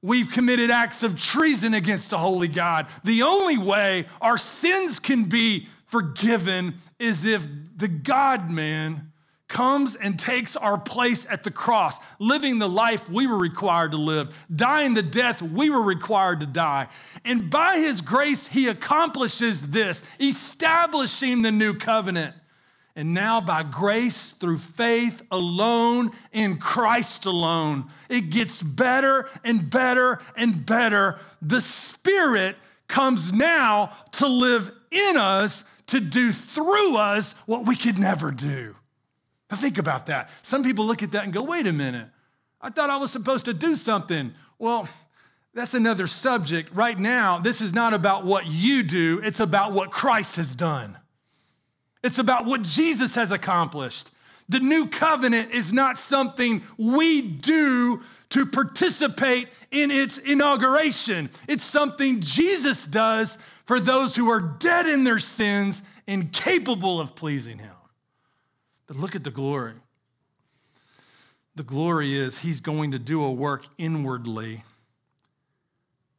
We've 0.02 0.30
committed 0.30 0.72
acts 0.72 1.04
of 1.04 1.20
treason 1.20 1.74
against 1.74 2.12
a 2.12 2.18
holy 2.18 2.48
God. 2.48 2.88
The 3.04 3.22
only 3.24 3.58
way 3.58 4.08
our 4.20 4.38
sins 4.38 5.00
can 5.00 5.26
be 5.26 5.68
forgiven 5.86 6.76
is 6.98 7.26
if 7.26 7.48
the 7.76 7.88
God 7.88 8.50
man 8.50 9.12
comes 9.48 9.96
and 9.96 10.18
takes 10.18 10.56
our 10.56 10.78
place 10.78 11.28
at 11.30 11.44
the 11.44 11.52
cross, 11.52 12.00
living 12.20 12.58
the 12.58 12.70
life 12.70 13.10
we 13.10 13.28
were 13.28 13.38
required 13.38 13.92
to 13.92 13.98
live, 13.98 14.48
dying 14.54 14.94
the 14.94 15.04
death 15.04 15.42
we 15.42 15.70
were 15.70 15.82
required 15.82 16.40
to 16.40 16.46
die. 16.46 16.88
And 17.26 17.50
by 17.50 17.76
his 17.76 18.00
grace, 18.02 18.48
he 18.48 18.68
accomplishes 18.70 19.72
this, 19.72 20.02
establishing 20.20 21.42
the 21.42 21.52
new 21.52 21.74
covenant. 21.74 22.34
And 22.96 23.14
now, 23.14 23.40
by 23.40 23.64
grace 23.64 24.32
through 24.32 24.58
faith 24.58 25.22
alone 25.32 26.12
in 26.34 26.58
Christ 26.58 27.26
alone, 27.26 27.90
it 28.10 28.30
gets 28.30 28.62
better 28.62 29.30
and 29.44 29.70
better 29.70 30.20
and 30.36 30.66
better. 30.66 31.18
The 31.42 31.62
Spirit 31.62 32.58
comes 32.88 33.32
now 33.32 33.94
to 34.14 34.28
live 34.28 34.72
in 34.92 35.16
us, 35.16 35.64
to 35.88 36.02
do 36.02 36.34
through 36.34 36.98
us 36.98 37.34
what 37.46 37.66
we 37.66 37.78
could 37.78 37.98
never 37.98 38.30
do. 38.32 38.76
Now, 39.50 39.58
think 39.58 39.78
about 39.78 40.08
that. 40.08 40.30
Some 40.42 40.64
people 40.64 40.86
look 40.86 41.02
at 41.02 41.12
that 41.14 41.24
and 41.24 41.34
go, 41.34 41.44
wait 41.44 41.68
a 41.68 41.74
minute, 41.74 42.08
I 42.62 42.70
thought 42.70 42.90
I 42.90 42.98
was 42.98 43.12
supposed 43.12 43.46
to 43.46 43.54
do 43.54 43.76
something. 43.76 44.34
Well, 44.60 44.88
that's 45.54 45.74
another 45.74 46.08
subject. 46.08 46.74
Right 46.74 46.98
now, 46.98 47.40
this 47.40 47.62
is 47.62 47.74
not 47.74 47.94
about 47.94 48.26
what 48.26 48.46
you 48.48 48.84
do, 48.84 49.22
it's 49.24 49.40
about 49.40 49.72
what 49.72 49.92
Christ 49.92 50.36
has 50.36 50.56
done. 50.56 50.98
It's 52.04 52.18
about 52.18 52.46
what 52.46 52.64
Jesus 52.64 53.16
has 53.16 53.32
accomplished. 53.32 54.12
The 54.50 54.60
new 54.60 54.88
covenant 54.88 55.52
is 55.52 55.72
not 55.72 55.98
something 55.98 56.64
we 56.78 57.22
do 57.22 58.04
to 58.30 58.46
participate 58.46 59.48
in 59.72 59.92
its 59.92 60.18
inauguration. 60.18 61.30
It's 61.48 61.64
something 61.64 62.22
Jesus 62.22 62.86
does 62.86 63.38
for 63.66 63.80
those 63.80 64.16
who 64.16 64.30
are 64.30 64.42
dead 64.42 64.88
in 64.88 65.04
their 65.04 65.20
sins 65.20 65.84
and 66.08 66.32
capable 66.32 67.00
of 67.00 67.16
pleasing 67.16 67.60
him. 67.60 67.76
But 68.88 68.98
look 68.98 69.16
at 69.16 69.24
the 69.24 69.32
glory. 69.32 69.76
The 71.56 71.64
glory 71.64 72.18
is 72.18 72.40
he's 72.40 72.62
going 72.62 72.92
to 72.92 73.00
do 73.00 73.24
a 73.24 73.32
work 73.32 73.66
inwardly. 73.78 74.64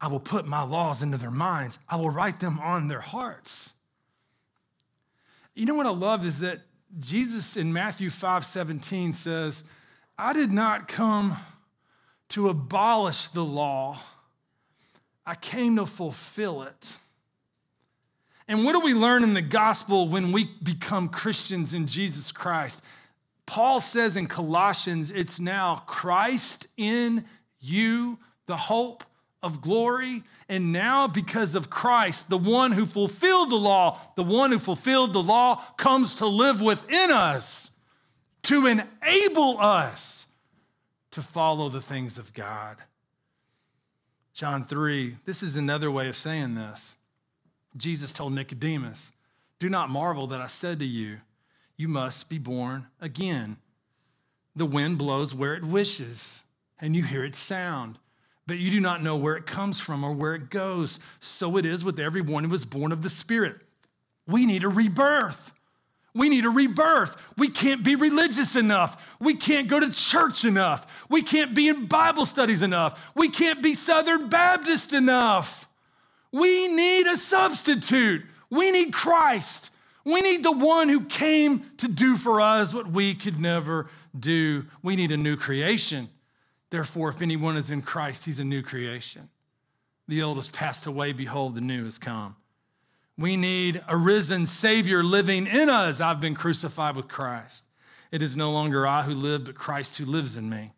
I 0.01 0.09
will 0.09 0.21
put 0.21 0.47
my 0.47 0.63
laws 0.63 1.03
into 1.03 1.17
their 1.17 1.31
minds, 1.31 1.79
I 1.89 1.97
will 1.97 2.11
write 2.11 2.41
them 2.41 2.59
on 2.59 2.89
their 2.89 3.01
hearts. 3.01 3.73
You 5.55 5.67
know 5.67 5.75
what 5.75 5.87
I 5.87 5.91
love 5.91 6.27
is 6.27 6.41
that 6.41 6.61
Jesus 6.99 7.57
in 7.57 7.73
Matthew 7.73 8.11
5 8.11 8.45
17 8.45 9.13
says, 9.13 9.65
I 10.19 10.33
did 10.33 10.53
not 10.53 10.89
come 10.89 11.37
to 12.31 12.49
abolish 12.49 13.29
the 13.29 13.45
law, 13.45 13.99
I 15.27 15.35
came 15.35 15.77
to 15.77 15.87
fulfill 15.87 16.63
it. 16.63 16.97
And 18.49 18.65
what 18.65 18.73
do 18.73 18.81
we 18.81 18.93
learn 18.93 19.23
in 19.23 19.35
the 19.35 19.43
gospel 19.43 20.09
when 20.09 20.33
we 20.33 20.51
become 20.63 21.09
Christians 21.09 21.75
in 21.75 21.87
Jesus 21.87 22.33
Christ? 22.33 22.83
Paul 23.47 23.81
says 23.81 24.17
in 24.17 24.27
Colossians, 24.27 25.11
it's 25.11 25.39
now 25.39 25.83
Christ 25.87 26.67
in 26.77 27.25
you, 27.61 28.19
the 28.47 28.57
hope 28.57 29.05
of 29.43 29.61
glory. 29.61 30.23
And 30.49 30.73
now, 30.73 31.09
because 31.09 31.55
of 31.55 31.71
Christ, 31.71 32.29
the 32.29 32.39
one 32.39 32.73
who 32.73 32.87
fulfilled 32.87 33.51
the 33.51 33.57
law, 33.57 33.99
the 34.17 34.23
one 34.23 34.53
who 34.53 34.59
fulfilled 34.59 35.13
the 35.13 35.23
law 35.23 35.63
comes 35.77 36.15
to 36.17 36.27
live 36.27 36.61
within 36.61 37.11
us 37.11 37.71
to 38.45 38.67
enable 38.67 39.59
us 39.59 40.27
to 41.13 41.23
follow 41.23 41.69
the 41.69 41.81
things 41.81 42.19
of 42.19 42.33
God. 42.33 42.79
John 44.35 44.65
3, 44.65 45.17
this 45.25 45.43
is 45.43 45.57
another 45.57 45.91
way 45.91 46.09
of 46.09 46.17
saying 46.17 46.55
this. 46.55 46.95
Jesus 47.77 48.13
told 48.13 48.33
Nicodemus, 48.33 49.13
Do 49.59 49.69
not 49.69 49.91
marvel 49.91 50.27
that 50.29 50.41
I 50.41 50.47
said 50.47 50.79
to 50.81 50.87
you, 50.87 51.19
You 51.77 51.89
must 51.89 52.29
be 52.29 52.39
born 52.39 52.87
again. 53.01 53.59
The 54.57 54.67
wind 54.67 54.99
blows 54.99 55.35
where 55.35 55.55
it 55.55 55.65
wishes, 55.65 56.41
and 56.81 56.97
you 56.97 57.05
hear 57.05 57.25
its 57.25 57.39
sound, 57.39 57.99
but 58.47 58.59
you 58.59 58.71
do 58.71 58.81
not 58.81 59.03
know 59.03 59.17
where 59.17 59.37
it 59.37 59.47
comes 59.47 59.81
from 59.81 60.05
or 60.05 60.13
where 60.13 60.35
it 60.35 60.51
goes. 60.51 60.99
So 61.21 61.57
it 61.57 61.65
is 61.65 61.85
with 61.85 61.99
everyone 62.01 62.45
who 62.45 62.51
was 62.51 62.65
born 62.65 62.93
of 62.93 63.03
the 63.03 63.11
Spirit. 63.11 63.61
We 64.27 64.47
need 64.47 64.65
a 64.65 64.69
rebirth. 64.69 65.53
We 66.15 66.29
need 66.29 66.45
a 66.45 66.51
rebirth. 66.51 67.17
We 67.39 67.49
can't 67.49 67.83
be 67.83 67.95
religious 67.95 68.55
enough. 68.55 69.03
We 69.19 69.35
can't 69.35 69.69
go 69.69 69.81
to 69.81 69.91
church 69.91 70.45
enough. 70.45 70.87
We 71.09 71.23
can't 71.23 71.55
be 71.55 71.69
in 71.69 71.87
Bible 71.87 72.27
studies 72.27 72.63
enough. 72.63 73.01
We 73.15 73.31
can't 73.31 73.63
be 73.63 73.75
Southern 73.75 74.29
Baptist 74.29 74.93
enough. 74.93 75.69
We 76.31 76.69
need 76.69 77.07
a 77.07 77.17
substitute. 77.17 78.25
We 78.51 78.71
need 78.71 78.93
Christ. 78.93 79.71
We 80.05 80.21
need 80.21 80.43
the 80.43 80.53
one 80.53 80.89
who 80.89 81.05
came 81.05 81.71
to 81.79 81.89
do 81.89 82.17
for 82.17 82.41
us 82.41 82.75
what 82.75 82.89
we 82.89 83.15
could 83.15 83.41
never 83.41 83.89
do. 84.19 84.67
We 84.83 84.97
need 84.97 85.13
a 85.13 85.17
new 85.17 85.37
creation. 85.37 86.11
Therefore, 86.73 87.11
if 87.11 87.21
anyone 87.21 87.59
is 87.59 87.71
in 87.71 87.83
Christ, 87.83 88.25
he's 88.25 88.39
a 88.39 88.45
new 88.45 88.63
creation. 88.63 89.29
The 90.09 90.23
old 90.23 90.37
has 90.37 90.49
passed 90.49 90.87
away, 90.87 91.13
behold, 91.13 91.55
the 91.55 91.61
new 91.61 91.85
has 91.85 91.99
come. 91.99 92.35
We 93.19 93.37
need 93.37 93.83
a 93.87 93.95
risen 93.95 94.47
Savior 94.47 95.03
living 95.03 95.47
in 95.47 95.69
us. 95.69 96.01
I've 96.01 96.19
been 96.19 96.35
crucified 96.35 96.97
with 96.97 97.09
Christ. 97.09 97.65
It 98.11 98.23
is 98.23 98.39
no 98.39 98.51
longer 98.53 98.87
I 98.87 99.03
who 99.03 99.13
live, 99.13 99.45
but 99.45 99.55
Christ 99.55 99.99
who 99.99 100.07
lives 100.07 100.35
in 100.35 100.49
me. 100.49 100.73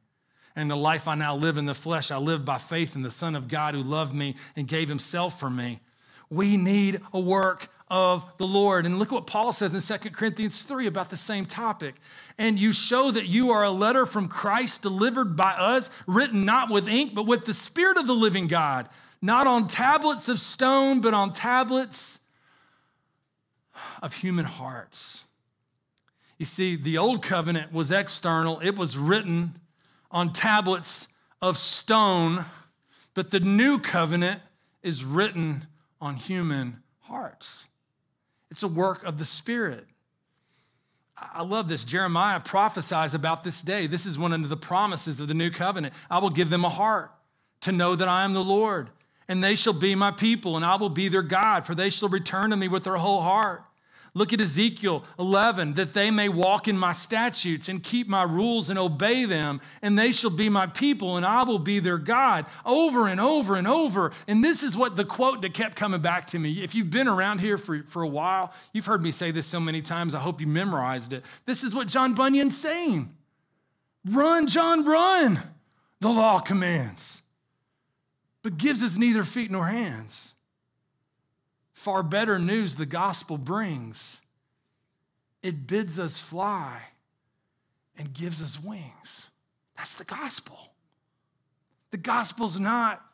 And 0.56 0.68
the 0.68 0.74
life 0.74 1.06
I 1.06 1.14
now 1.14 1.36
live 1.36 1.58
in 1.58 1.66
the 1.66 1.74
flesh, 1.74 2.10
I 2.10 2.16
live 2.16 2.44
by 2.44 2.58
faith 2.58 2.96
in 2.96 3.02
the 3.02 3.12
Son 3.12 3.36
of 3.36 3.46
God 3.46 3.76
who 3.76 3.80
loved 3.80 4.12
me 4.12 4.34
and 4.56 4.66
gave 4.66 4.88
himself 4.88 5.38
for 5.38 5.48
me. 5.48 5.78
We 6.28 6.56
need 6.56 7.00
a 7.12 7.20
work 7.20 7.68
of 7.88 8.24
the 8.38 8.46
Lord. 8.46 8.86
And 8.86 8.98
look 8.98 9.12
what 9.12 9.26
Paul 9.26 9.52
says 9.52 9.74
in 9.74 9.98
2 9.98 10.10
Corinthians 10.10 10.62
3 10.62 10.86
about 10.86 11.10
the 11.10 11.16
same 11.16 11.46
topic. 11.46 11.94
And 12.38 12.58
you 12.58 12.72
show 12.72 13.10
that 13.10 13.26
you 13.26 13.50
are 13.50 13.62
a 13.62 13.70
letter 13.70 14.06
from 14.06 14.28
Christ 14.28 14.82
delivered 14.82 15.36
by 15.36 15.52
us, 15.52 15.90
written 16.06 16.44
not 16.44 16.70
with 16.70 16.88
ink, 16.88 17.14
but 17.14 17.26
with 17.26 17.44
the 17.44 17.54
Spirit 17.54 17.96
of 17.96 18.06
the 18.06 18.14
living 18.14 18.46
God, 18.46 18.88
not 19.20 19.46
on 19.46 19.68
tablets 19.68 20.28
of 20.28 20.38
stone, 20.38 21.00
but 21.00 21.14
on 21.14 21.32
tablets 21.32 22.20
of 24.02 24.14
human 24.14 24.44
hearts. 24.44 25.24
You 26.38 26.46
see, 26.46 26.76
the 26.76 26.98
old 26.98 27.22
covenant 27.22 27.72
was 27.72 27.90
external, 27.90 28.60
it 28.60 28.76
was 28.76 28.98
written 28.98 29.58
on 30.10 30.32
tablets 30.32 31.08
of 31.40 31.58
stone, 31.58 32.44
but 33.14 33.30
the 33.30 33.40
new 33.40 33.78
covenant 33.78 34.40
is 34.82 35.04
written 35.04 35.66
on 36.00 36.16
human 36.16 36.82
hearts. 37.00 37.66
It's 38.54 38.62
a 38.62 38.68
work 38.68 39.02
of 39.02 39.18
the 39.18 39.24
Spirit. 39.24 39.84
I 41.16 41.42
love 41.42 41.68
this. 41.68 41.82
Jeremiah 41.82 42.38
prophesies 42.38 43.12
about 43.12 43.42
this 43.42 43.62
day. 43.62 43.88
This 43.88 44.06
is 44.06 44.16
one 44.16 44.32
of 44.32 44.48
the 44.48 44.56
promises 44.56 45.18
of 45.18 45.26
the 45.26 45.34
new 45.34 45.50
covenant. 45.50 45.92
I 46.08 46.18
will 46.18 46.30
give 46.30 46.50
them 46.50 46.64
a 46.64 46.68
heart 46.68 47.10
to 47.62 47.72
know 47.72 47.96
that 47.96 48.06
I 48.06 48.22
am 48.22 48.32
the 48.32 48.44
Lord, 48.44 48.90
and 49.26 49.42
they 49.42 49.56
shall 49.56 49.72
be 49.72 49.96
my 49.96 50.12
people, 50.12 50.54
and 50.54 50.64
I 50.64 50.76
will 50.76 50.88
be 50.88 51.08
their 51.08 51.20
God, 51.20 51.66
for 51.66 51.74
they 51.74 51.90
shall 51.90 52.08
return 52.08 52.50
to 52.50 52.56
me 52.56 52.68
with 52.68 52.84
their 52.84 52.96
whole 52.96 53.22
heart. 53.22 53.64
Look 54.16 54.32
at 54.32 54.40
Ezekiel 54.40 55.02
11, 55.18 55.74
that 55.74 55.92
they 55.92 56.08
may 56.08 56.28
walk 56.28 56.68
in 56.68 56.78
my 56.78 56.92
statutes 56.92 57.68
and 57.68 57.82
keep 57.82 58.06
my 58.06 58.22
rules 58.22 58.70
and 58.70 58.78
obey 58.78 59.24
them, 59.24 59.60
and 59.82 59.98
they 59.98 60.12
shall 60.12 60.30
be 60.30 60.48
my 60.48 60.66
people, 60.66 61.16
and 61.16 61.26
I 61.26 61.42
will 61.42 61.58
be 61.58 61.80
their 61.80 61.98
God. 61.98 62.46
Over 62.64 63.08
and 63.08 63.20
over 63.20 63.56
and 63.56 63.66
over. 63.66 64.12
And 64.28 64.44
this 64.44 64.62
is 64.62 64.76
what 64.76 64.94
the 64.94 65.04
quote 65.04 65.42
that 65.42 65.52
kept 65.52 65.74
coming 65.74 66.00
back 66.00 66.26
to 66.26 66.38
me. 66.38 66.62
If 66.62 66.76
you've 66.76 66.92
been 66.92 67.08
around 67.08 67.40
here 67.40 67.58
for, 67.58 67.82
for 67.88 68.02
a 68.02 68.08
while, 68.08 68.52
you've 68.72 68.86
heard 68.86 69.02
me 69.02 69.10
say 69.10 69.32
this 69.32 69.46
so 69.46 69.58
many 69.58 69.82
times, 69.82 70.14
I 70.14 70.20
hope 70.20 70.40
you 70.40 70.46
memorized 70.46 71.12
it. 71.12 71.24
This 71.44 71.64
is 71.64 71.74
what 71.74 71.88
John 71.88 72.14
Bunyan's 72.14 72.56
saying 72.56 73.12
Run, 74.04 74.46
John, 74.46 74.84
run, 74.84 75.40
the 75.98 76.10
law 76.10 76.38
commands, 76.38 77.22
but 78.44 78.58
gives 78.58 78.80
us 78.80 78.96
neither 78.96 79.24
feet 79.24 79.50
nor 79.50 79.66
hands. 79.66 80.33
Far 81.84 82.02
better 82.02 82.38
news 82.38 82.76
the 82.76 82.86
gospel 82.86 83.36
brings. 83.36 84.22
It 85.42 85.66
bids 85.66 85.98
us 85.98 86.18
fly 86.18 86.80
and 87.98 88.14
gives 88.14 88.40
us 88.40 88.58
wings. 88.58 89.28
That's 89.76 89.92
the 89.92 90.04
gospel. 90.04 90.72
The 91.90 91.98
gospel's 91.98 92.58
not 92.58 93.04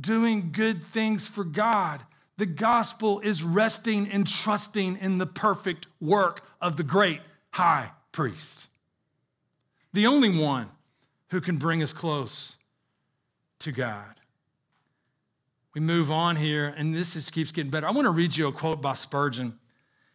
doing 0.00 0.52
good 0.52 0.84
things 0.84 1.26
for 1.26 1.42
God. 1.42 2.04
The 2.36 2.46
gospel 2.46 3.18
is 3.18 3.42
resting 3.42 4.08
and 4.08 4.28
trusting 4.28 4.98
in 4.98 5.18
the 5.18 5.26
perfect 5.26 5.88
work 6.00 6.46
of 6.60 6.76
the 6.76 6.84
great 6.84 7.20
high 7.50 7.90
priest, 8.12 8.68
the 9.92 10.06
only 10.06 10.38
one 10.38 10.68
who 11.30 11.40
can 11.40 11.56
bring 11.56 11.82
us 11.82 11.92
close 11.92 12.58
to 13.58 13.72
God. 13.72 14.13
We 15.74 15.80
move 15.80 16.08
on 16.08 16.36
here, 16.36 16.72
and 16.76 16.94
this 16.94 17.14
just 17.14 17.32
keeps 17.32 17.50
getting 17.50 17.70
better. 17.70 17.88
I 17.88 17.90
want 17.90 18.06
to 18.06 18.12
read 18.12 18.36
you 18.36 18.46
a 18.46 18.52
quote 18.52 18.80
by 18.80 18.94
Spurgeon. 18.94 19.58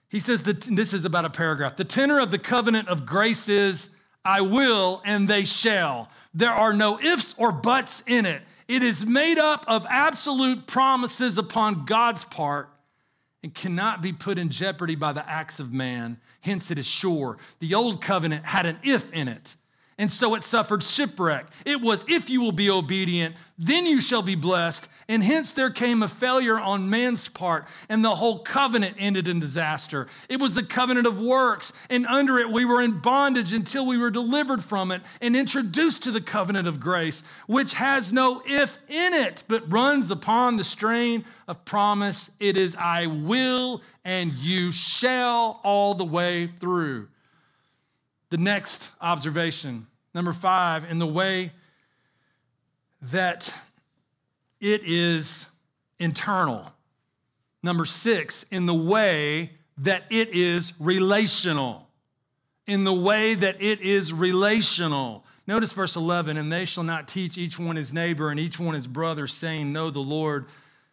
He 0.08 0.22
says 0.22 0.44
that 0.44 0.62
this 0.62 0.94
is 0.94 1.04
about 1.04 1.26
a 1.26 1.30
paragraph. 1.30 1.76
The 1.76 1.84
tenor 1.84 2.20
of 2.20 2.32
the 2.32 2.40
covenant 2.40 2.88
of 2.88 3.06
grace 3.06 3.50
is, 3.50 3.90
I 4.24 4.40
will 4.42 5.02
and 5.06 5.28
they 5.28 5.44
shall. 5.44 6.10
There 6.34 6.54
are 6.54 6.74
no 6.74 7.00
ifs 7.00 7.36
or 7.38 7.52
buts 7.52 8.04
in 8.08 8.26
it. 8.26 8.42
It 8.70 8.84
is 8.84 9.06
made 9.06 9.38
up 9.38 9.66
of 9.68 9.86
absolute 9.90 10.66
promises 10.66 11.38
upon 11.38 11.86
God's 11.86 12.24
part 12.24 12.70
and 13.44 13.54
cannot 13.54 14.02
be 14.02 14.14
put 14.14 14.38
in 14.38 14.50
jeopardy 14.50 14.96
by 14.96 15.12
the 15.12 15.30
acts 15.30 15.60
of 15.60 15.74
man. 15.74 16.20
Hence, 16.42 16.72
it 16.72 16.78
is 16.78 16.88
sure. 16.88 17.38
The 17.60 17.76
old 17.76 18.02
covenant 18.02 18.46
had 18.46 18.66
an 18.66 18.80
if 18.82 19.12
in 19.12 19.28
it 19.28 19.56
and 20.00 20.10
so 20.10 20.34
it 20.34 20.44
suffered 20.44 20.82
shipwreck. 20.82 21.46
It 21.66 21.82
was, 21.82 22.06
if 22.08 22.30
you 22.30 22.40
will 22.40 22.54
be 22.54 22.70
obedient, 22.70 23.36
then 23.58 23.86
you 23.86 24.00
shall 24.00 24.22
be 24.22 24.34
blessed. 24.34 24.88
And 25.10 25.24
hence 25.24 25.52
there 25.52 25.72
came 25.72 26.04
a 26.04 26.08
failure 26.08 26.60
on 26.60 26.88
man's 26.88 27.28
part, 27.28 27.66
and 27.90 28.06
the 28.06 28.16
whole 28.16 28.40
covenant 28.40 28.96
ended 29.00 29.28
in 29.28 29.40
disaster. 29.40 30.06
It 30.30 30.40
was 30.40 30.54
the 30.54 30.62
covenant 30.62 31.08
of 31.08 31.20
works, 31.20 31.74
and 31.90 32.06
under 32.06 32.38
it 32.38 32.52
we 32.52 32.64
were 32.64 32.80
in 32.80 33.00
bondage 33.00 33.52
until 33.52 33.88
we 33.88 33.98
were 33.98 34.12
delivered 34.12 34.64
from 34.64 34.92
it 34.92 35.02
and 35.20 35.36
introduced 35.36 36.04
to 36.04 36.12
the 36.12 36.22
covenant 36.22 36.68
of 36.68 36.80
grace, 36.80 37.24
which 37.48 37.74
has 37.74 38.14
no 38.14 38.44
if 38.46 38.78
in 38.88 39.14
it, 39.14 39.42
but 39.48 39.72
runs 39.72 40.12
upon 40.12 40.58
the 40.58 40.64
strain 40.64 41.26
of 41.48 41.66
promise. 41.66 42.30
It 42.40 42.56
is, 42.56 42.76
I 42.76 43.08
will, 43.08 43.82
and 44.06 44.32
you 44.34 44.72
shall 44.72 45.60
all 45.64 45.96
the 45.96 46.06
way 46.06 46.46
through. 46.46 47.08
The 48.30 48.38
next 48.38 48.92
observation, 49.02 49.88
number 50.14 50.34
five, 50.34 50.84
in 50.84 51.00
the 51.00 51.08
way 51.08 51.52
that 53.02 53.52
it 54.60 54.82
is 54.86 55.46
internal. 56.00 56.72
Number 57.62 57.86
six, 57.86 58.44
in 58.52 58.66
the 58.66 58.74
way 58.74 59.52
that 59.80 60.04
it 60.10 60.30
is 60.30 60.74
relational. 60.80 61.88
In 62.68 62.84
the 62.84 62.94
way 62.94 63.34
that 63.34 63.62
it 63.62 63.82
is 63.82 64.14
relational. 64.14 65.26
Notice 65.48 65.74
verse 65.74 65.96
11, 65.96 66.38
and 66.38 66.52
they 66.52 66.66
shall 66.66 66.84
not 66.84 67.08
teach 67.08 67.38
each 67.38 67.58
one 67.58 67.76
his 67.76 67.94
neighbor 67.94 68.30
and 68.30 68.40
each 68.40 68.60
one 68.60 68.76
his 68.76 68.86
brother, 68.86 69.26
saying, 69.26 69.74
Know 69.74 69.90
the 69.90 70.00
Lord, 70.00 70.46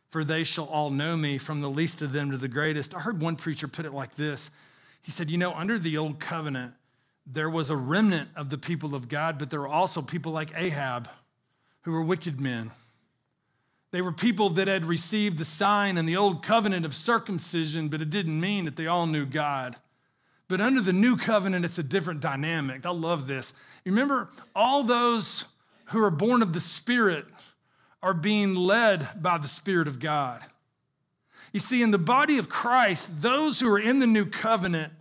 for 0.08 0.24
they 0.24 0.44
shall 0.44 0.64
all 0.64 0.88
know 0.88 1.16
me, 1.16 1.36
from 1.36 1.60
the 1.60 1.68
least 1.68 2.00
of 2.00 2.12
them 2.12 2.30
to 2.30 2.38
the 2.38 2.48
greatest. 2.48 2.94
I 2.94 3.00
heard 3.00 3.20
one 3.20 3.36
preacher 3.36 3.68
put 3.68 3.84
it 3.84 3.92
like 3.92 4.14
this 4.16 4.50
He 5.02 5.12
said, 5.12 5.30
You 5.30 5.36
know, 5.36 5.52
under 5.52 5.78
the 5.78 5.98
old 5.98 6.18
covenant, 6.20 6.72
there 7.26 7.50
was 7.50 7.70
a 7.70 7.76
remnant 7.76 8.30
of 8.36 8.48
the 8.50 8.58
people 8.58 8.94
of 8.94 9.08
God, 9.08 9.38
but 9.38 9.50
there 9.50 9.60
were 9.60 9.68
also 9.68 10.00
people 10.00 10.32
like 10.32 10.52
Ahab 10.56 11.10
who 11.82 11.92
were 11.92 12.02
wicked 12.02 12.40
men. 12.40 12.70
They 13.92 14.02
were 14.02 14.12
people 14.12 14.50
that 14.50 14.68
had 14.68 14.84
received 14.84 15.38
the 15.38 15.44
sign 15.44 15.96
and 15.96 16.08
the 16.08 16.16
old 16.16 16.42
covenant 16.42 16.84
of 16.84 16.94
circumcision, 16.94 17.88
but 17.88 18.02
it 18.02 18.10
didn't 18.10 18.38
mean 18.38 18.64
that 18.64 18.76
they 18.76 18.86
all 18.86 19.06
knew 19.06 19.24
God. 19.24 19.76
But 20.48 20.60
under 20.60 20.80
the 20.80 20.92
new 20.92 21.16
covenant, 21.16 21.64
it's 21.64 21.78
a 21.78 21.82
different 21.82 22.20
dynamic. 22.20 22.84
I 22.84 22.90
love 22.90 23.26
this. 23.26 23.52
Remember, 23.84 24.28
all 24.54 24.82
those 24.82 25.44
who 25.86 26.02
are 26.02 26.10
born 26.10 26.42
of 26.42 26.52
the 26.52 26.60
Spirit 26.60 27.26
are 28.02 28.14
being 28.14 28.54
led 28.54 29.22
by 29.22 29.38
the 29.38 29.48
Spirit 29.48 29.88
of 29.88 29.98
God. 29.98 30.42
You 31.52 31.60
see, 31.60 31.82
in 31.82 31.90
the 31.90 31.98
body 31.98 32.38
of 32.38 32.48
Christ, 32.48 33.22
those 33.22 33.60
who 33.60 33.72
are 33.72 33.78
in 33.78 33.98
the 33.98 34.06
new 34.06 34.26
covenant 34.26 34.92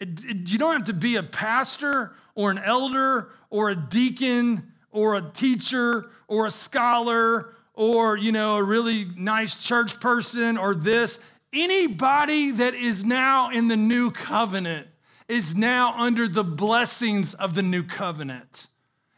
you 0.00 0.58
don't 0.58 0.72
have 0.72 0.84
to 0.84 0.92
be 0.92 1.16
a 1.16 1.22
pastor 1.22 2.12
or 2.34 2.50
an 2.50 2.58
elder 2.58 3.30
or 3.50 3.70
a 3.70 3.76
deacon 3.76 4.72
or 4.90 5.14
a 5.14 5.22
teacher 5.22 6.10
or 6.28 6.46
a 6.46 6.50
scholar 6.50 7.54
or 7.74 8.16
you 8.16 8.32
know 8.32 8.56
a 8.56 8.62
really 8.62 9.04
nice 9.16 9.56
church 9.56 10.00
person 10.00 10.56
or 10.56 10.74
this 10.74 11.18
anybody 11.52 12.50
that 12.50 12.74
is 12.74 13.04
now 13.04 13.50
in 13.50 13.68
the 13.68 13.76
new 13.76 14.10
covenant 14.10 14.86
is 15.28 15.54
now 15.54 15.94
under 15.98 16.26
the 16.28 16.44
blessings 16.44 17.34
of 17.34 17.54
the 17.54 17.62
new 17.62 17.82
covenant 17.82 18.66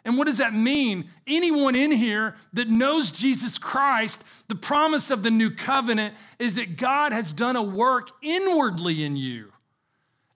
And 0.07 0.17
what 0.17 0.29
does 0.29 0.39
that 0.39 0.55
mean? 0.55 1.11
Anyone 1.27 1.75
in 1.75 1.91
here 1.91 2.37
that 2.53 2.69
knows 2.69 3.11
Jesus 3.11 3.59
Christ, 3.59 4.23
the 4.47 4.55
promise 4.55 5.11
of 5.11 5.25
the 5.25 5.33
new 5.33 5.51
covenant 5.51 6.15
is 6.39 6.55
that 6.55 6.77
God 6.77 7.13
has 7.13 7.33
done 7.33 7.57
a 7.57 7.63
work 7.63 8.11
inwardly 8.23 9.03
in 9.03 9.17
you. 9.17 9.53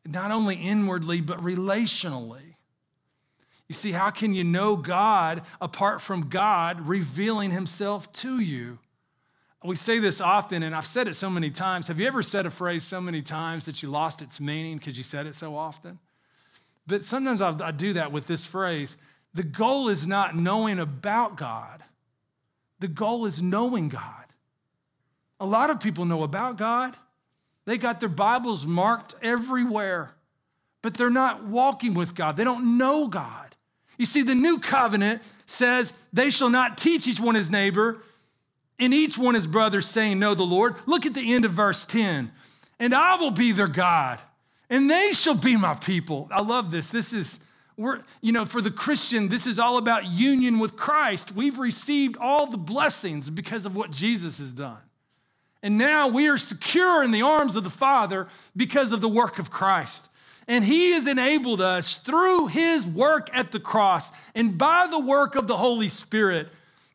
Not 0.04 0.32
only 0.32 0.56
inwardly, 0.56 1.20
but 1.20 1.38
relationally. 1.38 2.49
You 3.70 3.74
see, 3.74 3.92
how 3.92 4.10
can 4.10 4.34
you 4.34 4.42
know 4.42 4.74
God 4.74 5.42
apart 5.60 6.00
from 6.00 6.28
God 6.28 6.88
revealing 6.88 7.52
himself 7.52 8.10
to 8.14 8.40
you? 8.40 8.80
We 9.62 9.76
say 9.76 10.00
this 10.00 10.20
often, 10.20 10.64
and 10.64 10.74
I've 10.74 10.86
said 10.86 11.06
it 11.06 11.14
so 11.14 11.30
many 11.30 11.52
times. 11.52 11.86
Have 11.86 12.00
you 12.00 12.08
ever 12.08 12.20
said 12.20 12.46
a 12.46 12.50
phrase 12.50 12.82
so 12.82 13.00
many 13.00 13.22
times 13.22 13.66
that 13.66 13.80
you 13.80 13.88
lost 13.88 14.22
its 14.22 14.40
meaning 14.40 14.78
because 14.78 14.98
you 14.98 15.04
said 15.04 15.24
it 15.24 15.36
so 15.36 15.54
often? 15.54 16.00
But 16.84 17.04
sometimes 17.04 17.40
I 17.40 17.70
do 17.70 17.92
that 17.92 18.10
with 18.10 18.26
this 18.26 18.44
phrase 18.44 18.96
the 19.34 19.44
goal 19.44 19.88
is 19.88 20.04
not 20.04 20.34
knowing 20.34 20.80
about 20.80 21.36
God, 21.36 21.84
the 22.80 22.88
goal 22.88 23.24
is 23.24 23.40
knowing 23.40 23.88
God. 23.88 24.24
A 25.38 25.46
lot 25.46 25.70
of 25.70 25.78
people 25.78 26.06
know 26.06 26.24
about 26.24 26.56
God, 26.56 26.96
they 27.66 27.78
got 27.78 28.00
their 28.00 28.08
Bibles 28.08 28.66
marked 28.66 29.14
everywhere, 29.22 30.16
but 30.82 30.94
they're 30.94 31.08
not 31.08 31.44
walking 31.44 31.94
with 31.94 32.16
God, 32.16 32.36
they 32.36 32.42
don't 32.42 32.76
know 32.76 33.06
God. 33.06 33.49
You 34.00 34.06
see, 34.06 34.22
the 34.22 34.34
new 34.34 34.58
covenant 34.58 35.20
says, 35.44 35.92
They 36.10 36.30
shall 36.30 36.48
not 36.48 36.78
teach 36.78 37.06
each 37.06 37.20
one 37.20 37.34
his 37.34 37.50
neighbor, 37.50 37.98
and 38.78 38.94
each 38.94 39.18
one 39.18 39.34
his 39.34 39.46
brother, 39.46 39.82
saying, 39.82 40.18
Know 40.18 40.34
the 40.34 40.42
Lord. 40.42 40.76
Look 40.86 41.04
at 41.04 41.12
the 41.12 41.34
end 41.34 41.44
of 41.44 41.50
verse 41.50 41.84
10. 41.84 42.32
And 42.78 42.94
I 42.94 43.16
will 43.16 43.30
be 43.30 43.52
their 43.52 43.68
God, 43.68 44.18
and 44.70 44.90
they 44.90 45.12
shall 45.12 45.34
be 45.34 45.54
my 45.54 45.74
people. 45.74 46.28
I 46.30 46.40
love 46.40 46.70
this. 46.70 46.88
This 46.88 47.12
is 47.12 47.40
we're, 47.76 48.02
you 48.22 48.32
know, 48.32 48.46
for 48.46 48.62
the 48.62 48.70
Christian, 48.70 49.28
this 49.28 49.46
is 49.46 49.58
all 49.58 49.76
about 49.76 50.06
union 50.06 50.58
with 50.60 50.76
Christ. 50.76 51.32
We've 51.32 51.58
received 51.58 52.16
all 52.16 52.46
the 52.46 52.56
blessings 52.56 53.28
because 53.28 53.66
of 53.66 53.76
what 53.76 53.90
Jesus 53.90 54.38
has 54.38 54.50
done. 54.50 54.80
And 55.62 55.76
now 55.76 56.08
we 56.08 56.26
are 56.28 56.38
secure 56.38 57.04
in 57.04 57.10
the 57.10 57.20
arms 57.20 57.54
of 57.54 57.64
the 57.64 57.70
Father 57.70 58.28
because 58.56 58.92
of 58.92 59.02
the 59.02 59.10
work 59.10 59.38
of 59.38 59.50
Christ. 59.50 60.09
And 60.50 60.64
He 60.64 60.90
has 60.92 61.06
enabled 61.06 61.62
us 61.62 61.96
through 61.96 62.48
His 62.48 62.84
work 62.84 63.30
at 63.32 63.52
the 63.52 63.60
cross 63.60 64.12
and 64.34 64.58
by 64.58 64.86
the 64.90 65.00
work 65.00 65.34
of 65.34 65.46
the 65.46 65.56
Holy 65.56 65.88
Spirit 65.88 66.48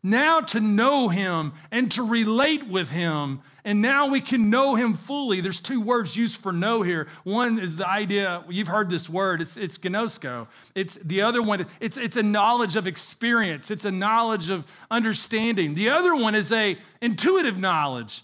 now 0.03 0.41
to 0.41 0.59
know 0.59 1.09
Him 1.09 1.53
and 1.71 1.91
to 1.93 2.03
relate 2.03 2.67
with 2.67 2.91
Him 2.91 3.41
and 3.65 3.81
now 3.81 4.07
we 4.07 4.21
can 4.21 4.51
know 4.51 4.75
him 4.75 4.93
fully. 4.93 5.41
There's 5.41 5.59
two 5.59 5.81
words 5.81 6.15
used 6.15 6.39
for 6.39 6.53
know 6.53 6.83
here. 6.83 7.07
One 7.23 7.57
is 7.57 7.77
the 7.77 7.89
idea, 7.89 8.43
you've 8.47 8.67
heard 8.67 8.91
this 8.91 9.09
word, 9.09 9.41
it's, 9.41 9.57
it's 9.57 9.79
ginosko. 9.79 10.45
It's 10.75 10.95
the 10.97 11.23
other 11.23 11.41
one, 11.41 11.65
it's, 11.79 11.97
it's 11.97 12.15
a 12.15 12.21
knowledge 12.21 12.75
of 12.75 12.85
experience, 12.85 13.71
it's 13.71 13.83
a 13.83 13.91
knowledge 13.91 14.51
of 14.51 14.67
understanding. 14.91 15.73
The 15.73 15.89
other 15.89 16.15
one 16.15 16.35
is 16.35 16.51
a 16.51 16.77
intuitive 17.01 17.57
knowledge. 17.57 18.21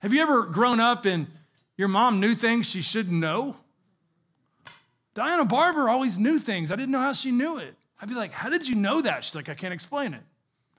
Have 0.00 0.14
you 0.14 0.22
ever 0.22 0.44
grown 0.44 0.78
up 0.78 1.04
and 1.04 1.26
your 1.76 1.88
mom 1.88 2.20
knew 2.20 2.36
things 2.36 2.70
she 2.70 2.80
shouldn't 2.80 3.18
know? 3.18 3.56
Diana 5.14 5.44
Barber 5.44 5.88
always 5.88 6.18
knew 6.18 6.38
things. 6.38 6.70
I 6.70 6.76
didn't 6.76 6.90
know 6.90 7.00
how 7.00 7.12
she 7.12 7.30
knew 7.30 7.58
it. 7.58 7.74
I'd 8.00 8.08
be 8.08 8.14
like, 8.14 8.32
How 8.32 8.50
did 8.50 8.68
you 8.68 8.74
know 8.74 9.00
that? 9.00 9.24
She's 9.24 9.34
like, 9.34 9.48
I 9.48 9.54
can't 9.54 9.72
explain 9.72 10.12
it. 10.14 10.22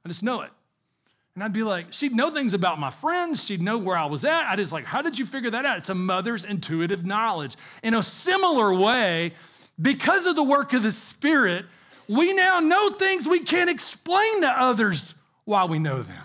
I 0.04 0.10
just 0.10 0.24
know 0.24 0.42
it. 0.42 0.52
And 1.36 1.44
I'd 1.44 1.54
be 1.54 1.64
like, 1.64 1.88
she'd 1.92 2.16
know 2.16 2.32
things 2.32 2.54
about 2.54 2.80
my 2.80 2.90
friends. 2.90 3.44
She'd 3.44 3.62
know 3.62 3.78
where 3.78 3.98
I 3.98 4.06
was 4.06 4.24
at. 4.24 4.50
I'd 4.50 4.58
just 4.58 4.72
like, 4.72 4.86
how 4.86 5.02
did 5.02 5.20
you 5.20 5.26
figure 5.26 5.50
that 5.50 5.66
out? 5.66 5.78
It's 5.78 5.90
a 5.90 5.96
mother's 5.96 6.46
intuitive 6.46 7.06
knowledge. 7.06 7.58
In 7.84 7.94
a 7.94 8.02
similar 8.02 8.74
way, 8.74 9.34
because 9.82 10.26
of 10.26 10.38
the 10.38 10.44
work 10.44 10.72
of 10.72 10.82
the 10.82 10.94
Spirit, 10.94 11.66
we 12.08 12.34
now 12.34 12.62
know 12.62 12.90
things 12.90 13.28
we 13.28 13.40
can't 13.40 13.70
explain 13.70 14.42
to 14.42 14.48
others 14.48 15.14
while 15.44 15.68
we 15.68 15.78
know 15.78 16.02
them. 16.02 16.24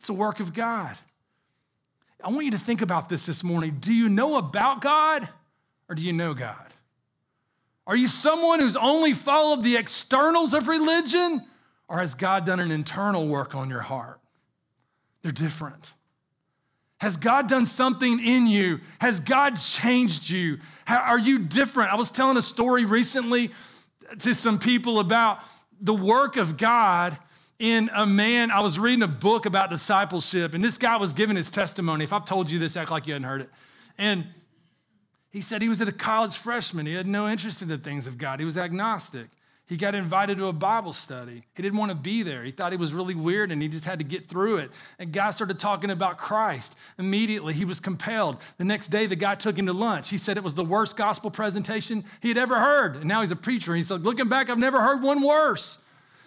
It's 0.00 0.08
a 0.08 0.14
work 0.14 0.40
of 0.40 0.52
God. 0.52 0.96
I 2.24 2.28
want 2.30 2.44
you 2.44 2.50
to 2.52 2.58
think 2.58 2.82
about 2.82 3.08
this 3.08 3.26
this 3.26 3.44
morning. 3.44 3.76
Do 3.78 3.92
you 3.92 4.08
know 4.08 4.36
about 4.36 4.80
God 4.80 5.28
or 5.88 5.94
do 5.94 6.02
you 6.02 6.12
know 6.12 6.34
God? 6.34 6.71
Are 7.86 7.96
you 7.96 8.06
someone 8.06 8.60
who's 8.60 8.76
only 8.76 9.12
followed 9.12 9.62
the 9.62 9.76
externals 9.76 10.54
of 10.54 10.68
religion 10.68 11.46
or 11.88 11.98
has 11.98 12.14
God 12.14 12.46
done 12.46 12.60
an 12.60 12.70
internal 12.70 13.26
work 13.26 13.54
on 13.54 13.68
your 13.68 13.80
heart? 13.80 14.20
They're 15.22 15.32
different. 15.32 15.94
Has 16.98 17.16
God 17.16 17.48
done 17.48 17.66
something 17.66 18.24
in 18.24 18.46
you? 18.46 18.80
Has 19.00 19.18
God 19.18 19.56
changed 19.56 20.30
you? 20.30 20.58
How, 20.84 20.98
are 20.98 21.18
you 21.18 21.40
different? 21.40 21.92
I 21.92 21.96
was 21.96 22.12
telling 22.12 22.36
a 22.36 22.42
story 22.42 22.84
recently 22.84 23.50
to 24.20 24.34
some 24.34 24.58
people 24.58 25.00
about 25.00 25.40
the 25.80 25.94
work 25.94 26.36
of 26.36 26.56
God 26.56 27.18
in 27.58 27.90
a 27.92 28.06
man. 28.06 28.52
I 28.52 28.60
was 28.60 28.78
reading 28.78 29.02
a 29.02 29.08
book 29.08 29.46
about 29.46 29.68
discipleship, 29.68 30.54
and 30.54 30.62
this 30.62 30.78
guy 30.78 30.96
was 30.96 31.12
giving 31.12 31.34
his 31.34 31.50
testimony. 31.50 32.04
If 32.04 32.12
I've 32.12 32.24
told 32.24 32.50
you 32.50 32.60
this, 32.60 32.76
act 32.76 32.90
like 32.90 33.08
you 33.08 33.14
hadn't 33.14 33.28
heard 33.28 33.40
it. 33.40 33.50
And 33.98 34.26
he 35.32 35.40
said 35.40 35.62
he 35.62 35.68
was 35.68 35.80
at 35.80 35.88
a 35.88 35.92
college 35.92 36.36
freshman. 36.36 36.86
He 36.86 36.94
had 36.94 37.06
no 37.06 37.28
interest 37.28 37.62
in 37.62 37.68
the 37.68 37.78
things 37.78 38.06
of 38.06 38.18
God, 38.18 38.38
he 38.38 38.44
was 38.44 38.56
agnostic. 38.56 39.28
He 39.66 39.78
got 39.78 39.94
invited 39.94 40.36
to 40.36 40.48
a 40.48 40.52
Bible 40.52 40.92
study. 40.92 41.44
He 41.54 41.62
didn't 41.62 41.78
want 41.78 41.90
to 41.92 41.96
be 41.96 42.22
there. 42.22 42.44
He 42.44 42.50
thought 42.50 42.72
he 42.72 42.76
was 42.76 42.92
really 42.92 43.14
weird 43.14 43.50
and 43.50 43.62
he 43.62 43.68
just 43.68 43.86
had 43.86 44.00
to 44.00 44.04
get 44.04 44.26
through 44.26 44.58
it. 44.58 44.70
And 44.98 45.12
guy 45.12 45.30
started 45.30 45.58
talking 45.58 45.88
about 45.88 46.18
Christ. 46.18 46.76
Immediately, 46.98 47.54
he 47.54 47.64
was 47.64 47.80
compelled. 47.80 48.36
The 48.58 48.66
next 48.66 48.88
day, 48.88 49.06
the 49.06 49.16
guy 49.16 49.34
took 49.34 49.56
him 49.56 49.64
to 49.66 49.72
lunch. 49.72 50.10
He 50.10 50.18
said 50.18 50.36
it 50.36 50.44
was 50.44 50.56
the 50.56 50.64
worst 50.64 50.98
gospel 50.98 51.30
presentation 51.30 52.04
he 52.20 52.28
had 52.28 52.36
ever 52.36 52.58
heard. 52.58 52.96
And 52.96 53.06
now 53.06 53.22
he's 53.22 53.30
a 53.30 53.36
preacher. 53.36 53.74
He 53.74 53.82
said, 53.82 54.02
Looking 54.02 54.28
back, 54.28 54.50
I've 54.50 54.58
never 54.58 54.78
heard 54.78 55.00
one 55.00 55.22
worse. 55.22 55.78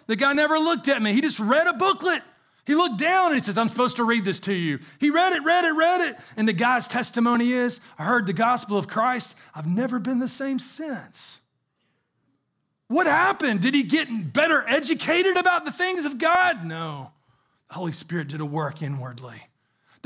The 0.08 0.16
guy 0.16 0.32
never 0.32 0.58
looked 0.58 0.88
at 0.88 1.00
me. 1.00 1.12
He 1.12 1.20
just 1.20 1.38
read 1.38 1.68
a 1.68 1.74
booklet. 1.74 2.22
He 2.66 2.74
looked 2.74 2.98
down 2.98 3.26
and 3.26 3.34
he 3.34 3.40
says, 3.40 3.56
I'm 3.56 3.68
supposed 3.68 3.96
to 3.96 4.04
read 4.04 4.24
this 4.24 4.40
to 4.40 4.52
you. 4.52 4.80
He 4.98 5.10
read 5.10 5.32
it, 5.32 5.44
read 5.44 5.64
it, 5.64 5.70
read 5.70 6.10
it. 6.10 6.18
And 6.36 6.48
the 6.48 6.52
guy's 6.52 6.88
testimony 6.88 7.52
is, 7.52 7.80
I 7.96 8.04
heard 8.04 8.26
the 8.26 8.32
gospel 8.32 8.76
of 8.76 8.88
Christ. 8.88 9.36
I've 9.54 9.68
never 9.68 10.00
been 10.00 10.18
the 10.18 10.28
same 10.28 10.58
since. 10.58 11.38
What 12.88 13.06
happened? 13.06 13.62
Did 13.62 13.74
he 13.74 13.84
get 13.84 14.32
better 14.32 14.64
educated 14.68 15.36
about 15.36 15.64
the 15.64 15.72
things 15.72 16.04
of 16.04 16.18
God? 16.18 16.64
No. 16.64 17.12
The 17.68 17.74
Holy 17.74 17.92
Spirit 17.92 18.28
did 18.28 18.40
a 18.40 18.44
work 18.44 18.82
inwardly. 18.82 19.42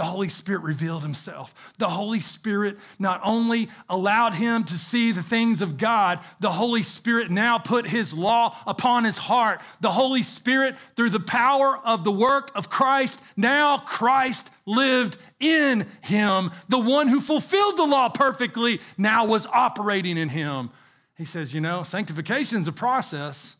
The 0.00 0.06
Holy 0.06 0.30
Spirit 0.30 0.62
revealed 0.62 1.02
himself. 1.02 1.54
The 1.76 1.90
Holy 1.90 2.20
Spirit 2.20 2.78
not 2.98 3.20
only 3.22 3.68
allowed 3.86 4.32
him 4.32 4.64
to 4.64 4.78
see 4.78 5.12
the 5.12 5.22
things 5.22 5.60
of 5.60 5.76
God, 5.76 6.20
the 6.40 6.52
Holy 6.52 6.82
Spirit 6.82 7.30
now 7.30 7.58
put 7.58 7.86
his 7.86 8.14
law 8.14 8.56
upon 8.66 9.04
his 9.04 9.18
heart. 9.18 9.60
The 9.82 9.90
Holy 9.90 10.22
Spirit, 10.22 10.78
through 10.96 11.10
the 11.10 11.20
power 11.20 11.76
of 11.84 12.04
the 12.04 12.10
work 12.10 12.50
of 12.54 12.70
Christ, 12.70 13.20
now 13.36 13.76
Christ 13.76 14.48
lived 14.64 15.18
in 15.38 15.86
him. 16.00 16.50
The 16.70 16.78
one 16.78 17.08
who 17.08 17.20
fulfilled 17.20 17.76
the 17.76 17.84
law 17.84 18.08
perfectly 18.08 18.80
now 18.96 19.26
was 19.26 19.44
operating 19.44 20.16
in 20.16 20.30
him. 20.30 20.70
He 21.18 21.26
says, 21.26 21.52
you 21.52 21.60
know, 21.60 21.82
sanctification 21.82 22.62
is 22.62 22.68
a 22.68 22.72
process, 22.72 23.54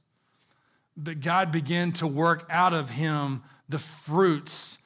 but 0.97 1.20
God 1.20 1.53
began 1.53 1.93
to 1.93 2.07
work 2.07 2.47
out 2.49 2.72
of 2.72 2.88
him 2.88 3.43
the 3.68 3.78
fruits 3.78 4.78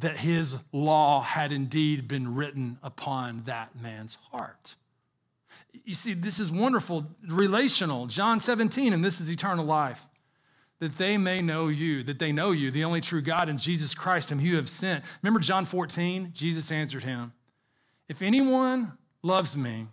that 0.00 0.18
his 0.18 0.56
law 0.72 1.22
had 1.22 1.52
indeed 1.52 2.08
been 2.08 2.34
written 2.34 2.78
upon 2.82 3.42
that 3.44 3.80
man's 3.80 4.16
heart. 4.30 4.74
You 5.84 5.94
see, 5.94 6.14
this 6.14 6.38
is 6.38 6.50
wonderful, 6.50 7.06
relational. 7.26 8.06
John 8.06 8.40
17, 8.40 8.92
and 8.92 9.04
this 9.04 9.20
is 9.20 9.30
eternal 9.30 9.64
life. 9.64 10.06
That 10.78 10.96
they 10.96 11.18
may 11.18 11.42
know 11.42 11.68
you, 11.68 12.02
that 12.04 12.18
they 12.18 12.32
know 12.32 12.52
you, 12.52 12.70
the 12.70 12.84
only 12.84 13.02
true 13.02 13.20
God 13.20 13.50
and 13.50 13.58
Jesus 13.58 13.94
Christ, 13.94 14.30
whom 14.30 14.40
you 14.40 14.56
have 14.56 14.68
sent. 14.68 15.04
Remember 15.22 15.40
John 15.40 15.66
14? 15.66 16.30
Jesus 16.34 16.72
answered 16.72 17.04
him, 17.04 17.32
If 18.08 18.22
anyone 18.22 18.92
loves 19.22 19.56
me, 19.56 19.88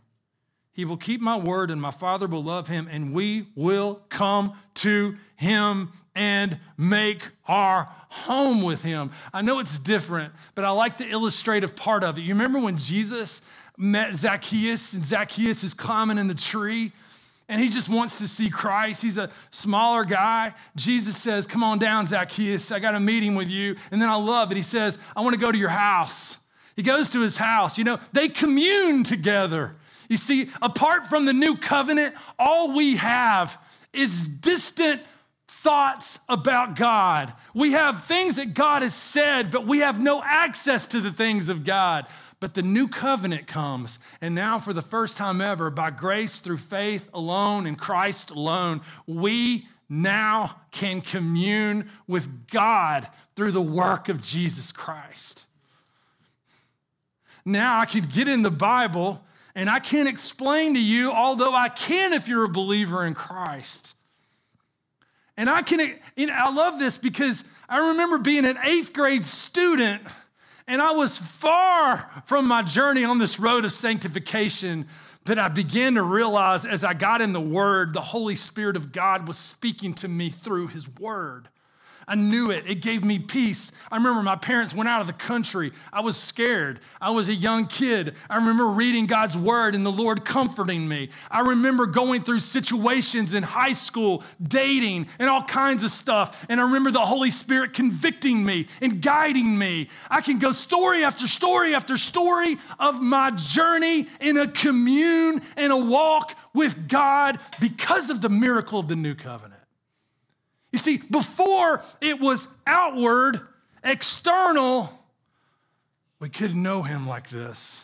he 0.72 0.86
will 0.86 0.98
keep 0.98 1.20
my 1.20 1.38
word, 1.38 1.72
and 1.72 1.82
my 1.82 1.92
Father 1.92 2.28
will 2.28 2.44
love 2.44 2.68
him, 2.68 2.88
and 2.90 3.12
we 3.12 3.48
will 3.56 4.02
come 4.10 4.54
to 4.76 5.18
him 5.36 5.92
and 6.16 6.60
make 6.78 7.24
our 7.48 7.90
home 8.18 8.62
with 8.62 8.84
him. 8.84 9.12
I 9.34 9.42
know 9.42 9.60
it's 9.60 9.78
different, 9.78 10.34
but 10.56 10.66
I 10.66 10.72
like 10.72 10.98
the 10.98 11.10
illustrative 11.10 11.76
part 11.76 12.04
of 12.04 12.18
it. 12.18 12.22
You 12.22 12.34
remember 12.34 12.60
when 12.60 12.78
Jesus 12.78 13.42
met 13.78 14.16
Zacchaeus, 14.16 14.94
and 14.94 15.06
Zacchaeus 15.06 15.64
is 15.64 15.74
climbing 15.74 16.18
in 16.18 16.28
the 16.28 16.36
tree? 16.36 16.92
and 17.50 17.62
he 17.62 17.70
just 17.70 17.88
wants 17.88 18.18
to 18.18 18.28
see 18.28 18.50
Christ. 18.50 19.02
He's 19.02 19.18
a 19.18 19.30
smaller 19.52 20.04
guy. 20.04 20.54
Jesus 20.76 21.16
says, 21.18 21.48
Come 21.48 21.64
on 21.64 21.80
down, 21.80 22.06
Zacchaeus. 22.06 22.72
I 22.72 22.80
got 22.80 22.94
a 22.94 23.00
meeting 23.00 23.36
with 23.36 23.50
you. 23.50 23.78
And 23.92 24.02
then 24.02 24.10
I 24.10 24.16
love 24.16 24.52
it. 24.52 24.58
He 24.58 24.64
says, 24.64 25.00
I 25.16 25.22
want 25.22 25.34
to 25.34 25.40
go 25.40 25.52
to 25.52 25.58
your 25.58 25.70
house. 25.70 26.38
He 26.76 26.84
goes 26.84 27.10
to 27.12 27.22
his 27.22 27.38
house. 27.38 27.78
You 27.78 27.86
know, 27.86 28.00
they 28.12 28.28
commune 28.28 29.04
together. 29.04 29.74
You 30.10 30.18
see, 30.18 30.50
apart 30.62 31.08
from 31.08 31.26
the 31.26 31.34
new 31.34 31.56
covenant, 31.56 32.16
all 32.38 32.76
we 32.76 32.98
have 32.98 33.58
is 33.94 34.28
distant 34.28 35.02
thoughts 35.68 36.20
about 36.30 36.78
God. 36.78 37.34
We 37.54 37.74
have 37.74 38.06
things 38.06 38.38
that 38.38 38.54
God 38.54 38.84
has 38.84 38.94
said, 38.94 39.52
but 39.52 39.68
we 39.68 39.80
have 39.80 40.02
no 40.02 40.22
access 40.24 40.88
to 40.88 41.02
the 41.02 41.12
things 41.12 41.50
of 41.50 41.66
God. 41.66 42.06
But 42.40 42.54
the 42.54 42.62
new 42.62 42.88
covenant 42.88 43.48
comes, 43.48 44.00
and 44.22 44.34
now, 44.34 44.60
for 44.60 44.72
the 44.72 44.82
first 44.82 45.18
time 45.18 45.42
ever, 45.42 45.70
by 45.70 45.90
grace 45.90 46.40
through 46.40 46.60
faith 46.60 47.10
alone 47.14 47.68
in 47.68 47.76
Christ 47.76 48.32
alone, 48.32 48.80
we 49.08 49.68
now 49.90 50.56
can 50.72 51.02
commune 51.02 51.90
with 52.08 52.48
God 52.48 53.10
through 53.36 53.52
the 53.52 53.62
work 53.62 54.08
of 54.08 54.22
Jesus 54.22 54.72
Christ. 54.72 55.48
Now 57.44 57.82
I 57.82 57.86
can 57.86 58.06
get 58.06 58.30
in 58.30 58.42
the 58.42 58.52
Bible 58.52 59.22
and 59.54 59.70
I 59.70 59.80
can't 59.80 60.08
explain 60.08 60.76
to 60.76 60.80
you, 60.80 61.12
although 61.12 61.54
I 61.54 61.68
can 61.68 62.14
if 62.14 62.30
you're 62.30 62.46
a 62.46 62.50
believer 62.50 63.06
in 63.06 63.14
Christ. 63.14 63.96
And 65.38 65.50
I 65.50 65.62
can, 65.62 65.80
you 66.16 66.28
know, 66.28 66.34
I 66.36 66.52
love 66.52 66.80
this 66.80 66.98
because 66.98 67.44
I 67.70 67.90
remember 67.90 68.18
being 68.18 68.44
an 68.44 68.58
eighth 68.64 68.92
grade 68.92 69.26
student 69.26 70.02
and 70.68 70.82
I 70.82 70.92
was 70.92 71.18
far 71.18 72.10
from 72.26 72.48
my 72.48 72.64
journey 72.64 73.06
on 73.06 73.20
this 73.20 73.40
road 73.40 73.64
of 73.64 73.72
sanctification. 73.72 74.88
But 75.24 75.38
I 75.38 75.48
began 75.48 75.96
to 75.96 76.04
realize 76.04 76.66
as 76.66 76.84
I 76.84 76.94
got 76.94 77.22
in 77.22 77.34
the 77.34 77.42
Word, 77.42 77.94
the 77.94 78.02
Holy 78.02 78.36
Spirit 78.36 78.76
of 78.76 78.92
God 78.92 79.28
was 79.28 79.38
speaking 79.38 79.94
to 79.96 80.08
me 80.08 80.30
through 80.30 80.68
His 80.68 80.90
Word. 80.90 81.50
I 82.10 82.16
knew 82.16 82.52
it. 82.52 82.64
It 82.66 82.76
gave 82.76 83.04
me 83.04 83.20
peace. 83.20 83.74
I 83.92 83.98
remember 83.98 84.24
my 84.24 84.38
parents 84.38 84.74
went 84.74 84.88
out 84.88 85.02
of 85.02 85.08
the 85.08 85.14
country. 85.14 85.74
I 85.92 86.00
was 86.00 86.16
scared. 86.16 86.80
I 87.02 87.10
was 87.10 87.28
a 87.28 87.36
young 87.36 87.66
kid. 87.66 88.16
I 88.30 88.38
remember 88.38 88.68
reading 88.68 89.08
God's 89.08 89.36
word 89.36 89.76
and 89.76 89.86
the 89.86 89.92
Lord 89.92 90.24
comforting 90.24 90.88
me. 90.88 91.10
I 91.30 91.42
remember 91.42 91.86
going 91.86 92.22
through 92.22 92.40
situations 92.40 93.34
in 93.34 93.44
high 93.44 93.74
school, 93.74 94.24
dating, 94.42 95.10
and 95.20 95.30
all 95.30 95.44
kinds 95.44 95.84
of 95.84 95.92
stuff. 95.92 96.46
And 96.48 96.62
I 96.62 96.64
remember 96.64 96.92
the 96.92 97.06
Holy 97.06 97.30
Spirit 97.30 97.74
convicting 97.74 98.46
me 98.46 98.70
and 98.82 99.02
guiding 99.02 99.58
me. 99.58 99.90
I 100.10 100.22
can 100.22 100.40
go 100.40 100.54
story 100.54 101.04
after 101.04 101.28
story 101.28 101.76
after 101.76 101.98
story 101.98 102.58
of 102.80 103.02
my 103.02 103.32
journey 103.32 104.08
in 104.22 104.38
a 104.38 104.48
commune 104.48 105.42
and 105.58 105.74
a 105.74 105.78
walk 105.78 106.38
with 106.54 106.88
God 106.88 107.38
because 107.60 108.10
of 108.10 108.22
the 108.22 108.30
miracle 108.30 108.80
of 108.80 108.88
the 108.88 108.96
new 108.96 109.14
covenant. 109.14 109.57
You 110.72 110.80
see, 110.80 110.98
before 111.10 111.82
it 112.02 112.20
was 112.20 112.48
outward, 112.66 113.42
external, 113.84 114.92
we 116.20 116.30
couldn't 116.30 116.62
know 116.62 116.84
him 116.84 117.08
like 117.08 117.30
this. 117.30 117.84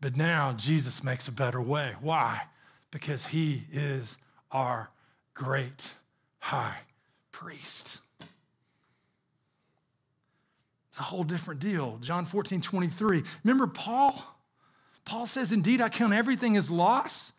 But 0.00 0.16
now 0.16 0.52
Jesus 0.52 1.04
makes 1.04 1.28
a 1.28 1.32
better 1.32 1.60
way. 1.60 1.94
Why? 2.00 2.42
Because 2.90 3.26
he 3.26 3.64
is 3.70 4.16
our 4.50 4.90
great 5.34 5.94
high 6.38 6.78
priest. 7.32 7.98
It's 10.88 10.98
a 10.98 11.02
whole 11.02 11.24
different 11.24 11.60
deal. 11.60 11.98
John 12.00 12.24
14, 12.24 12.60
23. 12.60 13.22
Remember 13.44 13.66
Paul? 13.66 14.22
Paul 15.04 15.26
says, 15.26 15.52
Indeed, 15.52 15.80
I 15.80 15.88
count 15.88 16.12
everything 16.12 16.56
as 16.56 16.70
loss 16.70 17.32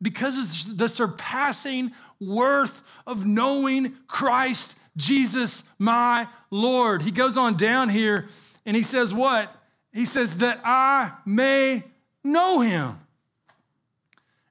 because 0.00 0.66
of 0.66 0.78
the 0.78 0.88
surpassing 0.88 1.92
worth 2.20 2.82
of 3.06 3.26
knowing 3.26 3.96
Christ 4.06 4.78
Jesus, 4.96 5.64
my 5.78 6.26
Lord. 6.50 7.02
He 7.02 7.10
goes 7.10 7.36
on 7.36 7.56
down 7.56 7.88
here 7.88 8.28
and 8.66 8.76
he 8.76 8.82
says, 8.82 9.14
What? 9.14 9.54
He 9.92 10.04
says, 10.04 10.38
That 10.38 10.60
I 10.64 11.12
may 11.24 11.84
know 12.24 12.60
him 12.60 12.98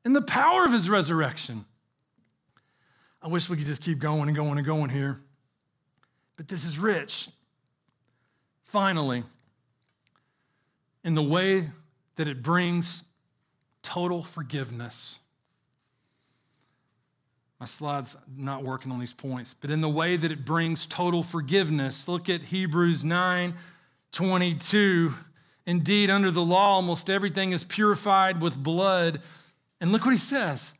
and 0.05 0.15
the 0.15 0.21
power 0.21 0.63
of 0.63 0.71
his 0.71 0.89
resurrection. 0.89 1.65
I 3.21 3.27
wish 3.27 3.49
we 3.49 3.57
could 3.57 3.65
just 3.65 3.81
keep 3.81 3.99
going 3.99 4.29
and 4.29 4.35
going 4.35 4.57
and 4.57 4.65
going 4.65 4.89
here, 4.89 5.19
but 6.37 6.47
this 6.47 6.63
is 6.63 6.79
rich. 6.79 7.29
Finally, 8.63 9.23
in 11.03 11.15
the 11.15 11.23
way 11.23 11.69
that 12.15 12.27
it 12.27 12.41
brings 12.41 13.03
total 13.81 14.23
forgiveness. 14.23 15.19
My 17.59 17.65
slide's 17.65 18.15
not 18.35 18.63
working 18.63 18.91
on 18.91 18.99
these 18.99 19.13
points, 19.13 19.55
but 19.55 19.71
in 19.71 19.81
the 19.81 19.89
way 19.89 20.15
that 20.15 20.31
it 20.31 20.45
brings 20.45 20.85
total 20.85 21.23
forgiveness. 21.23 22.07
Look 22.07 22.29
at 22.29 22.43
Hebrews 22.43 23.03
9 23.03 23.55
22. 24.11 25.13
Indeed, 25.65 26.09
under 26.09 26.31
the 26.31 26.41
law, 26.41 26.75
almost 26.75 27.09
everything 27.09 27.51
is 27.51 27.63
purified 27.63 28.41
with 28.41 28.55
blood. 28.55 29.21
And 29.81 29.91
look 29.91 30.05
what 30.05 30.11
he 30.11 30.17
says. 30.17 30.71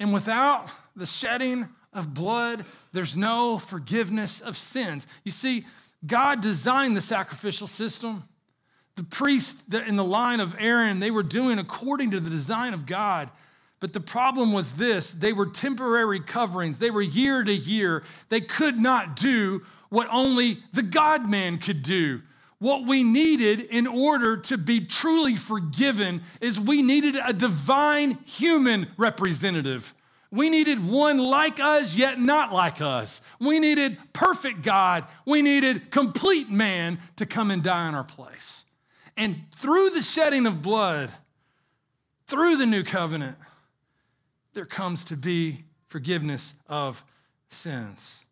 And 0.00 0.12
without 0.12 0.68
the 0.96 1.06
shedding 1.06 1.68
of 1.92 2.12
blood, 2.12 2.64
there's 2.92 3.16
no 3.16 3.58
forgiveness 3.58 4.40
of 4.40 4.56
sins. 4.56 5.06
You 5.22 5.30
see, 5.30 5.64
God 6.06 6.40
designed 6.40 6.96
the 6.96 7.00
sacrificial 7.00 7.66
system. 7.66 8.24
The 8.96 9.04
priests 9.04 9.62
in 9.72 9.96
the 9.96 10.04
line 10.04 10.40
of 10.40 10.56
Aaron, 10.58 11.00
they 11.00 11.10
were 11.10 11.22
doing 11.22 11.58
according 11.58 12.10
to 12.12 12.20
the 12.20 12.30
design 12.30 12.74
of 12.74 12.86
God. 12.86 13.30
But 13.86 13.92
the 13.92 14.00
problem 14.00 14.52
was 14.52 14.72
this 14.72 15.12
they 15.12 15.32
were 15.32 15.46
temporary 15.46 16.18
coverings, 16.18 16.80
they 16.80 16.90
were 16.90 17.02
year 17.02 17.44
to 17.44 17.54
year. 17.54 18.02
They 18.30 18.40
could 18.40 18.80
not 18.80 19.14
do 19.14 19.62
what 19.90 20.08
only 20.10 20.58
the 20.72 20.82
God 20.82 21.30
man 21.30 21.58
could 21.58 21.84
do. 21.84 22.22
What 22.58 22.84
we 22.84 23.04
needed 23.04 23.60
in 23.60 23.86
order 23.86 24.38
to 24.38 24.58
be 24.58 24.80
truly 24.80 25.36
forgiven 25.36 26.22
is 26.40 26.58
we 26.58 26.82
needed 26.82 27.14
a 27.14 27.32
divine 27.32 28.18
human 28.24 28.88
representative. 28.96 29.94
We 30.32 30.50
needed 30.50 30.84
one 30.84 31.18
like 31.18 31.60
us, 31.60 31.94
yet 31.94 32.18
not 32.18 32.52
like 32.52 32.80
us. 32.80 33.20
We 33.38 33.60
needed 33.60 33.98
perfect 34.12 34.62
God. 34.62 35.04
We 35.24 35.42
needed 35.42 35.92
complete 35.92 36.50
man 36.50 36.98
to 37.18 37.24
come 37.24 37.52
and 37.52 37.62
die 37.62 37.88
in 37.88 37.94
our 37.94 38.02
place. 38.02 38.64
And 39.16 39.44
through 39.54 39.90
the 39.90 40.02
shedding 40.02 40.44
of 40.44 40.60
blood, 40.60 41.12
through 42.26 42.56
the 42.56 42.66
new 42.66 42.82
covenant, 42.82 43.36
there 44.56 44.64
comes 44.64 45.04
to 45.04 45.16
be 45.16 45.64
forgiveness 45.86 46.54
of 46.66 47.04
sins. 47.50 48.24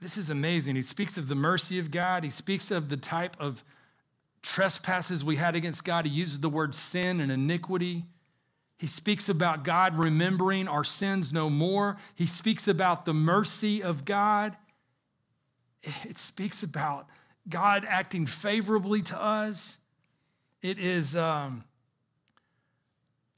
This 0.00 0.16
is 0.16 0.30
amazing. 0.30 0.76
He 0.76 0.82
speaks 0.82 1.18
of 1.18 1.26
the 1.26 1.34
mercy 1.34 1.80
of 1.80 1.90
God, 1.90 2.22
he 2.22 2.30
speaks 2.30 2.70
of 2.70 2.90
the 2.90 2.96
type 2.96 3.36
of 3.40 3.64
trespasses 4.40 5.24
we 5.24 5.34
had 5.34 5.56
against 5.56 5.84
God. 5.84 6.06
He 6.06 6.12
uses 6.12 6.38
the 6.38 6.48
word 6.48 6.76
sin 6.76 7.20
and 7.20 7.32
iniquity. 7.32 8.04
He 8.78 8.86
speaks 8.86 9.28
about 9.28 9.64
God 9.64 9.98
remembering 9.98 10.68
our 10.68 10.84
sins 10.84 11.32
no 11.32 11.50
more. 11.50 11.96
He 12.14 12.26
speaks 12.26 12.68
about 12.68 13.04
the 13.04 13.14
mercy 13.14 13.82
of 13.82 14.04
God. 14.04 14.56
It 15.82 16.18
speaks 16.18 16.62
about 16.62 17.08
God 17.48 17.84
acting 17.88 18.26
favorably 18.26 19.02
to 19.02 19.20
us. 19.20 19.78
It 20.62 20.78
is 20.78 21.16
um, 21.16 21.64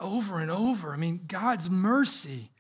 over 0.01 0.41
and 0.41 0.51
over. 0.51 0.93
I 0.93 0.97
mean, 0.97 1.21
God's 1.27 1.71
mercy. 1.71 2.51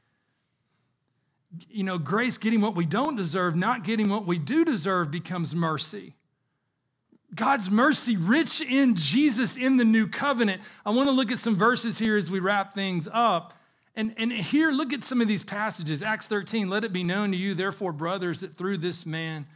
You 1.68 1.84
know, 1.84 1.98
grace, 1.98 2.38
getting 2.38 2.60
what 2.60 2.74
we 2.74 2.84
don't 2.84 3.16
deserve, 3.16 3.56
not 3.56 3.84
getting 3.84 4.08
what 4.08 4.26
we 4.26 4.38
do 4.38 4.64
deserve, 4.64 5.10
becomes 5.10 5.54
mercy. 5.54 6.14
God's 7.34 7.70
mercy, 7.70 8.16
rich 8.16 8.60
in 8.60 8.94
Jesus 8.94 9.56
in 9.56 9.76
the 9.76 9.84
new 9.84 10.06
covenant. 10.06 10.62
I 10.84 10.90
want 10.90 11.08
to 11.08 11.12
look 11.12 11.30
at 11.30 11.38
some 11.38 11.56
verses 11.56 11.98
here 11.98 12.16
as 12.16 12.30
we 12.30 12.40
wrap 12.40 12.74
things 12.74 13.08
up. 13.12 13.54
And, 13.94 14.14
and 14.18 14.30
here, 14.30 14.70
look 14.70 14.92
at 14.92 15.04
some 15.04 15.20
of 15.20 15.28
these 15.28 15.42
passages. 15.42 16.02
Acts 16.02 16.26
13, 16.26 16.68
let 16.68 16.84
it 16.84 16.92
be 16.92 17.02
known 17.02 17.30
to 17.30 17.36
you, 17.36 17.54
therefore, 17.54 17.92
brothers, 17.92 18.40
that 18.40 18.56
through 18.56 18.78
this 18.78 19.06
man, 19.06 19.46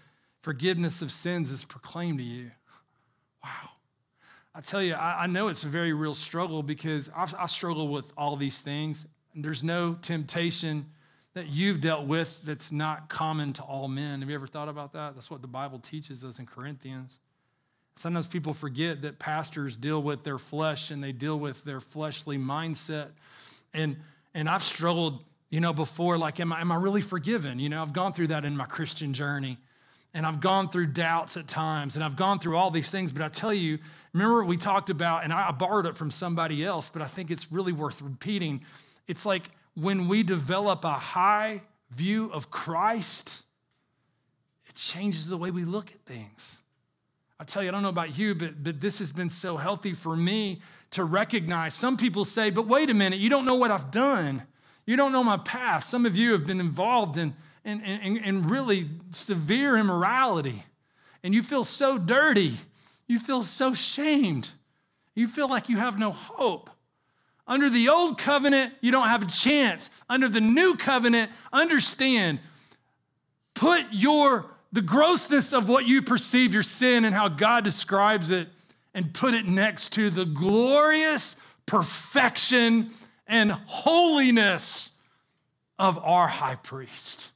forgiveness 0.41 1.03
of 1.03 1.13
sins 1.13 1.51
is 1.51 1.65
proclaimed 1.65 2.19
to 2.19 2.25
you. 2.25 2.51
I 4.55 4.61
tell 4.61 4.83
you, 4.83 4.95
I, 4.95 5.25
I 5.25 5.27
know 5.27 5.49
it's 5.49 5.63
a 5.63 5.69
very 5.69 5.93
real 5.93 6.15
struggle 6.15 6.63
because 6.63 7.09
I, 7.15 7.29
I 7.39 7.47
struggle 7.47 7.89
with 7.89 8.13
all 8.17 8.37
these 8.37 8.59
things. 8.59 9.07
And 9.35 9.45
there's 9.45 9.63
no 9.63 9.95
temptation 9.95 10.87
that 11.35 11.47
you've 11.47 11.81
dealt 11.81 12.07
with 12.07 12.43
that's 12.43 12.73
not 12.73 13.09
common 13.09 13.53
to 13.55 13.63
all 13.63 13.87
men. 13.87 14.21
Have 14.21 14.29
you 14.29 14.35
ever 14.35 14.49
thought 14.49 14.69
about 14.69 14.93
that? 14.95 15.15
That's 15.15 15.31
what 15.31 15.43
the 15.43 15.49
Bible 15.49 15.79
teaches 15.79 16.25
us 16.25 16.41
in 16.41 16.47
Corinthians. 16.47 17.21
Sometimes 17.95 18.27
people 18.27 18.53
forget 18.53 19.03
that 19.03 19.19
pastors 19.19 19.77
deal 19.77 20.03
with 20.03 20.25
their 20.25 20.39
flesh 20.39 20.91
and 20.91 21.05
they 21.05 21.13
deal 21.13 21.39
with 21.39 21.63
their 21.65 21.81
fleshly 21.81 22.39
mindset. 22.39 23.11
And, 23.73 23.97
and 24.35 24.49
I've 24.49 24.65
struggled, 24.65 25.23
you 25.51 25.61
know, 25.61 25.73
before, 25.73 26.19
like, 26.19 26.41
am 26.41 26.53
I, 26.53 26.61
am 26.61 26.73
I 26.73 26.77
really 26.77 27.03
forgiven? 27.03 27.61
You 27.61 27.69
know, 27.69 27.83
I've 27.83 27.93
gone 27.93 28.13
through 28.13 28.29
that 28.29 28.45
in 28.45 28.57
my 28.57 28.65
Christian 28.65 29.13
journey. 29.13 29.59
And 30.13 30.27
I've 30.27 30.41
gone 30.41 30.69
through 30.69 30.89
doubts 30.89 31.37
at 31.37 31.47
times, 31.47 31.95
and 31.95 32.05
I've 32.05 32.17
gone 32.17 32.41
through 32.41 32.57
all 32.57 32.71
these 32.71 32.91
things. 32.91 33.13
But 33.13 33.23
I 33.23 33.29
tell 33.29 33.55
you, 33.55 33.79
remember 34.13 34.45
we 34.45 34.57
talked 34.57 34.91
about, 34.91 35.23
and 35.23 35.33
I 35.33 35.53
borrowed 35.53 35.87
it 35.87 35.97
from 35.97 36.11
somebody 36.11 36.65
else, 36.65 36.89
but 36.89 37.01
I 37.01 37.07
think 37.07 37.31
it's 37.31 37.53
really 37.53 37.73
worth 37.73 38.03
repeating. 38.03 38.65
It's 39.07 39.25
like 39.25 39.51
when 39.75 40.09
we 40.09 40.23
develop 40.23 40.85
a 40.85 40.95
high 40.95 41.63
view 41.91 42.31
of 42.33 42.51
Christ, 42.51 43.43
it 44.69 44.75
changes 44.75 45.29
the 45.29 45.37
way 45.37 45.51
we 45.51 45.65
look 45.65 45.91
at 45.91 46.01
things. 46.07 46.57
I 47.39 47.45
tell 47.45 47.63
you, 47.63 47.69
I 47.71 47.73
don't 47.73 47.83
know 47.83 47.89
about 47.89 48.19
you, 48.19 48.35
but, 48.35 48.63
but 48.63 48.81
this 48.81 48.99
has 48.99 49.13
been 49.13 49.31
so 49.31 49.57
healthy 49.57 49.95
for 49.95 50.17
me 50.17 50.61
to 50.91 51.05
recognize. 51.05 51.73
Some 51.73 51.97
people 51.97 52.25
say, 52.25 52.51
but 52.51 52.67
wait 52.67 52.91
a 52.91 52.95
minute, 52.95 53.19
you 53.19 53.31
don't 53.31 53.45
know 53.45 53.55
what 53.55 53.71
I've 53.71 53.91
done. 53.91 54.43
You 54.87 54.97
don't 54.97 55.13
know 55.13 55.25
my 55.25 55.39
past. 55.39 55.89
Some 55.89 56.05
of 56.05 56.17
you 56.17 56.33
have 56.33 56.47
been 56.47 56.61
involved 56.61 57.17
in 57.17 57.35
and, 57.65 57.83
and, 57.85 58.19
and 58.19 58.51
really 58.51 58.89
severe 59.13 59.77
immorality. 59.77 60.65
And 61.23 61.35
you 61.35 61.43
feel 61.43 61.65
so 61.65 61.99
dirty. 61.99 62.59
You 63.07 63.19
feel 63.19 63.43
so 63.43 63.75
shamed. 63.75 64.51
You 65.15 65.29
feel 65.29 65.49
like 65.49 65.69
you 65.69 65.79
have 65.79 65.99
no 65.99 66.11
hope. 66.13 66.71
Under 67.47 67.69
the 67.69 67.89
old 67.89 68.17
covenant, 68.17 68.75
you 68.81 68.93
don't 68.93 69.09
have 69.09 69.23
a 69.23 69.27
chance. 69.27 69.91
Under 70.09 70.29
the 70.29 70.41
new 70.41 70.77
covenant, 70.77 71.31
understand, 71.53 72.39
put 73.55 73.85
your 73.91 74.47
the 74.73 74.83
grossness 74.83 75.53
of 75.53 75.69
what 75.69 75.87
you 75.87 76.01
perceive 76.01 76.55
your 76.55 76.63
sin 76.63 77.05
and 77.05 77.15
how 77.15 77.29
God 77.29 77.65
describes 77.65 78.31
it 78.31 78.49
and 78.95 79.13
put 79.13 79.35
it 79.35 79.47
next 79.47 79.93
to 79.95 80.11
the 80.11 80.25
glorious 80.25 81.37
perfection 81.67 82.91
and 83.27 83.51
holiness 83.51 84.93
of 85.79 85.99
our 85.99 86.29
high 86.29 86.55
priest. 86.55 87.31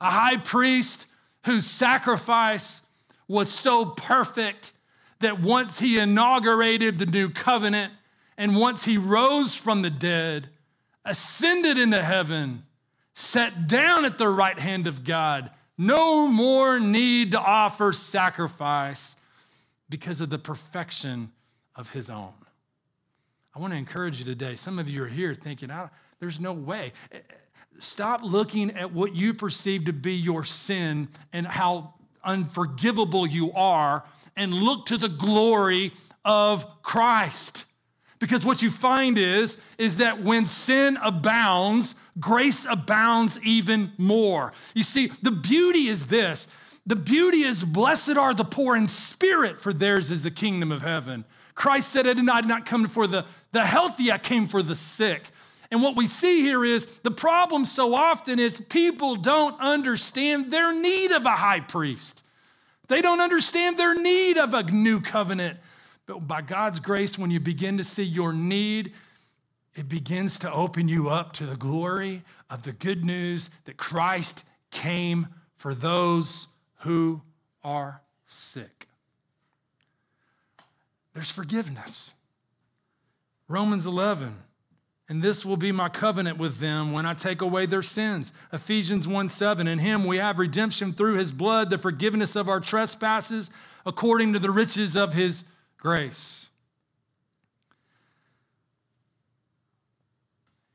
A 0.00 0.10
high 0.10 0.36
priest 0.36 1.06
whose 1.44 1.66
sacrifice 1.66 2.82
was 3.26 3.50
so 3.50 3.84
perfect 3.84 4.72
that 5.20 5.40
once 5.40 5.80
he 5.80 5.98
inaugurated 5.98 6.98
the 6.98 7.06
new 7.06 7.28
covenant 7.28 7.92
and 8.36 8.56
once 8.56 8.84
he 8.84 8.96
rose 8.96 9.56
from 9.56 9.82
the 9.82 9.90
dead, 9.90 10.48
ascended 11.04 11.76
into 11.76 12.02
heaven, 12.02 12.64
sat 13.14 13.66
down 13.66 14.04
at 14.04 14.18
the 14.18 14.28
right 14.28 14.58
hand 14.58 14.86
of 14.86 15.02
God, 15.04 15.50
no 15.76 16.28
more 16.28 16.78
need 16.78 17.32
to 17.32 17.40
offer 17.40 17.92
sacrifice 17.92 19.16
because 19.88 20.20
of 20.20 20.30
the 20.30 20.38
perfection 20.38 21.32
of 21.74 21.90
his 21.90 22.10
own. 22.10 22.34
I 23.54 23.60
want 23.60 23.72
to 23.72 23.78
encourage 23.78 24.18
you 24.18 24.24
today. 24.24 24.54
Some 24.54 24.78
of 24.78 24.88
you 24.88 25.02
are 25.02 25.08
here 25.08 25.34
thinking, 25.34 25.70
there's 26.20 26.38
no 26.38 26.52
way. 26.52 26.92
Stop 27.78 28.22
looking 28.22 28.70
at 28.72 28.92
what 28.92 29.14
you 29.14 29.34
perceive 29.34 29.84
to 29.84 29.92
be 29.92 30.14
your 30.14 30.44
sin 30.44 31.08
and 31.32 31.46
how 31.46 31.94
unforgivable 32.24 33.26
you 33.26 33.52
are, 33.52 34.04
and 34.36 34.52
look 34.52 34.86
to 34.86 34.98
the 34.98 35.08
glory 35.08 35.92
of 36.24 36.66
Christ. 36.82 37.64
Because 38.18 38.44
what 38.44 38.62
you 38.62 38.70
find 38.70 39.16
is, 39.16 39.56
is 39.78 39.96
that 39.98 40.22
when 40.22 40.44
sin 40.44 40.98
abounds, 41.02 41.94
grace 42.18 42.66
abounds 42.68 43.38
even 43.42 43.92
more. 43.96 44.52
You 44.74 44.82
see, 44.82 45.12
the 45.22 45.30
beauty 45.30 45.86
is 45.86 46.06
this 46.06 46.48
the 46.86 46.96
beauty 46.96 47.42
is, 47.42 47.62
blessed 47.62 48.16
are 48.16 48.32
the 48.32 48.44
poor 48.44 48.74
in 48.74 48.88
spirit, 48.88 49.60
for 49.60 49.74
theirs 49.74 50.10
is 50.10 50.22
the 50.22 50.30
kingdom 50.30 50.72
of 50.72 50.80
heaven. 50.80 51.26
Christ 51.54 51.90
said, 51.90 52.06
I 52.06 52.14
did 52.14 52.24
not 52.24 52.64
come 52.64 52.86
for 52.86 53.06
the, 53.06 53.26
the 53.52 53.66
healthy, 53.66 54.10
I 54.10 54.16
came 54.16 54.48
for 54.48 54.62
the 54.62 54.74
sick. 54.74 55.30
And 55.70 55.82
what 55.82 55.96
we 55.96 56.06
see 56.06 56.40
here 56.40 56.64
is 56.64 56.98
the 57.00 57.10
problem 57.10 57.64
so 57.64 57.94
often 57.94 58.38
is 58.38 58.60
people 58.68 59.16
don't 59.16 59.60
understand 59.60 60.50
their 60.50 60.72
need 60.72 61.12
of 61.12 61.26
a 61.26 61.30
high 61.30 61.60
priest. 61.60 62.22
They 62.88 63.02
don't 63.02 63.20
understand 63.20 63.78
their 63.78 63.94
need 63.94 64.38
of 64.38 64.54
a 64.54 64.62
new 64.62 65.00
covenant. 65.00 65.58
But 66.06 66.26
by 66.26 66.40
God's 66.40 66.80
grace, 66.80 67.18
when 67.18 67.30
you 67.30 67.38
begin 67.38 67.76
to 67.76 67.84
see 67.84 68.02
your 68.02 68.32
need, 68.32 68.94
it 69.74 69.88
begins 69.88 70.38
to 70.40 70.50
open 70.50 70.88
you 70.88 71.10
up 71.10 71.34
to 71.34 71.44
the 71.44 71.56
glory 71.56 72.22
of 72.48 72.62
the 72.62 72.72
good 72.72 73.04
news 73.04 73.50
that 73.66 73.76
Christ 73.76 74.44
came 74.70 75.28
for 75.56 75.74
those 75.74 76.48
who 76.80 77.20
are 77.62 78.00
sick. 78.24 78.88
There's 81.12 81.30
forgiveness. 81.30 82.14
Romans 83.48 83.84
11. 83.84 84.34
And 85.08 85.22
this 85.22 85.44
will 85.44 85.56
be 85.56 85.72
my 85.72 85.88
covenant 85.88 86.36
with 86.36 86.58
them 86.58 86.92
when 86.92 87.06
I 87.06 87.14
take 87.14 87.40
away 87.40 87.64
their 87.64 87.82
sins. 87.82 88.30
Ephesians 88.52 89.08
1 89.08 89.30
7. 89.30 89.66
In 89.66 89.78
him 89.78 90.04
we 90.04 90.18
have 90.18 90.38
redemption 90.38 90.92
through 90.92 91.14
his 91.14 91.32
blood, 91.32 91.70
the 91.70 91.78
forgiveness 91.78 92.36
of 92.36 92.48
our 92.48 92.60
trespasses, 92.60 93.50
according 93.86 94.34
to 94.34 94.38
the 94.38 94.50
riches 94.50 94.96
of 94.96 95.14
his 95.14 95.44
grace. 95.78 96.50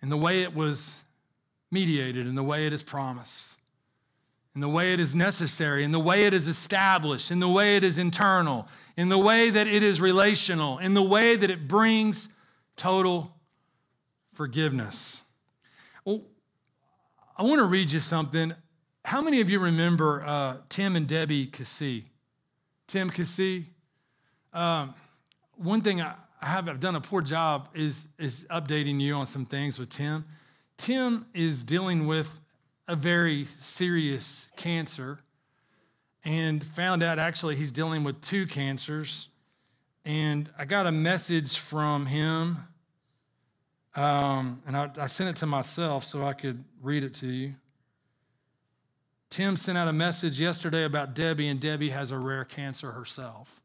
In 0.01 0.09
the 0.09 0.17
way 0.17 0.41
it 0.41 0.55
was 0.55 0.95
mediated, 1.71 2.25
in 2.25 2.36
the 2.36 2.43
way 2.43 2.65
it 2.65 2.73
is 2.73 2.84
promised, 2.84 3.53
in 4.55 4.61
the 4.61 4.69
way 4.69 4.93
it 4.93 4.99
is 4.99 5.13
necessary, 5.13 5.84
in 5.84 5.91
the 5.91 5.99
way 5.99 6.25
it 6.25 6.34
is 6.34 6.47
established, 6.47 7.29
in 7.29 7.39
the 7.39 7.47
way 7.47 7.77
it 7.77 7.84
is 7.84 7.99
internal, 7.99 8.67
in 8.97 9.09
the 9.09 9.17
way 9.17 9.51
that 9.51 9.67
it 9.67 9.84
is 9.84 10.01
relational, 10.01 10.79
in 10.79 10.95
the 10.95 11.03
way 11.03 11.36
that 11.36 11.49
it 11.49 11.67
brings 11.67 12.29
total 12.75 13.31
forgiveness. 14.34 15.21
Well, 16.05 16.23
I 17.38 17.43
want 17.43 17.59
to 17.59 17.65
read 17.65 17.91
you 17.91 17.99
something. 17.99 18.53
How 19.05 19.21
many 19.21 19.41
of 19.41 19.49
you 19.49 19.59
remember 19.59 20.23
uh, 20.25 20.57
Tim 20.69 20.95
and 20.95 21.07
Debbie 21.07 21.47
Cassie? 21.47 22.05
Tim 22.88 23.09
Cassie? 23.09 23.67
Um, 24.53 24.93
one 25.55 25.81
thing 25.81 26.01
I, 26.01 26.15
have 26.39 26.67
I've 26.67 26.79
done 26.79 26.95
a 26.95 27.01
poor 27.01 27.21
job 27.21 27.69
is, 27.73 28.07
is 28.19 28.45
updating 28.49 28.99
you 28.99 29.15
on 29.15 29.25
some 29.25 29.45
things 29.45 29.79
with 29.79 29.89
Tim. 29.89 30.25
Tim 30.77 31.25
is 31.34 31.63
dealing 31.63 32.07
with 32.07 32.39
a 32.88 32.95
very 32.95 33.45
serious 33.45 34.49
cancer 34.55 35.19
and 36.25 36.63
found 36.63 37.03
out 37.03 37.19
actually 37.19 37.55
he's 37.55 37.71
dealing 37.71 38.03
with 38.03 38.21
two 38.21 38.45
cancers. 38.45 39.29
And 40.05 40.49
I 40.57 40.65
got 40.65 40.86
a 40.86 40.91
message 40.91 41.57
from 41.57 42.07
him 42.07 42.57
um, 43.95 44.61
and 44.65 44.75
I, 44.75 44.89
I 44.97 45.07
sent 45.07 45.29
it 45.29 45.39
to 45.39 45.45
myself 45.45 46.03
so 46.03 46.25
I 46.25 46.33
could 46.33 46.63
read 46.81 47.03
it 47.03 47.13
to 47.15 47.27
you. 47.27 47.55
Tim 49.29 49.57
sent 49.57 49.77
out 49.77 49.87
a 49.87 49.93
message 49.93 50.39
yesterday 50.39 50.83
about 50.83 51.15
Debbie, 51.15 51.47
and 51.47 51.59
Debbie 51.59 51.89
has 51.89 52.11
a 52.11 52.17
rare 52.17 52.45
cancer 52.45 52.91
herself. 52.91 53.61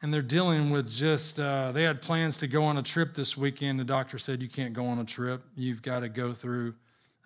And 0.00 0.12
they're 0.14 0.22
dealing 0.22 0.70
with 0.70 0.88
just, 0.88 1.40
uh, 1.40 1.72
they 1.72 1.82
had 1.82 2.02
plans 2.02 2.36
to 2.38 2.46
go 2.46 2.62
on 2.64 2.76
a 2.76 2.82
trip 2.82 3.14
this 3.14 3.36
weekend. 3.36 3.80
The 3.80 3.84
doctor 3.84 4.18
said, 4.18 4.42
You 4.42 4.48
can't 4.48 4.74
go 4.74 4.86
on 4.86 4.98
a 4.98 5.04
trip. 5.04 5.42
You've 5.56 5.82
got 5.82 6.00
to 6.00 6.08
go 6.08 6.32
through 6.32 6.74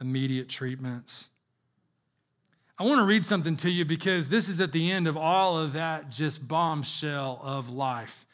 immediate 0.00 0.48
treatments. 0.48 1.28
I 2.78 2.84
want 2.84 2.98
to 2.98 3.04
read 3.04 3.26
something 3.26 3.58
to 3.58 3.70
you 3.70 3.84
because 3.84 4.30
this 4.30 4.48
is 4.48 4.58
at 4.58 4.72
the 4.72 4.90
end 4.90 5.06
of 5.06 5.18
all 5.18 5.58
of 5.58 5.74
that 5.74 6.10
just 6.10 6.48
bombshell 6.48 7.40
of 7.42 7.68
life. 7.68 8.24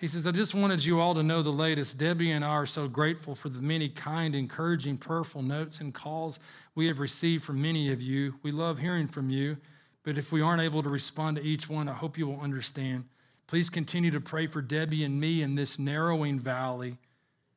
He 0.00 0.08
says, 0.08 0.26
I 0.26 0.30
just 0.30 0.54
wanted 0.54 0.82
you 0.82 0.98
all 0.98 1.14
to 1.14 1.22
know 1.22 1.42
the 1.42 1.52
latest. 1.52 1.98
Debbie 1.98 2.30
and 2.30 2.42
I 2.42 2.48
are 2.48 2.64
so 2.64 2.88
grateful 2.88 3.34
for 3.34 3.50
the 3.50 3.60
many 3.60 3.90
kind, 3.90 4.34
encouraging, 4.34 4.96
prayerful 4.96 5.42
notes 5.42 5.78
and 5.78 5.92
calls 5.92 6.40
we 6.74 6.86
have 6.86 6.98
received 6.98 7.44
from 7.44 7.60
many 7.60 7.92
of 7.92 8.00
you. 8.00 8.36
We 8.42 8.50
love 8.50 8.78
hearing 8.78 9.08
from 9.08 9.28
you, 9.28 9.58
but 10.02 10.16
if 10.16 10.32
we 10.32 10.40
aren't 10.40 10.62
able 10.62 10.82
to 10.82 10.88
respond 10.88 11.36
to 11.36 11.42
each 11.42 11.68
one, 11.68 11.86
I 11.86 11.92
hope 11.92 12.16
you 12.16 12.26
will 12.26 12.40
understand. 12.40 13.04
Please 13.46 13.68
continue 13.68 14.10
to 14.12 14.22
pray 14.22 14.46
for 14.46 14.62
Debbie 14.62 15.04
and 15.04 15.20
me 15.20 15.42
in 15.42 15.54
this 15.54 15.78
narrowing 15.78 16.40
valley. 16.40 16.96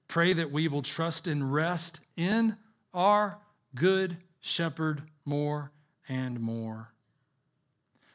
Pray 0.10 0.34
that 0.34 0.52
we 0.52 0.68
will 0.68 0.82
trust 0.82 1.28
and 1.28 1.54
rest 1.54 2.02
in 2.18 2.58
our 2.94 3.38
good 3.74 4.18
shepherd 4.42 5.04
more 5.24 5.72
and 6.10 6.42
more. 6.42 6.90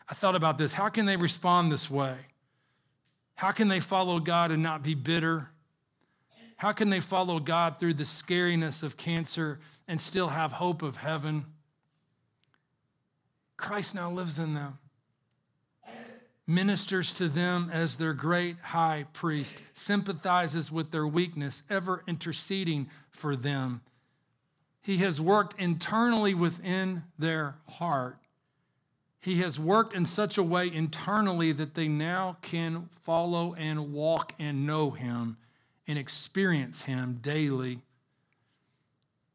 I 0.06 0.12
thought 0.12 0.36
about 0.36 0.58
this. 0.58 0.74
How 0.74 0.90
can 0.90 1.06
they 1.06 1.16
respond 1.16 1.72
this 1.72 1.90
way? 1.90 2.16
How 3.38 3.52
can 3.52 3.68
they 3.68 3.78
follow 3.78 4.18
God 4.18 4.50
and 4.50 4.64
not 4.64 4.82
be 4.82 4.96
bitter? 4.96 5.50
How 6.56 6.72
can 6.72 6.90
they 6.90 6.98
follow 6.98 7.38
God 7.38 7.78
through 7.78 7.94
the 7.94 8.02
scariness 8.02 8.82
of 8.82 8.96
cancer 8.96 9.60
and 9.86 10.00
still 10.00 10.30
have 10.30 10.50
hope 10.50 10.82
of 10.82 10.96
heaven? 10.96 11.44
Christ 13.56 13.94
now 13.94 14.10
lives 14.10 14.40
in 14.40 14.54
them, 14.54 14.78
ministers 16.48 17.14
to 17.14 17.28
them 17.28 17.70
as 17.72 17.94
their 17.94 18.12
great 18.12 18.56
high 18.60 19.06
priest, 19.12 19.62
sympathizes 19.72 20.72
with 20.72 20.90
their 20.90 21.06
weakness, 21.06 21.62
ever 21.70 22.02
interceding 22.08 22.90
for 23.12 23.36
them. 23.36 23.82
He 24.82 24.96
has 24.96 25.20
worked 25.20 25.60
internally 25.60 26.34
within 26.34 27.04
their 27.16 27.54
heart 27.68 28.18
he 29.28 29.42
has 29.42 29.60
worked 29.60 29.92
in 29.92 30.06
such 30.06 30.38
a 30.38 30.42
way 30.42 30.72
internally 30.72 31.52
that 31.52 31.74
they 31.74 31.86
now 31.86 32.38
can 32.40 32.88
follow 33.02 33.54
and 33.58 33.92
walk 33.92 34.32
and 34.38 34.66
know 34.66 34.92
Him 34.92 35.36
and 35.86 35.98
experience 35.98 36.84
Him 36.84 37.18
daily. 37.20 37.80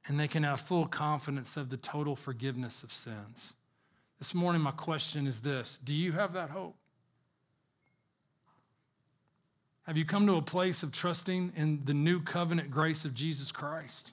And 0.07 0.19
they 0.19 0.27
can 0.27 0.41
have 0.41 0.61
full 0.61 0.87
confidence 0.87 1.57
of 1.57 1.69
the 1.69 1.77
total 1.77 2.15
forgiveness 2.15 2.81
of 2.81 2.91
sins. 2.91 3.53
This 4.17 4.33
morning, 4.33 4.63
my 4.63 4.71
question 4.71 5.27
is 5.27 5.41
this 5.41 5.77
Do 5.83 5.93
you 5.93 6.13
have 6.13 6.33
that 6.33 6.49
hope? 6.49 6.75
Have 9.83 9.95
you 9.95 10.05
come 10.05 10.25
to 10.25 10.37
a 10.37 10.41
place 10.41 10.81
of 10.81 10.91
trusting 10.91 11.53
in 11.55 11.85
the 11.85 11.93
new 11.93 12.19
covenant 12.19 12.71
grace 12.71 13.05
of 13.05 13.13
Jesus 13.13 13.51
Christ? 13.51 14.11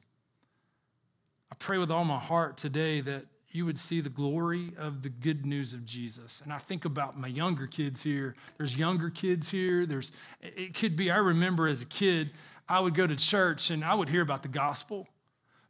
I 1.51 1.55
pray 1.55 1.78
with 1.78 1.91
all 1.91 2.05
my 2.05 2.18
heart 2.18 2.59
today 2.59 3.01
that 3.01 3.24
you 3.53 3.67
would 3.67 3.79
see 3.79 4.01
the 4.01 4.11
glory 4.11 4.73
of 4.79 5.03
the 5.03 5.09
good 5.09 5.45
news 5.45 5.75
of 5.75 5.85
Jesus. 5.85 6.41
And 6.43 6.53
I 6.53 6.59
think 6.59 6.85
about 6.85 7.19
my 7.19 7.29
younger 7.29 7.67
kids 7.67 8.03
here. 8.03 8.37
There's 8.59 8.77
younger 8.77 9.11
kids 9.11 9.51
here. 9.51 9.87
There's 9.87 10.13
it 10.41 10.75
could 10.75 10.97
be 10.97 11.11
I 11.11 11.17
remember 11.17 11.67
as 11.67 11.83
a 11.83 11.87
kid, 11.87 12.31
I 12.69 12.81
would 12.81 12.95
go 12.95 13.07
to 13.07 13.17
church 13.17 13.71
and 13.71 13.85
I 13.85 13.95
would 13.95 14.09
hear 14.09 14.23
about 14.23 14.43
the 14.43 14.49
gospel. 14.49 15.09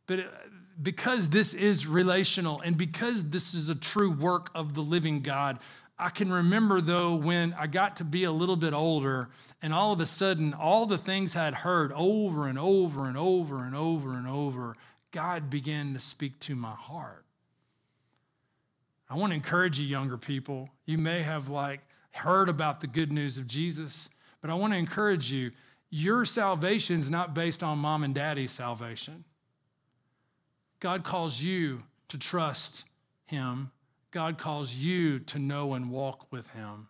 But 0.07 0.21
uh, 0.21 0.25
because 0.81 1.31
this 1.31 1.55
is 1.55 1.87
relational 1.87 2.61
and 2.61 2.77
because 2.77 3.31
this 3.31 3.55
is 3.55 3.69
a 3.69 3.75
true 3.75 4.11
work 4.11 4.51
of 4.55 4.75
the 4.75 4.83
living 4.83 5.21
God, 5.21 5.59
I 5.99 6.11
can 6.11 6.31
remember 6.31 6.83
though 6.83 7.15
when 7.15 7.55
I 7.55 7.67
got 7.67 7.97
to 7.97 8.05
be 8.05 8.25
a 8.25 8.33
little 8.33 8.57
bit 8.57 8.75
older, 8.75 9.29
and 9.63 9.73
all 9.73 9.93
of 9.93 10.01
a 10.01 10.07
sudden, 10.07 10.53
all 10.53 10.87
the 10.87 10.99
things 10.99 11.35
I'd 11.37 11.55
heard 11.55 11.93
over 11.95 12.47
and 12.47 12.59
over 12.59 13.07
and 13.07 13.17
over 13.17 13.65
and 13.65 13.75
over 13.75 14.15
and 14.15 14.27
over, 14.27 14.77
God 15.13 15.49
began 15.51 15.95
to 15.95 16.01
speak 16.01 16.41
to 16.41 16.55
my 16.55 16.73
heart. 16.73 17.25
I 19.11 19.17
want 19.17 19.33
to 19.33 19.35
encourage 19.35 19.79
you, 19.79 19.87
younger 19.87 20.17
people. 20.17 20.71
You 20.87 20.97
may 20.97 21.23
have 21.23 21.49
like 21.49 21.81
heard 22.13 22.49
about 22.49 22.81
the 22.81 22.87
good 22.87 23.13
news 23.13 23.37
of 23.37 23.47
Jesus, 23.47 24.09
but 24.41 24.51
I 24.51 24.55
want 24.55 24.73
to 24.73 24.79
encourage 24.79 25.31
you. 25.31 25.51
Your 25.91 26.25
salvation 26.25 27.01
is 27.01 27.11
not 27.11 27.35
based 27.35 27.63
on 27.63 27.79
mom 27.79 28.05
and 28.05 28.15
daddy's 28.15 28.53
salvation. 28.53 29.25
God 30.79 31.03
calls 31.05 31.43
you 31.43 31.83
to 32.09 32.17
trust 32.17 32.85
Him 33.27 33.73
God 34.11 34.39
calls 34.39 34.75
you 34.75 35.21
to 35.21 35.39
know 35.39 35.75
and 35.75 35.91
walk 35.91 36.31
with 36.33 36.49
him. 36.49 36.89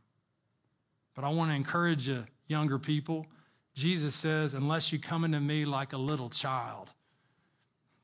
But 1.14 1.24
I 1.24 1.28
want 1.30 1.50
to 1.50 1.56
encourage 1.56 2.08
you, 2.08 2.26
younger 2.46 2.78
people. 2.78 3.26
Jesus 3.74 4.14
says, 4.14 4.54
unless 4.54 4.92
you 4.92 4.98
come 4.98 5.24
into 5.24 5.40
me 5.40 5.64
like 5.64 5.92
a 5.92 5.98
little 5.98 6.30
child, 6.30 6.90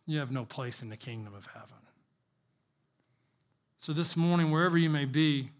you 0.07 0.19
have 0.19 0.31
no 0.31 0.45
place 0.45 0.83
in 0.83 0.91
the 0.91 0.97
kingdom 0.97 1.35
of 1.35 1.47
heaven. 1.47 1.86
So 3.87 3.93
this 3.93 4.17
morning, 4.17 4.51
wherever 4.51 4.77
you 4.77 4.91
may 4.91 5.05
be, 5.05 5.51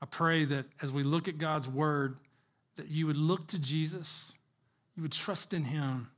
I 0.00 0.06
pray 0.06 0.46
that 0.46 0.64
as 0.80 0.90
we 0.90 1.02
look 1.02 1.28
at 1.28 1.36
God's 1.36 1.68
word, 1.68 2.16
that 2.76 2.88
you 2.88 3.06
would 3.06 3.18
look 3.18 3.46
to 3.48 3.58
Jesus, 3.58 4.32
you 4.96 5.02
would 5.02 5.12
trust 5.12 5.52
in 5.52 5.64
him. 5.64 6.08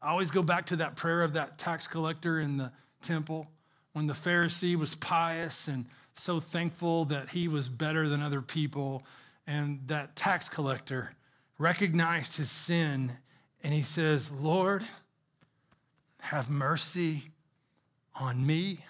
I 0.00 0.08
always 0.08 0.30
go 0.30 0.42
back 0.42 0.64
to 0.68 0.76
that 0.76 0.96
prayer 0.96 1.20
of 1.20 1.34
that 1.34 1.58
tax 1.58 1.86
collector 1.86 2.40
in 2.40 2.56
the 2.56 2.72
temple 3.02 3.48
when 3.92 4.06
the 4.06 4.14
Pharisee 4.14 4.76
was 4.76 4.94
pious 4.94 5.68
and 5.68 5.84
so 6.14 6.40
thankful 6.40 7.04
that 7.04 7.28
he 7.28 7.46
was 7.46 7.68
better 7.68 8.08
than 8.08 8.22
other 8.22 8.40
people, 8.40 9.04
and 9.46 9.80
that 9.88 10.16
tax 10.16 10.48
collector 10.48 11.12
recognized 11.58 12.38
his 12.38 12.50
sin 12.50 13.18
and 13.62 13.74
he 13.74 13.82
says, 13.82 14.30
Lord, 14.30 14.86
have 16.20 16.48
mercy 16.48 17.24
on 18.18 18.46
me, 18.46 18.86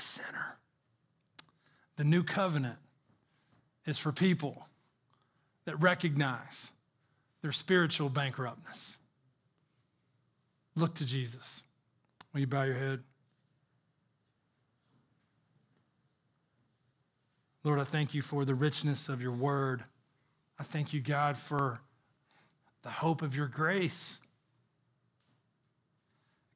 a 0.00 0.02
sinner. 0.02 0.56
The 1.96 2.04
new 2.04 2.22
covenant 2.22 2.78
is 3.84 3.98
for 3.98 4.12
people 4.12 4.66
that 5.66 5.76
recognize 5.76 6.70
their 7.42 7.52
spiritual 7.52 8.08
bankruptness. 8.08 8.96
Look 10.74 10.94
to 10.94 11.04
Jesus. 11.04 11.62
Will 12.32 12.40
you 12.40 12.46
bow 12.46 12.62
your 12.62 12.76
head? 12.76 13.00
Lord, 17.62 17.78
I 17.78 17.84
thank 17.84 18.14
you 18.14 18.22
for 18.22 18.46
the 18.46 18.54
richness 18.54 19.10
of 19.10 19.20
your 19.20 19.32
word. 19.32 19.84
I 20.58 20.62
thank 20.62 20.94
you, 20.94 21.00
God, 21.02 21.36
for 21.36 21.80
the 22.82 22.88
hope 22.88 23.20
of 23.20 23.36
your 23.36 23.48
grace. 23.48 24.16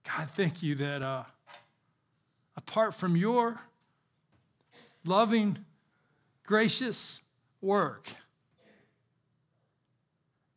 God, 0.04 0.30
thank 0.30 0.62
you 0.62 0.74
that 0.76 1.02
uh, 1.02 1.24
apart 2.56 2.94
from 2.94 3.16
your 3.16 3.60
loving, 5.04 5.58
gracious 6.44 7.20
work, 7.60 8.08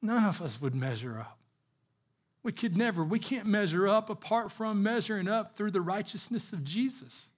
none 0.02 0.24
of 0.26 0.42
us 0.42 0.62
would 0.62 0.76
measure 0.76 1.20
up. 1.20 1.38
We 2.44 2.52
could 2.52 2.78
never, 2.78 3.04
we 3.04 3.20
can't 3.20 3.46
measure 3.46 3.88
up 3.88 4.10
apart 4.10 4.52
from 4.52 4.82
measuring 4.82 5.28
up 5.28 5.56
through 5.56 5.72
the 5.72 5.82
righteousness 5.82 6.54
of 6.54 6.64
Jesus 6.64 7.30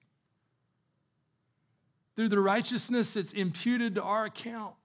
through 2.19 2.27
the 2.27 2.37
righteousness 2.37 3.13
that's 3.13 3.31
imputed 3.31 3.95
to 3.95 4.03
our 4.03 4.25
account. 4.25 4.75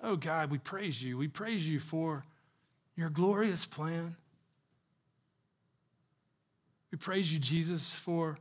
Oh 0.00 0.16
God, 0.16 0.50
we 0.50 0.56
praise 0.56 1.02
you. 1.02 1.18
We 1.18 1.28
praise 1.28 1.68
you 1.68 1.78
for 1.78 2.24
your 2.96 3.10
glorious 3.10 3.66
plan. 3.66 4.16
We 6.90 6.98
praise 6.98 7.32
you, 7.32 7.38
Jesus, 7.38 7.94
for 7.94 8.38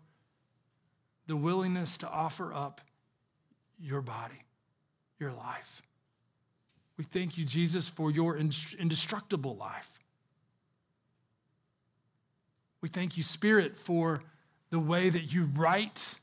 the 1.27 1.35
willingness 1.35 1.97
to 1.99 2.09
offer 2.09 2.53
up 2.53 2.81
your 3.79 4.01
body, 4.01 4.43
your 5.19 5.31
life. 5.31 5.81
We 6.97 7.03
thank 7.03 7.37
you, 7.37 7.45
Jesus, 7.45 7.87
for 7.87 8.09
your 8.09 8.37
indestructible 8.37 9.55
life. 9.55 9.99
We 12.81 12.89
thank 12.89 13.17
you, 13.17 13.23
Spirit, 13.23 13.77
for 13.77 14.23
the 14.69 14.79
way 14.79 15.09
that 15.09 15.33
you 15.33 15.49
write 15.55 16.15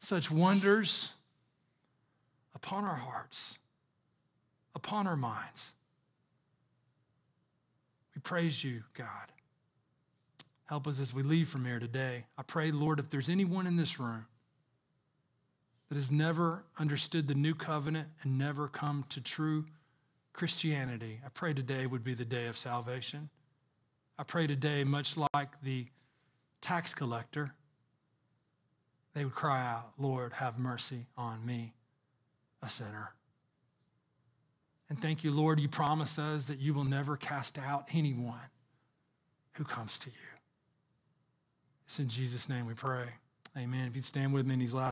such 0.00 0.30
wonders 0.30 1.10
upon 2.54 2.84
our 2.84 2.96
hearts, 2.96 3.58
upon 4.74 5.06
our 5.06 5.16
minds. 5.16 5.72
We 8.14 8.20
praise 8.20 8.64
you, 8.64 8.84
God. 8.94 9.32
Help 10.68 10.86
us 10.86 11.00
as 11.00 11.14
we 11.14 11.22
leave 11.22 11.48
from 11.48 11.64
here 11.64 11.78
today. 11.78 12.26
I 12.36 12.42
pray, 12.42 12.70
Lord, 12.70 13.00
if 13.00 13.08
there's 13.08 13.30
anyone 13.30 13.66
in 13.66 13.76
this 13.76 13.98
room 13.98 14.26
that 15.88 15.94
has 15.94 16.10
never 16.10 16.64
understood 16.78 17.26
the 17.26 17.34
new 17.34 17.54
covenant 17.54 18.08
and 18.22 18.38
never 18.38 18.68
come 18.68 19.06
to 19.08 19.22
true 19.22 19.64
Christianity, 20.34 21.20
I 21.24 21.30
pray 21.30 21.54
today 21.54 21.86
would 21.86 22.04
be 22.04 22.12
the 22.12 22.26
day 22.26 22.46
of 22.46 22.58
salvation. 22.58 23.30
I 24.18 24.24
pray 24.24 24.46
today, 24.46 24.84
much 24.84 25.14
like 25.32 25.62
the 25.62 25.86
tax 26.60 26.92
collector, 26.92 27.54
they 29.14 29.24
would 29.24 29.34
cry 29.34 29.66
out, 29.66 29.92
Lord, 29.96 30.34
have 30.34 30.58
mercy 30.58 31.06
on 31.16 31.46
me, 31.46 31.72
a 32.62 32.68
sinner. 32.68 33.14
And 34.90 35.00
thank 35.00 35.24
you, 35.24 35.30
Lord, 35.30 35.60
you 35.60 35.68
promise 35.68 36.18
us 36.18 36.44
that 36.44 36.58
you 36.58 36.74
will 36.74 36.84
never 36.84 37.16
cast 37.16 37.58
out 37.58 37.86
anyone 37.92 38.50
who 39.52 39.64
comes 39.64 39.98
to 40.00 40.10
you. 40.10 40.27
It's 41.88 41.98
in 41.98 42.08
Jesus' 42.08 42.50
name 42.50 42.66
we 42.66 42.74
pray. 42.74 43.06
Amen. 43.56 43.86
If 43.88 43.96
you'd 43.96 44.04
stand 44.04 44.34
with 44.34 44.44
me 44.44 44.52
in 44.52 44.60
these 44.60 44.74
last 44.74 44.86